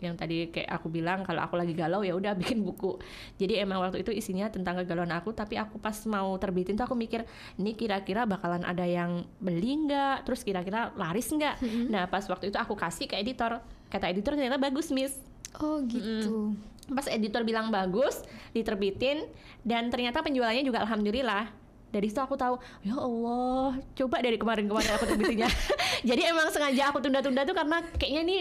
yang 0.00 0.16
tadi 0.16 0.48
kayak 0.48 0.68
aku 0.80 0.88
bilang 0.88 1.22
kalau 1.22 1.44
aku 1.44 1.60
lagi 1.60 1.76
galau 1.76 2.00
ya 2.00 2.16
udah 2.16 2.32
bikin 2.40 2.64
buku. 2.66 2.96
Jadi 3.36 3.60
emang 3.60 3.80
waktu 3.84 4.00
itu 4.00 4.10
isinya 4.12 4.48
tentang 4.48 4.80
kegalauan 4.80 5.12
aku 5.12 5.36
tapi 5.36 5.60
aku 5.60 5.76
pas 5.76 5.96
mau 6.08 6.34
terbitin 6.40 6.74
tuh 6.74 6.88
aku 6.88 6.96
mikir 6.96 7.28
ini 7.60 7.76
kira-kira 7.76 8.24
bakalan 8.24 8.64
ada 8.64 8.84
yang 8.84 9.28
beli 9.38 9.86
nggak? 9.88 10.24
Terus 10.24 10.40
kira-kira 10.42 10.90
laris 10.96 11.28
nggak? 11.30 11.60
Mm-hmm. 11.60 11.84
nah 11.92 12.08
pas 12.08 12.24
waktu 12.24 12.48
itu 12.48 12.58
aku 12.58 12.74
kasih 12.74 13.06
ke 13.06 13.20
editor. 13.20 13.60
Kata 13.92 14.08
editor 14.08 14.34
ternyata 14.34 14.56
bagus 14.56 14.88
miss. 14.90 15.16
Oh 15.60 15.82
gitu. 15.84 16.56
Mm. 16.56 16.70
pas 16.90 17.06
editor 17.06 17.46
bilang 17.46 17.70
bagus 17.70 18.18
diterbitin 18.50 19.22
dan 19.62 19.94
ternyata 19.94 20.26
penjualannya 20.26 20.66
juga 20.66 20.82
alhamdulillah. 20.82 21.46
Dari 21.90 22.06
situ 22.06 22.22
aku 22.22 22.38
tahu 22.38 22.54
ya 22.86 22.94
Allah 22.98 23.78
coba 23.98 24.16
dari 24.22 24.38
kemarin-kemarin 24.38 24.90
aku 24.94 25.06
terbitinnya. 25.10 25.50
Jadi 26.08 26.22
emang 26.26 26.48
sengaja 26.54 26.90
aku 26.90 27.02
tunda-tunda 27.02 27.42
tuh 27.44 27.54
karena 27.54 27.82
kayaknya 27.98 28.20
ini 28.24 28.38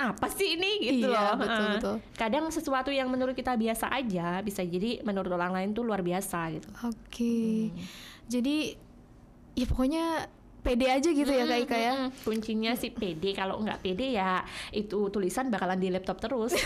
apa 0.00 0.26
sih 0.32 0.56
ini 0.56 0.70
gitu 0.80 1.12
iya, 1.12 1.36
loh. 1.36 1.44
Betul, 1.44 1.60
uh, 1.60 1.70
betul. 1.76 1.96
Kadang 2.16 2.44
sesuatu 2.48 2.90
yang 2.90 3.12
menurut 3.12 3.36
kita 3.36 3.52
biasa 3.54 3.92
aja 3.92 4.40
bisa 4.40 4.64
jadi 4.64 5.04
menurut 5.04 5.28
orang 5.28 5.52
lain 5.52 5.70
tuh 5.76 5.84
luar 5.84 6.00
biasa 6.00 6.48
gitu. 6.56 6.68
Oke. 6.88 6.96
Okay. 7.12 7.54
Hmm. 7.68 7.78
Jadi 8.30 8.56
ya 9.58 9.66
pokoknya 9.68 10.04
pede 10.60 10.86
aja 10.88 11.08
gitu 11.10 11.28
ya 11.28 11.44
Kak 11.48 11.60
Ika 11.66 11.76
ya. 11.78 11.94
Kuncinya 12.24 12.72
sih 12.76 12.92
pede. 12.92 13.32
Kalau 13.32 13.60
nggak 13.60 13.80
pede 13.80 14.16
ya 14.16 14.44
itu 14.70 15.08
tulisan 15.08 15.48
bakalan 15.48 15.80
di 15.80 15.88
laptop 15.88 16.20
terus. 16.20 16.52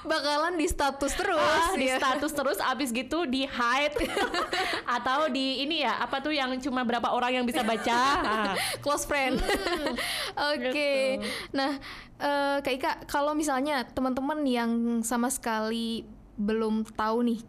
bakalan 0.00 0.56
di 0.56 0.66
status 0.66 1.12
terus 1.12 1.38
ah, 1.38 1.76
di 1.76 1.86
ya. 1.86 2.00
status 2.00 2.32
terus 2.32 2.58
abis 2.58 2.90
gitu 2.90 3.28
di 3.28 3.44
hide 3.44 3.96
atau 4.96 5.28
di 5.28 5.62
ini 5.62 5.84
ya 5.84 6.00
apa 6.00 6.24
tuh 6.24 6.32
yang 6.32 6.56
cuma 6.58 6.82
berapa 6.82 7.12
orang 7.12 7.42
yang 7.42 7.46
bisa 7.46 7.60
baca 7.62 8.00
ah. 8.26 8.54
close 8.80 9.04
friend 9.04 9.38
hmm. 9.38 9.94
oke 10.56 10.60
okay. 10.72 11.20
gitu. 11.20 11.28
nah 11.52 11.76
uh, 12.18 12.56
kak 12.64 12.74
Ika 12.80 12.92
kalau 13.06 13.36
misalnya 13.36 13.84
teman-teman 13.84 14.40
yang 14.48 14.70
sama 15.04 15.28
sekali 15.28 16.08
belum 16.40 16.88
tahu 16.96 17.30
nih 17.30 17.40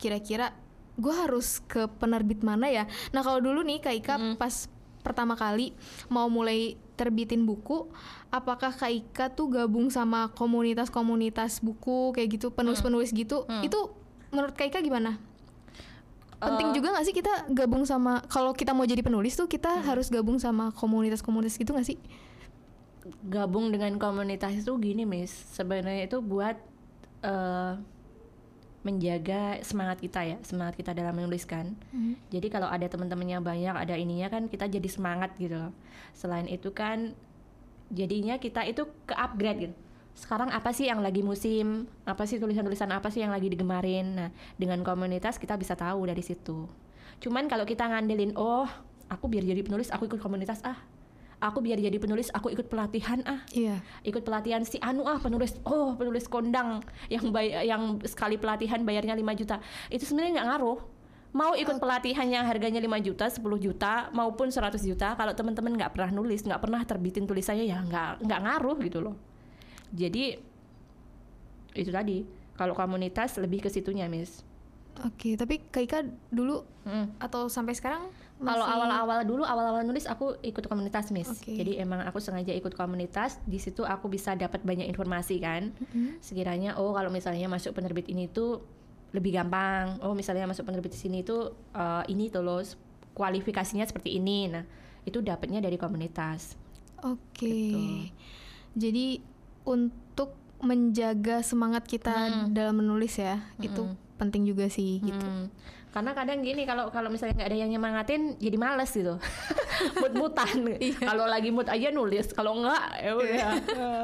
kira-kira 0.00 0.56
gue 0.98 1.14
harus 1.14 1.62
ke 1.64 1.86
penerbit 2.02 2.42
mana 2.42 2.68
ya 2.68 2.84
nah 3.14 3.22
kalau 3.22 3.38
dulu 3.38 3.62
nih 3.62 3.78
kak 3.78 3.94
Ika 4.02 4.14
hmm. 4.18 4.34
pas 4.36 4.66
pertama 5.06 5.38
kali 5.38 5.72
mau 6.12 6.28
mulai 6.28 6.76
terbitin 6.98 7.46
buku, 7.46 7.86
apakah 8.34 8.74
Kak 8.74 8.90
Ika 8.90 9.30
tuh 9.30 9.46
gabung 9.46 9.86
sama 9.86 10.34
komunitas-komunitas 10.34 11.62
buku 11.62 12.10
kayak 12.10 12.28
gitu, 12.34 12.50
penulis-penulis 12.50 13.14
gitu? 13.14 13.46
Hmm. 13.46 13.62
Itu 13.62 13.94
menurut 14.34 14.58
Kak 14.58 14.74
Ika 14.74 14.82
gimana? 14.82 15.22
Penting 16.42 16.74
Eh, 16.74 16.82
juga 16.82 16.98
gak 16.98 17.06
sih 17.06 17.14
kita 17.14 17.46
gabung 17.54 17.86
sama 17.86 18.18
kalau 18.26 18.50
kita 18.50 18.74
mau 18.74 18.82
jadi 18.82 18.98
penulis 18.98 19.38
tuh 19.38 19.46
kita 19.46 19.78
harus 19.86 20.10
gabung 20.10 20.42
sama 20.42 20.74
komunitas-komunitas 20.74 21.54
gitu 21.54 21.70
gak 21.70 21.86
sih? 21.86 21.98
gabung 23.24 23.72
dengan 23.72 23.96
komunitas 23.96 24.52
itu 24.52 24.72
gini 24.80 25.08
Miss 25.08 25.32
sebenarnya 25.56 26.08
itu 26.08 26.20
buat 26.20 26.56
eh, 27.24 27.72
menjaga 28.88 29.60
semangat 29.60 30.00
kita 30.00 30.24
ya 30.24 30.36
semangat 30.40 30.80
kita 30.80 30.96
dalam 30.96 31.12
menuliskan. 31.12 31.76
Jadi 32.32 32.48
kalau 32.48 32.72
ada 32.72 32.88
teman-temannya 32.88 33.44
banyak 33.44 33.74
ada 33.76 33.94
ininya 34.00 34.32
kan 34.32 34.48
kita 34.48 34.64
jadi 34.64 34.88
semangat 34.88 35.36
gitu 35.36 35.60
loh. 35.60 35.76
Selain 36.16 36.48
itu 36.48 36.72
kan 36.72 37.12
jadinya 37.92 38.40
kita 38.40 38.64
itu 38.64 38.88
ke 39.04 39.12
upgrade 39.12 39.68
gitu. 39.68 39.76
Sekarang 40.16 40.50
apa 40.50 40.72
sih 40.72 40.88
yang 40.88 41.04
lagi 41.04 41.20
musim? 41.20 41.86
Apa 42.08 42.24
sih 42.24 42.40
tulisan-tulisan 42.40 42.90
apa 42.90 43.12
sih 43.12 43.20
yang 43.20 43.30
lagi 43.30 43.52
digemarin? 43.52 44.06
Nah 44.16 44.30
dengan 44.56 44.80
komunitas 44.80 45.36
kita 45.36 45.54
bisa 45.60 45.76
tahu 45.76 46.08
dari 46.08 46.24
situ. 46.24 46.64
Cuman 47.20 47.46
kalau 47.46 47.68
kita 47.68 47.84
ngandelin 47.84 48.32
oh 48.34 48.66
aku 49.12 49.28
biar 49.28 49.44
jadi 49.44 49.60
penulis 49.60 49.92
aku 49.92 50.08
ikut 50.08 50.20
komunitas 50.20 50.64
ah 50.64 50.80
aku 51.38 51.62
biar 51.62 51.78
jadi 51.78 51.94
penulis 51.98 52.28
aku 52.34 52.50
ikut 52.50 52.66
pelatihan 52.66 53.22
ah. 53.26 53.46
Iya. 53.54 53.78
ikut 54.02 54.26
pelatihan 54.26 54.62
si 54.66 54.78
Anu 54.82 55.06
ah 55.06 55.22
penulis. 55.22 55.54
Oh 55.62 55.94
penulis 55.94 56.26
kondang 56.26 56.82
yang 57.06 57.30
bay 57.30 57.54
yang 57.66 58.02
sekali 58.02 58.38
pelatihan 58.38 58.82
bayarnya 58.82 59.14
5 59.14 59.40
juta. 59.40 59.62
Itu 59.90 60.04
sebenarnya 60.06 60.42
nggak 60.42 60.48
ngaruh. 60.54 60.78
Mau 61.28 61.52
ikut 61.52 61.76
pelatihan 61.76 62.24
yang 62.24 62.44
harganya 62.48 62.80
5 62.80 63.06
juta 63.06 63.26
10 63.28 63.44
juta 63.60 64.08
maupun 64.16 64.48
100 64.48 64.80
juta 64.80 65.14
kalau 65.14 65.36
teman-teman 65.36 65.76
nggak 65.76 65.92
pernah 65.94 66.10
nulis 66.10 66.40
nggak 66.42 66.58
pernah 66.58 66.80
terbitin 66.82 67.28
tulisannya 67.28 67.68
ya 67.68 67.78
nggak 67.84 68.24
nggak 68.24 68.40
ngaruh 68.42 68.76
gitu 68.82 68.98
loh. 69.04 69.14
Jadi 69.94 70.34
itu 71.78 71.90
tadi. 71.92 72.40
Kalau 72.58 72.74
komunitas 72.74 73.38
lebih 73.38 73.62
ke 73.62 73.70
situnya 73.70 74.10
miss 74.10 74.47
Oke, 75.06 75.38
tapi 75.38 75.62
Kak 75.62 75.82
Ika 75.84 75.98
dulu 76.30 76.64
Mm. 76.82 77.20
atau 77.20 77.46
sampai 77.46 77.76
sekarang 77.76 78.08
Kalau 78.38 78.62
awal-awal 78.62 79.26
dulu, 79.26 79.42
awal-awal 79.42 79.82
nulis 79.82 80.06
aku 80.06 80.38
ikut 80.46 80.70
komunitas, 80.70 81.10
Miss. 81.10 81.26
Oke. 81.26 81.58
Jadi 81.58 81.74
emang 81.74 82.06
aku 82.06 82.22
sengaja 82.22 82.54
ikut 82.54 82.70
komunitas. 82.70 83.42
Di 83.42 83.58
situ 83.58 83.82
aku 83.82 84.06
bisa 84.06 84.38
dapat 84.38 84.62
banyak 84.62 84.86
informasi 84.86 85.42
kan. 85.42 85.74
Mm-mm. 85.74 86.22
Sekiranya 86.22 86.78
oh 86.78 86.94
kalau 86.94 87.10
misalnya 87.10 87.50
masuk 87.50 87.74
penerbit 87.74 88.06
ini 88.06 88.30
tuh 88.30 88.62
lebih 89.10 89.34
gampang. 89.34 89.98
Oh 90.06 90.14
misalnya 90.14 90.46
masuk 90.46 90.70
penerbit 90.70 90.94
di 90.94 91.00
sini 91.02 91.26
tuh 91.26 91.50
eh, 91.74 92.06
ini 92.14 92.30
tuh 92.30 92.46
loh 92.46 92.62
kualifikasinya 93.10 93.82
seperti 93.82 94.22
ini. 94.22 94.46
Nah 94.46 94.62
itu 95.02 95.18
dapatnya 95.18 95.58
dari 95.58 95.74
komunitas. 95.74 96.54
Oke. 97.02 97.42
Gitu. 97.42 97.82
Jadi 98.78 99.18
untuk 99.66 100.38
menjaga 100.62 101.42
semangat 101.42 101.90
kita 101.90 102.14
Mm. 102.46 102.54
dalam 102.54 102.78
menulis 102.78 103.18
ya, 103.18 103.42
itu 103.58 103.82
penting 104.18 104.44
juga 104.44 104.66
sih 104.66 104.98
gitu. 105.00 105.22
Hmm. 105.22 105.46
Karena 105.88 106.12
kadang 106.12 106.44
gini 106.44 106.62
kalau 106.62 106.92
kalau 106.92 107.08
misalnya 107.08 107.40
nggak 107.40 107.48
ada 107.48 107.58
yang 107.58 107.70
nyemangatin 107.72 108.36
jadi 108.36 108.54
males 108.54 108.92
gitu. 108.92 109.16
Mut-mutan. 110.02 110.68
Kalau 111.08 111.24
lagi 111.24 111.48
mood 111.48 111.64
aja 111.64 111.88
nulis, 111.88 112.28
kalau 112.28 112.58
enggak 112.58 112.82
ya 112.98 113.12
udah. 113.14 113.50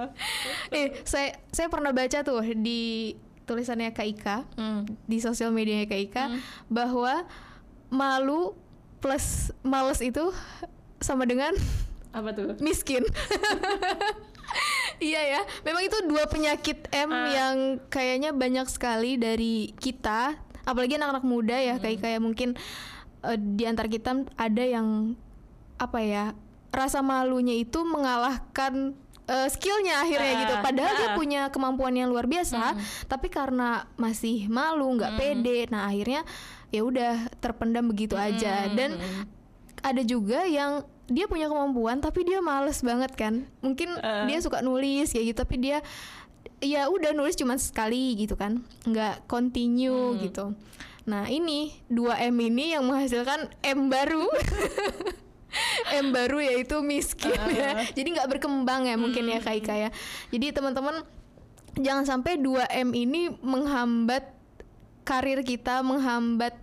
Eh, 0.77 0.97
saya 1.03 1.35
saya 1.51 1.69
pernah 1.69 1.91
baca 1.91 2.23
tuh 2.23 2.41
di 2.57 3.13
tulisannya 3.45 3.93
Kak 3.93 4.07
Ika 4.09 4.37
Hmm. 4.57 4.89
di 5.05 5.21
sosial 5.21 5.53
medianya 5.53 5.85
Kak 5.85 6.01
Ika 6.01 6.25
bahwa 6.67 7.29
malu 7.91 8.57
plus 8.99 9.53
males 9.61 10.01
itu 10.01 10.33
sama 10.99 11.29
dengan 11.29 11.53
Apa 12.11 12.33
tuh? 12.33 12.57
miskin. 12.59 13.05
Iya 15.03 15.21
ya, 15.21 15.41
memang 15.67 15.83
itu 15.83 15.99
dua 16.07 16.25
penyakit 16.31 16.87
M 16.95 17.11
Ah. 17.11 17.27
yang 17.27 17.57
kayaknya 17.91 18.31
banyak 18.31 18.71
sekali 18.71 19.19
dari 19.19 19.75
kita, 19.77 20.39
apalagi 20.63 20.95
anak-anak 20.95 21.27
muda 21.27 21.59
ya, 21.59 21.77
kayak 21.83 21.99
kayak 21.99 22.21
mungkin 22.23 22.55
eh, 23.27 23.39
di 23.39 23.67
antara 23.67 23.91
kita 23.91 24.23
ada 24.39 24.65
yang 24.65 25.19
apa 25.83 25.99
ya 25.99 26.25
rasa 26.71 27.03
malunya 27.03 27.59
itu 27.59 27.83
mengalahkan 27.83 28.95
eh, 29.27 29.49
skillnya 29.51 30.07
akhirnya 30.07 30.33
Ah, 30.35 30.41
gitu. 30.47 30.55
Padahal 30.63 30.93
dia 30.95 31.09
ah. 31.11 31.17
punya 31.19 31.43
kemampuan 31.51 31.95
yang 31.99 32.15
luar 32.15 32.31
biasa, 32.31 32.79
tapi 33.11 33.27
karena 33.29 33.91
masih 33.99 34.47
malu, 34.47 34.95
nggak 34.95 35.19
pede, 35.19 35.67
nah 35.75 35.91
akhirnya 35.91 36.23
ya 36.71 36.87
udah 36.87 37.29
terpendam 37.43 37.91
begitu 37.91 38.15
aja. 38.15 38.71
Dan 38.71 38.95
ada 39.83 40.03
juga 40.07 40.47
yang 40.47 40.87
dia 41.07 41.29
punya 41.29 41.47
kemampuan 41.47 42.01
tapi 42.01 42.25
dia 42.25 42.41
males 42.41 42.81
banget 42.81 43.13
kan. 43.13 43.45
Mungkin 43.61 43.97
Eh. 44.01 44.25
dia 44.29 44.39
suka 44.41 44.65
nulis 44.65 45.13
kayak 45.13 45.25
gitu 45.33 45.39
tapi 45.45 45.57
dia 45.61 45.79
ya 46.65 46.89
udah 46.89 47.13
nulis 47.13 47.37
cuma 47.37 47.57
sekali 47.61 48.17
gitu 48.17 48.35
kan. 48.35 48.65
Nggak 48.89 49.29
continue 49.29 50.17
gitu. 50.21 50.57
Nah 51.05 51.29
ini 51.29 51.77
2 51.93 52.33
M 52.33 52.37
ini 52.41 52.73
yang 52.73 52.89
menghasilkan 52.89 53.53
M 53.61 53.93
baru. 53.93 54.25
M 56.03 56.11
baru 56.11 56.41
yaitu 56.43 56.81
miskin 56.81 57.37
ya. 57.53 57.85
Jadi 57.93 58.09
nggak 58.17 58.27
berkembang 58.27 58.89
ya 58.89 58.97
mungkin 58.97 59.29
ya 59.29 59.39
Kak 59.39 59.55
Ika 59.61 59.75
ya. 59.77 59.91
Jadi 60.33 60.51
teman-teman 60.51 61.05
jangan 61.79 62.09
sampai 62.09 62.41
2 62.41 62.65
M 62.71 62.91
ini 62.97 63.29
menghambat 63.45 64.33
karir 65.05 65.45
kita 65.45 65.85
menghambat 65.85 66.57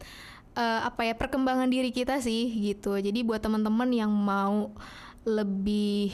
eh, 0.55 0.81
apa 0.83 1.07
ya 1.07 1.13
perkembangan 1.15 1.69
diri 1.71 1.91
kita 1.93 2.19
sih 2.19 2.51
gitu. 2.51 2.97
Jadi 2.97 3.23
buat 3.23 3.39
teman-teman 3.43 3.89
yang 3.91 4.11
mau 4.11 4.71
lebih 5.23 6.11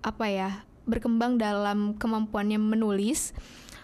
apa 0.00 0.26
ya 0.32 0.50
berkembang 0.88 1.36
dalam 1.36 1.94
kemampuannya 2.00 2.56
menulis, 2.56 3.36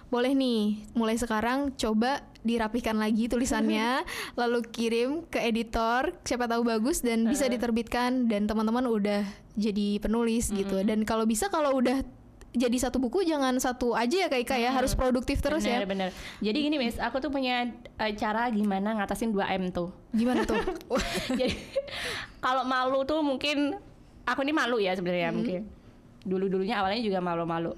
boleh 0.09 0.33
nih 0.33 0.81
mulai 0.97 1.21
sekarang 1.21 1.77
coba 1.77 2.25
dirapihkan 2.47 2.95
lagi 2.97 3.27
tulisannya, 3.27 4.07
lalu 4.41 4.63
kirim 4.71 5.27
ke 5.27 5.43
editor, 5.43 6.15
siapa 6.23 6.47
tahu 6.47 6.63
bagus 6.63 7.03
dan 7.03 7.27
bisa 7.27 7.51
diterbitkan 7.51 8.31
dan 8.31 8.47
teman-teman 8.47 8.87
udah 8.87 9.27
jadi 9.59 9.99
penulis 9.99 10.55
gitu. 10.55 10.83
Dan 10.87 11.03
kalau 11.03 11.27
bisa 11.27 11.51
kalau 11.51 11.75
udah 11.79 12.07
jadi 12.57 12.77
satu 12.81 12.97
buku 12.97 13.23
jangan 13.29 13.53
satu 13.61 13.93
aja 13.93 14.27
ya 14.27 14.29
Kak 14.33 14.41
Ika 14.41 14.57
ya, 14.57 14.73
harus 14.73 14.97
produktif 14.97 15.45
terus 15.45 15.63
ya. 15.63 15.85
bener, 15.85 16.09
bener. 16.09 16.11
Jadi 16.41 16.59
gini, 16.65 16.77
Miss, 16.81 16.97
aku 16.97 17.21
tuh 17.21 17.29
punya 17.29 17.69
eh, 18.01 18.13
cara 18.17 18.49
gimana 18.49 18.97
ngatasin 18.97 19.37
2M 19.37 19.77
tuh. 19.77 19.93
Gimana 20.17 20.49
tuh? 20.49 20.57
Jadi 21.41 21.53
kalau 22.41 22.65
malu 22.65 23.05
tuh 23.05 23.21
mungkin 23.21 23.77
aku 24.25 24.41
ini 24.41 24.57
malu 24.57 24.81
ya 24.81 24.97
sebenarnya 24.97 25.37
mungkin. 25.37 25.69
Dulu-dulunya 26.25 26.81
awalnya 26.81 27.05
juga 27.05 27.21
malu-malu. 27.21 27.77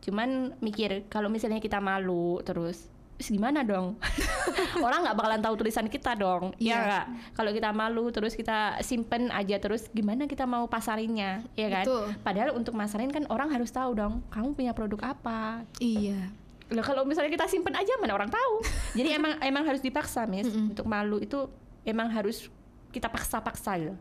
Cuman 0.00 0.56
mikir 0.64 1.04
kalau 1.12 1.28
misalnya 1.28 1.60
kita 1.60 1.78
malu 1.84 2.40
terus 2.40 2.93
terus 3.14 3.30
gimana 3.30 3.62
dong? 3.62 3.94
Orang 4.84 5.06
nggak 5.06 5.16
bakalan 5.16 5.40
tahu 5.40 5.54
tulisan 5.62 5.86
kita 5.86 6.18
dong. 6.18 6.50
Iya. 6.58 6.70
Ya 6.70 6.76
nggak? 6.82 7.06
Kalau 7.38 7.50
kita 7.54 7.70
malu 7.70 8.04
terus 8.10 8.34
kita 8.34 8.78
simpen 8.82 9.30
aja 9.30 9.56
terus 9.62 9.86
gimana 9.94 10.26
kita 10.26 10.44
mau 10.44 10.66
pasarinnya, 10.66 11.46
ya 11.54 11.68
kan? 11.70 11.84
Betul. 11.86 12.06
Padahal 12.26 12.50
untuk 12.58 12.74
masarin 12.74 13.10
kan 13.14 13.24
orang 13.30 13.54
harus 13.54 13.70
tahu 13.70 13.94
dong, 13.94 14.20
kamu 14.34 14.54
punya 14.58 14.72
produk 14.74 15.14
apa, 15.14 15.62
iya. 15.78 16.30
Lah 16.72 16.82
kalau 16.82 17.04
misalnya 17.04 17.30
kita 17.30 17.46
simpen 17.46 17.76
aja 17.76 17.92
mana 18.00 18.16
orang 18.16 18.32
tahu. 18.32 18.64
Jadi 18.98 19.14
emang 19.14 19.38
emang 19.44 19.64
harus 19.68 19.84
dipaksa, 19.84 20.24
Miss. 20.26 20.48
Untuk 20.50 20.88
malu 20.88 21.20
itu 21.20 21.46
emang 21.84 22.10
harus 22.10 22.48
kita 22.90 23.10
paksa-paksa 23.10 23.78
gitu. 23.78 23.94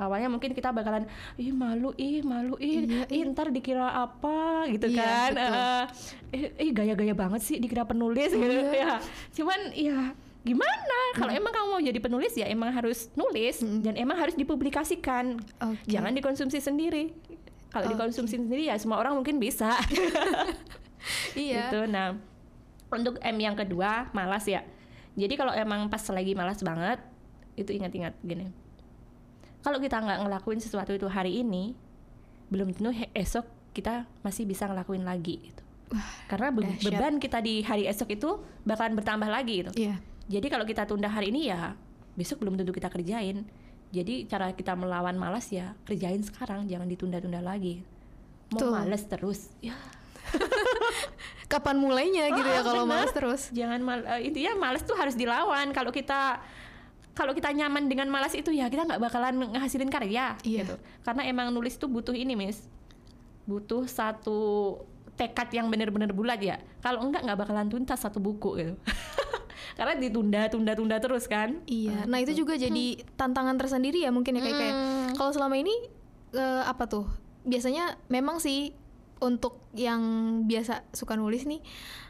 Awalnya 0.00 0.28
mungkin 0.28 0.50
kita 0.50 0.72
bakalan 0.72 1.06
ih 1.36 1.52
malu, 1.54 1.94
ih 1.94 2.24
malu, 2.24 2.58
ih, 2.58 2.84
Iya, 2.88 3.04
ih 3.06 3.22
ntar 3.30 3.52
dikira 3.52 3.86
apa 3.92 4.66
gitu 4.68 4.90
Iya, 4.90 4.98
kan. 4.98 5.30
Eh, 5.36 5.84
eh, 6.34 6.48
ih 6.58 6.70
gaya-gaya 6.74 7.14
banget 7.14 7.40
sih 7.40 7.56
dikira 7.56 7.84
penulis 7.84 8.32
gitu 8.32 8.42
Iya. 8.42 8.72
ya. 8.72 8.92
Cuman 9.30 9.60
ya 9.76 9.98
gimana? 10.42 10.98
Kalau 11.14 11.30
emang 11.30 11.52
kamu 11.54 11.66
mau 11.70 11.78
jadi 11.78 12.00
penulis 12.02 12.32
ya 12.34 12.50
emang 12.50 12.74
harus 12.74 13.12
nulis 13.14 13.62
dan 13.62 13.94
emang 13.94 14.18
harus 14.18 14.34
dipublikasikan. 14.34 15.38
Oke. 15.62 15.86
Jangan 15.86 16.10
dikonsumsi 16.12 16.58
sendiri. 16.58 17.14
Kalau 17.70 17.86
Oke. 17.86 17.94
dikonsumsi 17.94 18.36
sendiri 18.42 18.68
ya 18.68 18.76
semua 18.76 18.98
orang 18.98 19.14
mungkin 19.14 19.38
bisa. 19.38 19.76
Iya. 21.34 21.66
gitu 21.66 21.90
nah 21.90 22.14
untuk 22.92 23.18
M 23.18 23.36
yang 23.40 23.58
kedua 23.58 24.06
malas 24.12 24.46
ya 24.46 24.62
jadi 25.18 25.34
kalau 25.34 25.50
emang 25.50 25.90
pas 25.90 26.02
lagi 26.14 26.32
malas 26.32 26.62
banget 26.62 27.02
itu 27.58 27.74
ingat-ingat 27.74 28.14
gini 28.22 28.48
kalau 29.62 29.78
kita 29.78 29.96
nggak 29.96 30.18
ngelakuin 30.20 30.58
sesuatu 30.58 30.90
itu 30.90 31.06
hari 31.06 31.40
ini 31.40 31.72
belum 32.48 32.70
tentu 32.70 32.90
esok 33.12 33.46
kita 33.72 34.04
masih 34.20 34.44
bisa 34.44 34.66
ngelakuin 34.66 35.02
lagi 35.02 35.40
gitu 35.40 35.62
karena 36.26 36.48
be- 36.50 36.64
dahsyat. 36.66 36.88
beban 36.90 37.14
kita 37.16 37.38
di 37.38 37.60
hari 37.60 37.84
esok 37.84 38.08
itu 38.10 38.30
bakalan 38.62 38.92
bertambah 38.92 39.26
lagi 39.26 39.62
gitu 39.62 39.72
Iya. 39.74 39.96
jadi 40.28 40.46
kalau 40.48 40.64
kita 40.64 40.84
tunda 40.84 41.06
hari 41.06 41.30
ini 41.30 41.48
ya 41.48 41.72
besok 42.12 42.40
belum 42.40 42.54
tentu 42.54 42.70
kita 42.70 42.88
kerjain 42.88 43.44
jadi 43.88 44.24
cara 44.24 44.50
kita 44.50 44.72
melawan 44.72 45.14
malas 45.14 45.48
ya 45.48 45.72
kerjain 45.82 46.20
sekarang 46.20 46.64
jangan 46.64 46.84
ditunda-tunda 46.86 47.40
lagi 47.40 47.80
mau 48.50 48.58
Tuh. 48.58 48.72
males 48.74 49.04
terus 49.04 49.48
ya 49.58 49.72
Kapan 51.44 51.76
mulainya 51.76 52.32
gitu 52.32 52.48
ya 52.48 52.60
Oh, 52.60 52.66
kalau 52.66 52.84
males 52.86 53.12
terus? 53.12 53.52
jangan 53.52 53.80
mal 53.80 54.00
eh, 54.00 54.24
intinya 54.24 54.56
males 54.58 54.80
tuh 54.82 54.96
harus 54.96 55.12
dilawan 55.12 55.68
kalau 55.70 55.92
kita 55.92 56.40
kalau 57.12 57.36
kita 57.36 57.52
nyaman 57.52 57.92
dengan 57.92 58.08
malas 58.08 58.32
itu 58.32 58.48
ya 58.50 58.72
kita 58.72 58.88
nggak 58.88 59.00
bakalan 59.00 59.52
ngehasilin 59.52 59.92
karya 59.92 60.36
Iya. 60.40 60.64
gitu. 60.64 60.76
Karena 61.04 61.28
emang 61.28 61.52
nulis 61.52 61.76
itu 61.76 61.84
butuh 61.84 62.16
ini 62.16 62.32
miss. 62.32 62.64
Butuh 63.44 63.84
satu 63.84 64.40
tekad 65.12 65.52
yang 65.52 65.68
benar-benar 65.68 66.16
bulat 66.16 66.40
ya. 66.40 66.56
Kalau 66.80 67.04
enggak 67.04 67.20
nggak 67.28 67.38
bakalan 67.38 67.68
tuntas 67.68 68.00
satu 68.00 68.16
buku 68.16 68.50
gitu. 68.56 68.74
Karena 69.78 69.92
ditunda 69.96 70.48
tunda 70.48 70.72
tunda 70.72 70.96
terus 71.00 71.28
kan? 71.28 71.60
Iya. 71.68 72.08
Nah, 72.08 72.20
itu 72.20 72.32
juga 72.32 72.56
jadi 72.56 73.00
tantangan 73.16 73.56
tersendiri 73.60 74.04
ya 74.04 74.12
mungkin 74.12 74.36
ya 74.36 74.42
kayak 74.44 74.56
kayak 74.58 74.76
kalau 75.16 75.32
selama 75.32 75.56
ini 75.60 75.72
eh, 76.32 76.62
apa 76.64 76.88
tuh? 76.88 77.04
Biasanya 77.44 78.00
memang 78.08 78.40
sih 78.40 78.72
untuk 79.20 79.62
yang 79.76 80.02
biasa 80.44 80.82
suka 80.90 81.14
nulis 81.14 81.46
nih, 81.46 81.62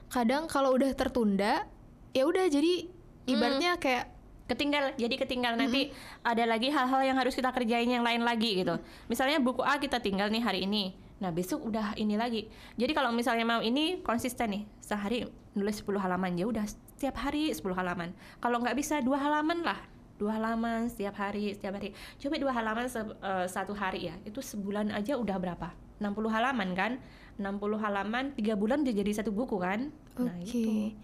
kadang 0.09 0.48
kalau 0.48 0.72
udah 0.72 0.94
tertunda, 0.96 1.68
ya 2.16 2.24
udah 2.24 2.48
jadi 2.48 2.88
ibaratnya 3.28 3.76
kayak 3.76 4.09
ketinggal 4.45 4.93
jadi 4.95 5.14
ketinggal 5.16 5.55
nanti 5.57 5.88
ada 6.22 6.45
lagi 6.45 6.68
hal-hal 6.68 7.01
yang 7.03 7.16
harus 7.16 7.32
kita 7.32 7.51
kerjain 7.51 7.86
yang 7.86 8.03
lain 8.03 8.22
lagi 8.22 8.59
gitu. 8.59 8.76
Misalnya 9.07 9.38
buku 9.38 9.62
A 9.62 9.78
kita 9.78 9.99
tinggal 9.99 10.28
nih 10.28 10.43
hari 10.43 10.66
ini. 10.66 10.93
Nah 11.18 11.30
besok 11.30 11.62
udah 11.62 11.95
ini 11.95 12.18
lagi. 12.18 12.51
Jadi 12.74 12.93
kalau 12.93 13.14
misalnya 13.14 13.47
mau 13.47 13.62
ini 13.62 14.03
konsisten 14.03 14.51
nih 14.51 14.62
sehari 14.82 15.22
nulis 15.55 15.78
10 15.78 15.95
halaman. 15.97 16.34
Ya 16.34 16.51
udah 16.51 16.66
setiap 16.66 17.22
hari 17.22 17.55
10 17.55 17.62
halaman. 17.72 18.11
Kalau 18.38 18.59
nggak 18.59 18.74
bisa 18.74 18.99
dua 18.99 19.22
halaman 19.22 19.62
lah. 19.62 19.78
Dua 20.18 20.34
halaman 20.34 20.86
setiap 20.86 21.14
hari 21.14 21.55
setiap 21.55 21.78
hari. 21.78 21.95
Coba 22.18 22.34
dua 22.38 22.53
halaman 22.53 22.86
se- 22.86 23.03
eh, 23.03 23.47
satu 23.47 23.72
hari 23.72 24.11
ya. 24.11 24.14
Itu 24.22 24.43
sebulan 24.43 24.90
aja 24.90 25.14
udah 25.14 25.38
berapa? 25.38 25.70
60 26.03 26.30
halaman 26.30 26.74
kan? 26.74 26.99
60 27.38 27.78
halaman 27.78 28.34
tiga 28.34 28.59
bulan 28.59 28.82
udah 28.82 28.95
jadi 28.95 29.22
satu 29.22 29.30
buku 29.30 29.57
kan? 29.57 29.95
Oke. 30.14 30.26
nah 30.26 30.36
itu 30.36 30.99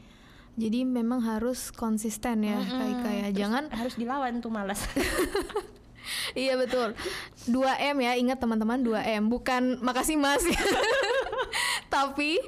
Jadi 0.58 0.82
memang 0.82 1.22
harus 1.22 1.70
konsisten 1.70 2.42
ya 2.42 2.58
kayak 2.58 2.96
kayak 3.06 3.28
Terus 3.30 3.38
jangan 3.38 3.64
harus 3.70 3.94
dilawan 3.94 4.42
tuh 4.42 4.50
malas 4.50 4.82
Iya 6.32 6.56
betul. 6.56 6.96
2M 7.48 7.96
ya, 8.00 8.12
ingat 8.16 8.40
teman-teman 8.40 8.80
2M, 8.80 9.28
bukan 9.28 9.80
makasih 9.84 10.16
Mas. 10.16 10.40
Tapi 11.94 12.40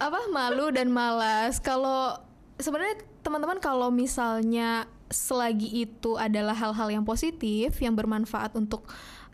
apa 0.00 0.20
malu 0.32 0.74
dan 0.74 0.90
malas. 0.90 1.62
Kalau 1.62 2.18
sebenarnya 2.58 2.98
teman-teman 3.20 3.62
kalau 3.62 3.92
misalnya 3.92 4.88
selagi 5.10 5.86
itu 5.86 6.14
adalah 6.16 6.54
hal-hal 6.54 6.88
yang 6.88 7.04
positif 7.04 7.78
yang 7.82 7.98
bermanfaat 7.98 8.54
untuk 8.54 8.86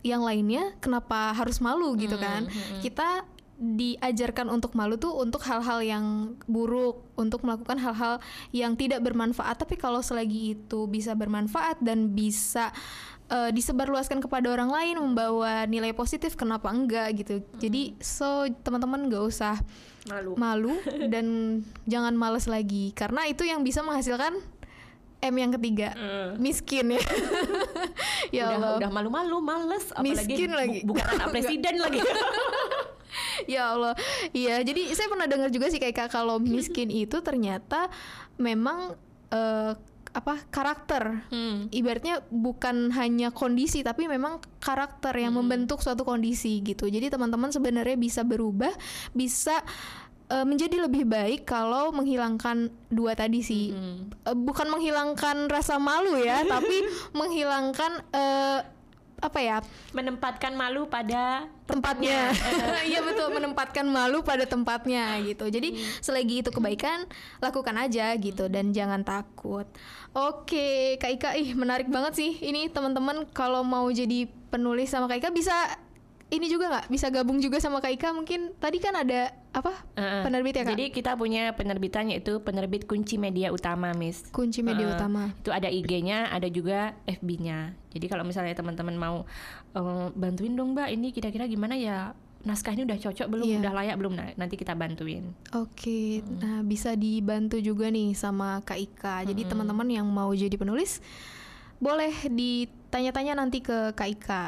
yang 0.05 0.23
lainnya, 0.23 0.77
kenapa 0.79 1.35
harus 1.35 1.59
malu 1.59 1.99
gitu 1.99 2.17
kan? 2.17 2.47
Kita 2.81 3.27
diajarkan 3.57 4.53
untuk 4.53 4.77
malu 4.77 5.01
tuh 5.01 5.17
untuk 5.17 5.41
hal-hal 5.49 5.81
yang 5.81 6.37
buruk, 6.45 7.01
untuk 7.17 7.41
melakukan 7.41 7.81
hal-hal 7.81 8.21
yang 8.53 8.77
tidak 8.77 9.01
bermanfaat. 9.01 9.57
Tapi 9.57 9.81
kalau 9.81 10.05
selagi 10.05 10.57
itu 10.61 10.85
bisa 10.85 11.17
bermanfaat 11.17 11.81
dan 11.81 12.13
bisa 12.13 12.69
eh, 13.33 13.51
disebarluaskan 13.51 14.21
kepada 14.21 14.53
orang 14.53 14.69
lain, 14.69 14.97
membawa 15.01 15.65
nilai 15.65 15.97
positif, 15.97 16.37
kenapa 16.37 16.69
enggak 16.69 17.17
gitu? 17.17 17.41
Jadi 17.57 17.97
so 17.97 18.45
teman-teman 18.61 19.09
nggak 19.09 19.25
usah 19.25 19.57
malu 20.07 20.33
malu 20.39 20.75
dan 21.13 21.59
jangan 21.85 22.15
males 22.15 22.47
lagi 22.47 22.95
karena 22.95 23.27
itu 23.27 23.43
yang 23.43 23.67
bisa 23.67 23.83
menghasilkan 23.83 24.39
M 25.19 25.35
yang 25.35 25.53
ketiga 25.53 25.97
miskin 26.37 26.93
ya. 26.93 27.01
ya 28.37 28.45
udah 28.47 28.57
Allah. 28.57 28.73
udah 28.79 28.91
malu-malu 28.91 29.37
males 29.41 29.89
apalagi 29.91 30.29
Miskin 30.29 30.51
bu- 30.51 30.59
lagi. 30.59 30.79
bukan 30.85 31.05
anak 31.09 31.27
presiden 31.35 31.75
lagi 31.79 32.01
Ya 33.49 33.73
Allah, 33.73 33.95
iya. 34.33 34.61
Jadi 34.61 34.93
saya 34.93 35.09
pernah 35.09 35.25
dengar 35.25 35.49
juga 35.49 35.73
sih 35.73 35.81
kayak 35.81 36.11
kalau 36.11 36.37
miskin 36.37 36.93
itu 36.93 37.25
ternyata 37.25 37.89
memang 38.37 38.93
eh, 39.31 39.73
apa 40.13 40.35
karakter. 40.49 41.25
Hmm. 41.29 41.69
Ibaratnya 41.69 42.25
bukan 42.29 42.93
hanya 42.93 43.33
kondisi 43.33 43.81
tapi 43.81 44.05
memang 44.05 44.41
karakter 44.61 45.17
yang 45.17 45.33
membentuk 45.33 45.81
suatu 45.81 46.05
kondisi 46.05 46.61
gitu. 46.61 46.89
Jadi 46.89 47.09
teman-teman 47.09 47.49
sebenarnya 47.49 47.97
bisa 47.97 48.21
berubah, 48.21 48.73
bisa 49.13 49.65
eh, 50.31 50.47
menjadi 50.47 50.77
lebih 50.83 51.07
baik 51.07 51.47
kalau 51.47 51.95
menghilangkan 51.95 52.71
dua 52.91 53.15
tadi 53.15 53.41
sih. 53.43 53.73
Eh, 53.73 54.37
bukan 54.37 54.67
menghilangkan 54.71 55.47
rasa 55.51 55.79
malu 55.79 56.19
ya, 56.19 56.43
tapi 56.53 56.87
menghilangkan 57.15 57.93
eh, 58.13 58.61
apa 59.17 59.41
ya? 59.41 59.59
menempatkan 59.97 60.53
malu 60.53 60.93
pada 60.93 61.49
tempatnya. 61.65 62.37
Iya 62.91 63.01
betul, 63.03 63.33
menempatkan 63.33 63.89
malu 63.89 64.21
pada 64.21 64.45
tempatnya 64.45 65.17
gitu. 65.25 65.49
Jadi 65.49 65.81
selagi 66.05 66.45
itu 66.45 66.51
kebaikan, 66.53 67.09
lakukan 67.41 67.75
aja 67.81 68.13
gitu 68.21 68.47
dan 68.53 68.77
jangan 68.77 69.03
takut. 69.03 69.65
Oke, 70.13 70.97
Kak 71.01 71.13
Ika, 71.17 71.31
ih 71.37 71.57
menarik 71.57 71.89
banget 71.89 72.17
sih. 72.17 72.31
Ini 72.41 72.73
teman-teman 72.73 73.25
kalau 73.33 73.65
mau 73.65 73.89
jadi 73.89 74.29
penulis 74.53 74.93
sama 74.93 75.09
Kak 75.09 75.21
Ika 75.21 75.31
bisa 75.33 75.57
ini 76.29 76.47
juga 76.47 76.67
nggak? 76.69 76.87
Bisa 76.89 77.07
gabung 77.07 77.39
juga 77.39 77.57
sama 77.57 77.79
Kak 77.79 77.93
Ika 77.93 78.11
mungkin. 78.11 78.51
Tadi 78.53 78.77
kan 78.77 78.95
ada 78.95 79.31
apa? 79.51 79.73
Heeh. 79.95 80.21
Penerbit 80.21 80.53
ya 80.53 80.63
Kak? 80.63 80.73
jadi 80.73 80.85
kita 80.91 81.11
punya 81.15 81.49
penerbitan 81.51 82.11
yaitu 82.11 82.39
penerbit 82.39 82.85
kunci 82.85 83.17
media 83.17 83.49
utama 83.49 83.97
Miss 83.97 84.21
Kunci 84.29 84.61
media 84.61 84.85
Heeh. 84.85 84.97
utama. 84.97 85.33
itu 85.33 85.49
ada 85.49 85.65
IG-nya 85.67 86.29
ada 86.29 86.45
juga 86.47 86.93
FB-nya 87.07 87.73
jadi 87.89 88.05
kalau 88.05 88.21
misalnya 88.21 88.53
teman-teman 88.53 88.93
mau 88.95 89.17
eh, 89.73 90.07
bantuin 90.13 90.53
dong 90.53 90.77
mbak 90.77 90.93
ini 90.93 91.09
kira-kira 91.09 91.49
gimana 91.49 91.73
ya 91.73 92.13
naskah 92.43 92.77
ini 92.77 92.85
udah 92.85 93.01
cocok 93.01 93.27
belum 93.27 93.47
Iya. 93.49 93.59
udah 93.59 93.73
layak 93.75 93.97
belum 93.97 94.13
nah, 94.13 94.29
nanti 94.37 94.55
kita 94.55 94.77
bantuin 94.77 95.25
Oke, 95.51 96.21
nah 96.37 96.61
bisa 96.61 96.93
dibantu 96.93 97.57
juga 97.57 97.89
nih 97.89 98.13
sama 98.13 98.61
Kak 98.61 98.77
Ika. 98.77 99.17
Jadi 99.25 99.41
teman-teman 99.43 99.89
yang 99.89 100.05
mau 100.05 100.29
jadi 100.31 100.53
penulis 100.53 101.01
boleh 101.77 102.13
ditanya-tanya 102.29 103.35
nanti 103.35 103.65
ke 103.65 103.93
Kak 103.93 104.09
Ika. 104.11 104.45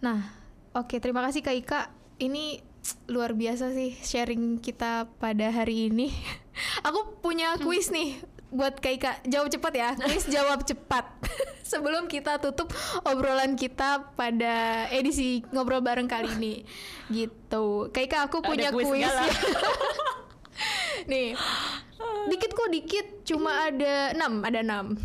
Nah, 0.00 0.37
oke 0.74 0.96
terima 1.00 1.24
kasih 1.24 1.40
Kak 1.44 1.56
Ika. 1.56 1.80
Ini 2.18 2.58
luar 3.06 3.36
biasa 3.36 3.70
sih 3.76 3.94
sharing 3.94 4.58
kita 4.58 5.06
pada 5.20 5.52
hari 5.52 5.92
ini. 5.92 6.10
Aku 6.88 7.20
punya 7.22 7.54
kuis 7.62 7.92
nih 7.94 8.18
buat 8.50 8.80
Kak 8.80 8.92
Ika. 8.98 9.12
Jawab 9.28 9.48
cepat 9.52 9.72
ya. 9.76 9.90
Kuis 9.94 10.26
jawab 10.34 10.64
cepat. 10.66 11.04
Sebelum 11.70 12.08
kita 12.08 12.40
tutup 12.40 12.72
obrolan 13.04 13.54
kita 13.54 14.08
pada 14.16 14.88
edisi 14.88 15.44
ngobrol 15.52 15.84
bareng 15.84 16.08
kali 16.08 16.32
ini. 16.40 16.54
Gitu. 17.12 17.92
Kak 17.92 18.02
Ika 18.08 18.18
aku 18.26 18.40
Ada 18.40 18.48
punya 18.48 18.68
kuis 18.72 18.88
kuis. 18.88 19.04
segala. 19.04 19.24
Nih, 21.08 21.38
dikit 22.26 22.50
kok 22.52 22.68
dikit, 22.74 23.06
cuma 23.22 23.70
ada 23.70 24.12
6, 24.12 24.42
ada 24.44 24.60
6. 24.60 24.98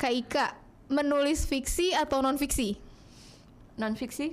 Kak 0.00 0.10
Ika, 0.10 0.46
menulis 0.88 1.44
fiksi 1.44 1.92
atau 1.92 2.24
non 2.24 2.40
fiksi? 2.40 2.80
non 3.74 3.98
fiksi 3.98 4.30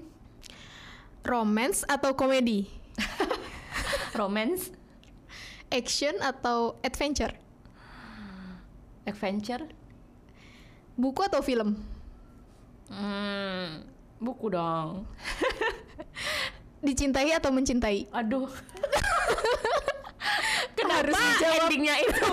Romance 1.22 1.86
atau 1.86 2.18
komedi? 2.18 2.66
romance 4.20 4.74
Action 5.72 6.18
atau 6.20 6.76
adventure? 6.84 7.32
adventure 9.02 9.64
Buku 10.94 11.22
atau 11.26 11.42
film? 11.42 11.80
hmm, 12.92 13.88
buku 14.20 14.52
dong 14.52 15.06
Dicintai 16.86 17.32
atau 17.32 17.54
mencintai? 17.54 18.10
aduh 18.12 18.50
Harus 20.82 21.14
kenapa 21.14 21.38
dijawab. 21.38 21.62
endingnya 21.70 21.96
itu 22.02 22.26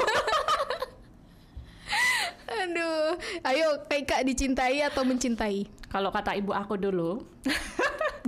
Aduh, 2.49 3.13
ayo 3.45 3.69
Kak 3.87 4.25
dicintai 4.25 4.81
atau 4.83 5.05
mencintai? 5.05 5.69
kalau 5.89 6.09
kata 6.13 6.33
ibu 6.35 6.53
aku 6.53 6.77
dulu 6.77 7.23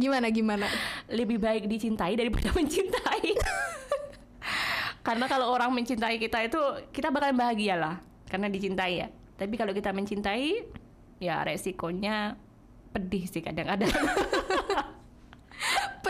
Gimana 0.01 0.32
gimana? 0.32 0.66
lebih 1.12 1.36
baik 1.36 1.68
dicintai 1.68 2.16
daripada 2.16 2.48
mencintai. 2.59 3.36
karena 5.07 5.26
kalau 5.28 5.53
orang 5.53 5.72
mencintai 5.76 6.16
kita 6.16 6.44
itu 6.44 6.61
kita 6.92 7.12
bakalan 7.12 7.36
bahagia 7.36 7.76
lah 7.76 7.94
karena 8.30 8.48
dicintai 8.48 9.05
ya. 9.05 9.09
Tapi 9.36 9.55
kalau 9.61 9.76
kita 9.76 9.92
mencintai 9.92 10.64
ya 11.20 11.44
resikonya 11.44 12.36
pedih 12.96 13.24
sih 13.28 13.44
kadang-kadang. 13.44 13.92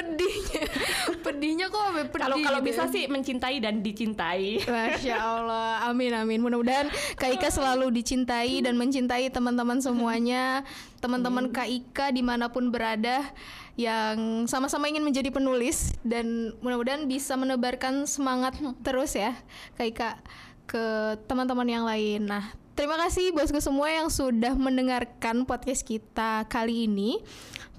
Pedihnya, 0.01 0.65
pedihnya 1.25 1.67
kok 1.69 1.83
sampai 1.85 2.05
pedih 2.09 2.25
Kalau 2.25 2.37
kalau 2.41 2.61
gitu 2.65 2.69
bisa 2.73 2.83
ya? 2.89 2.93
sih 2.97 3.05
mencintai 3.13 3.57
dan 3.61 3.85
dicintai. 3.85 4.65
Masya 4.65 5.17
Allah, 5.37 5.85
amin 5.93 6.17
amin. 6.17 6.41
Mudah-mudahan 6.41 6.89
Kak 7.21 7.37
Ika 7.37 7.53
selalu 7.53 7.93
dicintai 7.93 8.65
dan 8.65 8.81
mencintai 8.81 9.29
teman-teman 9.29 9.77
semuanya, 9.85 10.65
teman-teman 11.05 11.53
Kak 11.53 11.69
Ika 11.69 12.17
di 12.17 12.25
mana 12.25 12.49
pun 12.49 12.73
berada 12.73 13.21
yang 13.77 14.49
sama-sama 14.49 14.89
ingin 14.89 15.05
menjadi 15.05 15.29
penulis 15.29 15.93
dan 16.01 16.57
mudah-mudahan 16.65 17.05
bisa 17.05 17.37
menebarkan 17.37 18.09
semangat 18.09 18.57
terus 18.81 19.13
ya 19.13 19.37
Kak 19.77 19.87
Ika 19.93 20.11
ke 20.65 20.85
teman-teman 21.29 21.67
yang 21.69 21.85
lain. 21.85 22.31
Nah, 22.31 22.57
terima 22.79 22.95
kasih 22.95 23.35
bosku 23.35 23.59
semua 23.59 23.91
yang 23.91 24.07
sudah 24.07 24.55
mendengarkan 24.55 25.43
podcast 25.43 25.83
kita 25.83 26.47
kali 26.47 26.87
ini. 26.87 27.19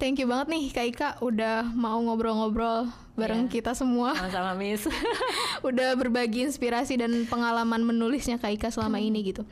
Thank 0.02 0.18
you 0.18 0.26
banget 0.26 0.50
nih 0.50 0.64
Kak 0.74 0.86
Ika 0.90 1.10
udah 1.22 1.62
mau 1.78 2.02
ngobrol-ngobrol 2.02 2.90
bareng 3.14 3.46
yeah. 3.46 3.54
kita 3.54 3.78
semua. 3.78 4.18
Sama-sama 4.18 4.58
Miss. 4.58 4.90
udah 5.70 5.94
berbagi 5.94 6.42
inspirasi 6.42 6.98
dan 6.98 7.30
pengalaman 7.30 7.86
menulisnya 7.86 8.42
Kak 8.42 8.58
Ika 8.58 8.74
selama 8.74 8.98
hmm. 8.98 9.08
ini 9.14 9.20
gitu. 9.30 9.46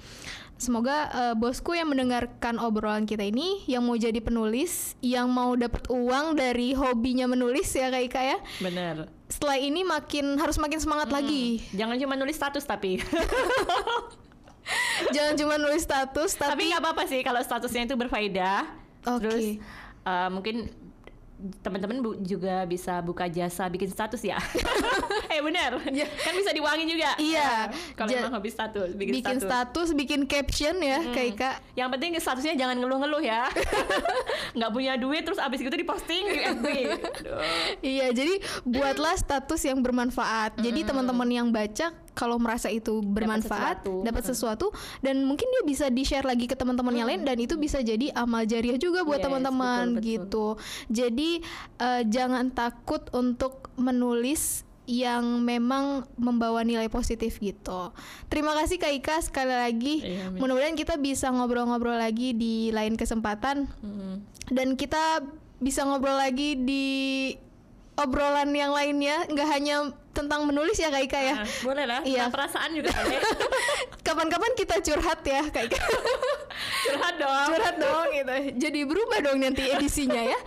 Semoga 0.57 1.05
uh, 1.13 1.35
bosku 1.37 1.77
yang 1.77 1.93
mendengarkan 1.93 2.57
obrolan 2.57 3.05
kita 3.05 3.29
ini 3.29 3.61
yang 3.69 3.85
mau 3.85 3.93
jadi 3.93 4.17
penulis, 4.25 4.97
yang 5.05 5.29
mau 5.29 5.53
dapat 5.53 5.85
uang 5.85 6.33
dari 6.33 6.73
hobinya 6.73 7.29
menulis 7.29 7.69
ya 7.77 7.93
Kak 7.93 8.03
Ika 8.09 8.21
ya. 8.25 8.37
Bener. 8.57 9.05
Setelah 9.29 9.61
ini 9.61 9.85
makin 9.85 10.33
harus 10.41 10.57
makin 10.57 10.81
semangat 10.81 11.13
hmm. 11.13 11.17
lagi. 11.21 11.61
Jangan 11.77 12.01
cuma 12.01 12.17
nulis 12.17 12.33
status 12.33 12.65
tapi. 12.65 12.97
Jangan 15.13 15.37
cuma 15.37 15.61
nulis 15.61 15.85
status 15.85 16.33
tapi 16.33 16.49
Tapi 16.57 16.63
nggak 16.73 16.81
apa-apa 16.81 17.05
sih 17.05 17.21
kalau 17.21 17.37
statusnya 17.37 17.85
itu 17.85 17.93
berfaedah. 17.93 18.65
Okay. 19.05 19.21
Terus 19.21 19.45
uh, 20.05 20.29
mungkin 20.31 20.69
teman-teman 21.63 22.03
juga 22.19 22.67
bisa 22.67 22.99
buka 22.99 23.31
jasa 23.31 23.63
bikin 23.71 23.87
status 23.87 24.19
ya. 24.27 24.37
eh 25.33 25.41
benar. 25.41 25.71
Ya. 25.91 26.07
Kan 26.07 26.33
bisa 26.37 26.51
diwangi 26.51 26.85
juga. 26.87 27.15
Iya. 27.19 27.71
Uh, 27.71 27.95
kalau 27.95 28.09
ja 28.09 28.17
emang 28.23 28.35
habis 28.39 28.53
status, 28.55 28.89
bikin, 28.95 29.13
bikin 29.19 29.37
status. 29.39 29.47
status, 29.47 29.87
bikin 29.95 30.21
caption 30.25 30.75
ya, 30.79 30.99
hmm. 31.01 31.13
kayak 31.13 31.33
Kak. 31.39 31.55
Yang 31.75 31.89
penting 31.97 32.09
statusnya 32.19 32.53
jangan 32.55 32.75
ngeluh-ngeluh 32.79 33.23
ya. 33.23 33.47
Nggak 34.57 34.71
punya 34.71 34.93
duit 34.99 35.21
terus 35.23 35.39
abis 35.39 35.59
itu 35.63 35.71
diposting 35.71 36.23
di 36.27 36.39
FB. 36.43 36.67
iya, 37.83 38.07
jadi 38.11 38.39
buatlah 38.65 39.15
status 39.17 39.61
yang 39.65 39.79
bermanfaat. 39.79 40.59
Jadi 40.59 40.85
teman-teman 40.85 41.29
yang 41.29 41.47
baca 41.49 41.93
kalau 42.19 42.35
merasa 42.35 42.67
itu 42.67 42.99
bermanfaat, 42.99 43.87
dapat 44.03 44.23
sesuatu. 44.27 44.75
sesuatu 44.75 44.99
dan 44.99 45.23
mungkin 45.23 45.47
dia 45.47 45.63
bisa 45.63 45.87
di-share 45.87 46.27
lagi 46.27 46.51
ke 46.51 46.55
teman-teman 46.59 46.91
yang 46.91 47.07
lain 47.07 47.23
dan 47.23 47.39
itu 47.39 47.55
bisa 47.55 47.79
jadi 47.79 48.11
amal 48.11 48.43
jariah 48.43 48.75
juga 48.75 49.07
buat 49.07 49.23
teman-teman 49.23 49.95
yes, 49.95 50.03
gitu. 50.03 50.59
Jadi 50.91 51.39
uh, 51.79 52.03
jangan 52.03 52.51
takut 52.51 53.07
untuk 53.15 53.71
menulis 53.79 54.67
yang 54.89 55.45
memang 55.45 56.09
membawa 56.17 56.65
nilai 56.65 56.89
positif 56.89 57.37
gitu. 57.37 57.93
Terima 58.25 58.57
kasih 58.57 58.81
Kak 58.81 58.93
Ika 58.97 59.15
sekali 59.21 59.53
lagi. 59.53 59.95
Iya, 60.01 60.33
Mudah-mudahan 60.33 60.73
kita 60.73 60.97
bisa 60.97 61.29
ngobrol-ngobrol 61.29 62.01
lagi 62.01 62.33
di 62.33 62.73
lain 62.73 62.97
kesempatan. 62.97 63.69
Mm 63.85 63.93
-hmm. 63.93 64.13
Dan 64.49 64.73
kita 64.73 65.21
bisa 65.61 65.85
ngobrol 65.85 66.17
lagi 66.17 66.57
di 66.57 66.85
obrolan 68.01 68.49
yang 68.55 68.73
lainnya 68.73 69.29
nggak 69.29 69.49
hanya 69.53 69.93
tentang 70.11 70.43
menulis 70.45 70.75
ya 70.75 70.89
Kak 70.89 71.03
Ika 71.05 71.19
ya. 71.19 71.35
Nah, 71.41 71.47
boleh 71.63 71.85
lah. 71.85 72.01
Iya. 72.03 72.27
perasaan 72.33 72.73
juga 72.75 72.89
Kapan-kapan 74.07 74.51
kita 74.57 74.81
curhat 74.81 75.21
ya 75.23 75.41
Kak 75.47 75.63
Ika. 75.69 75.79
curhat 76.89 77.15
dong. 77.21 77.47
Curhat 77.55 77.75
dong 77.77 78.07
gitu. 78.11 78.35
Jadi 78.57 78.79
berubah 78.83 79.19
dong 79.21 79.37
nanti 79.39 79.63
edisinya 79.69 80.21
ya. 80.21 80.39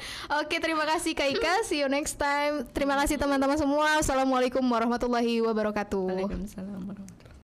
Oke, 0.42 0.58
terima 0.58 0.84
kasih 0.84 1.14
Kak 1.14 1.28
Ika. 1.38 1.54
See 1.64 1.80
you 1.80 1.88
next 1.88 2.18
time. 2.18 2.66
Terima 2.74 2.98
kasih 3.00 3.16
teman-teman 3.16 3.56
semua. 3.56 4.02
Assalamualaikum 4.02 4.62
warahmatullahi 4.66 5.40
wabarakatuh. 5.40 6.06
Waalaikumsalam 6.10 6.68
warahmatullahi 6.68 7.11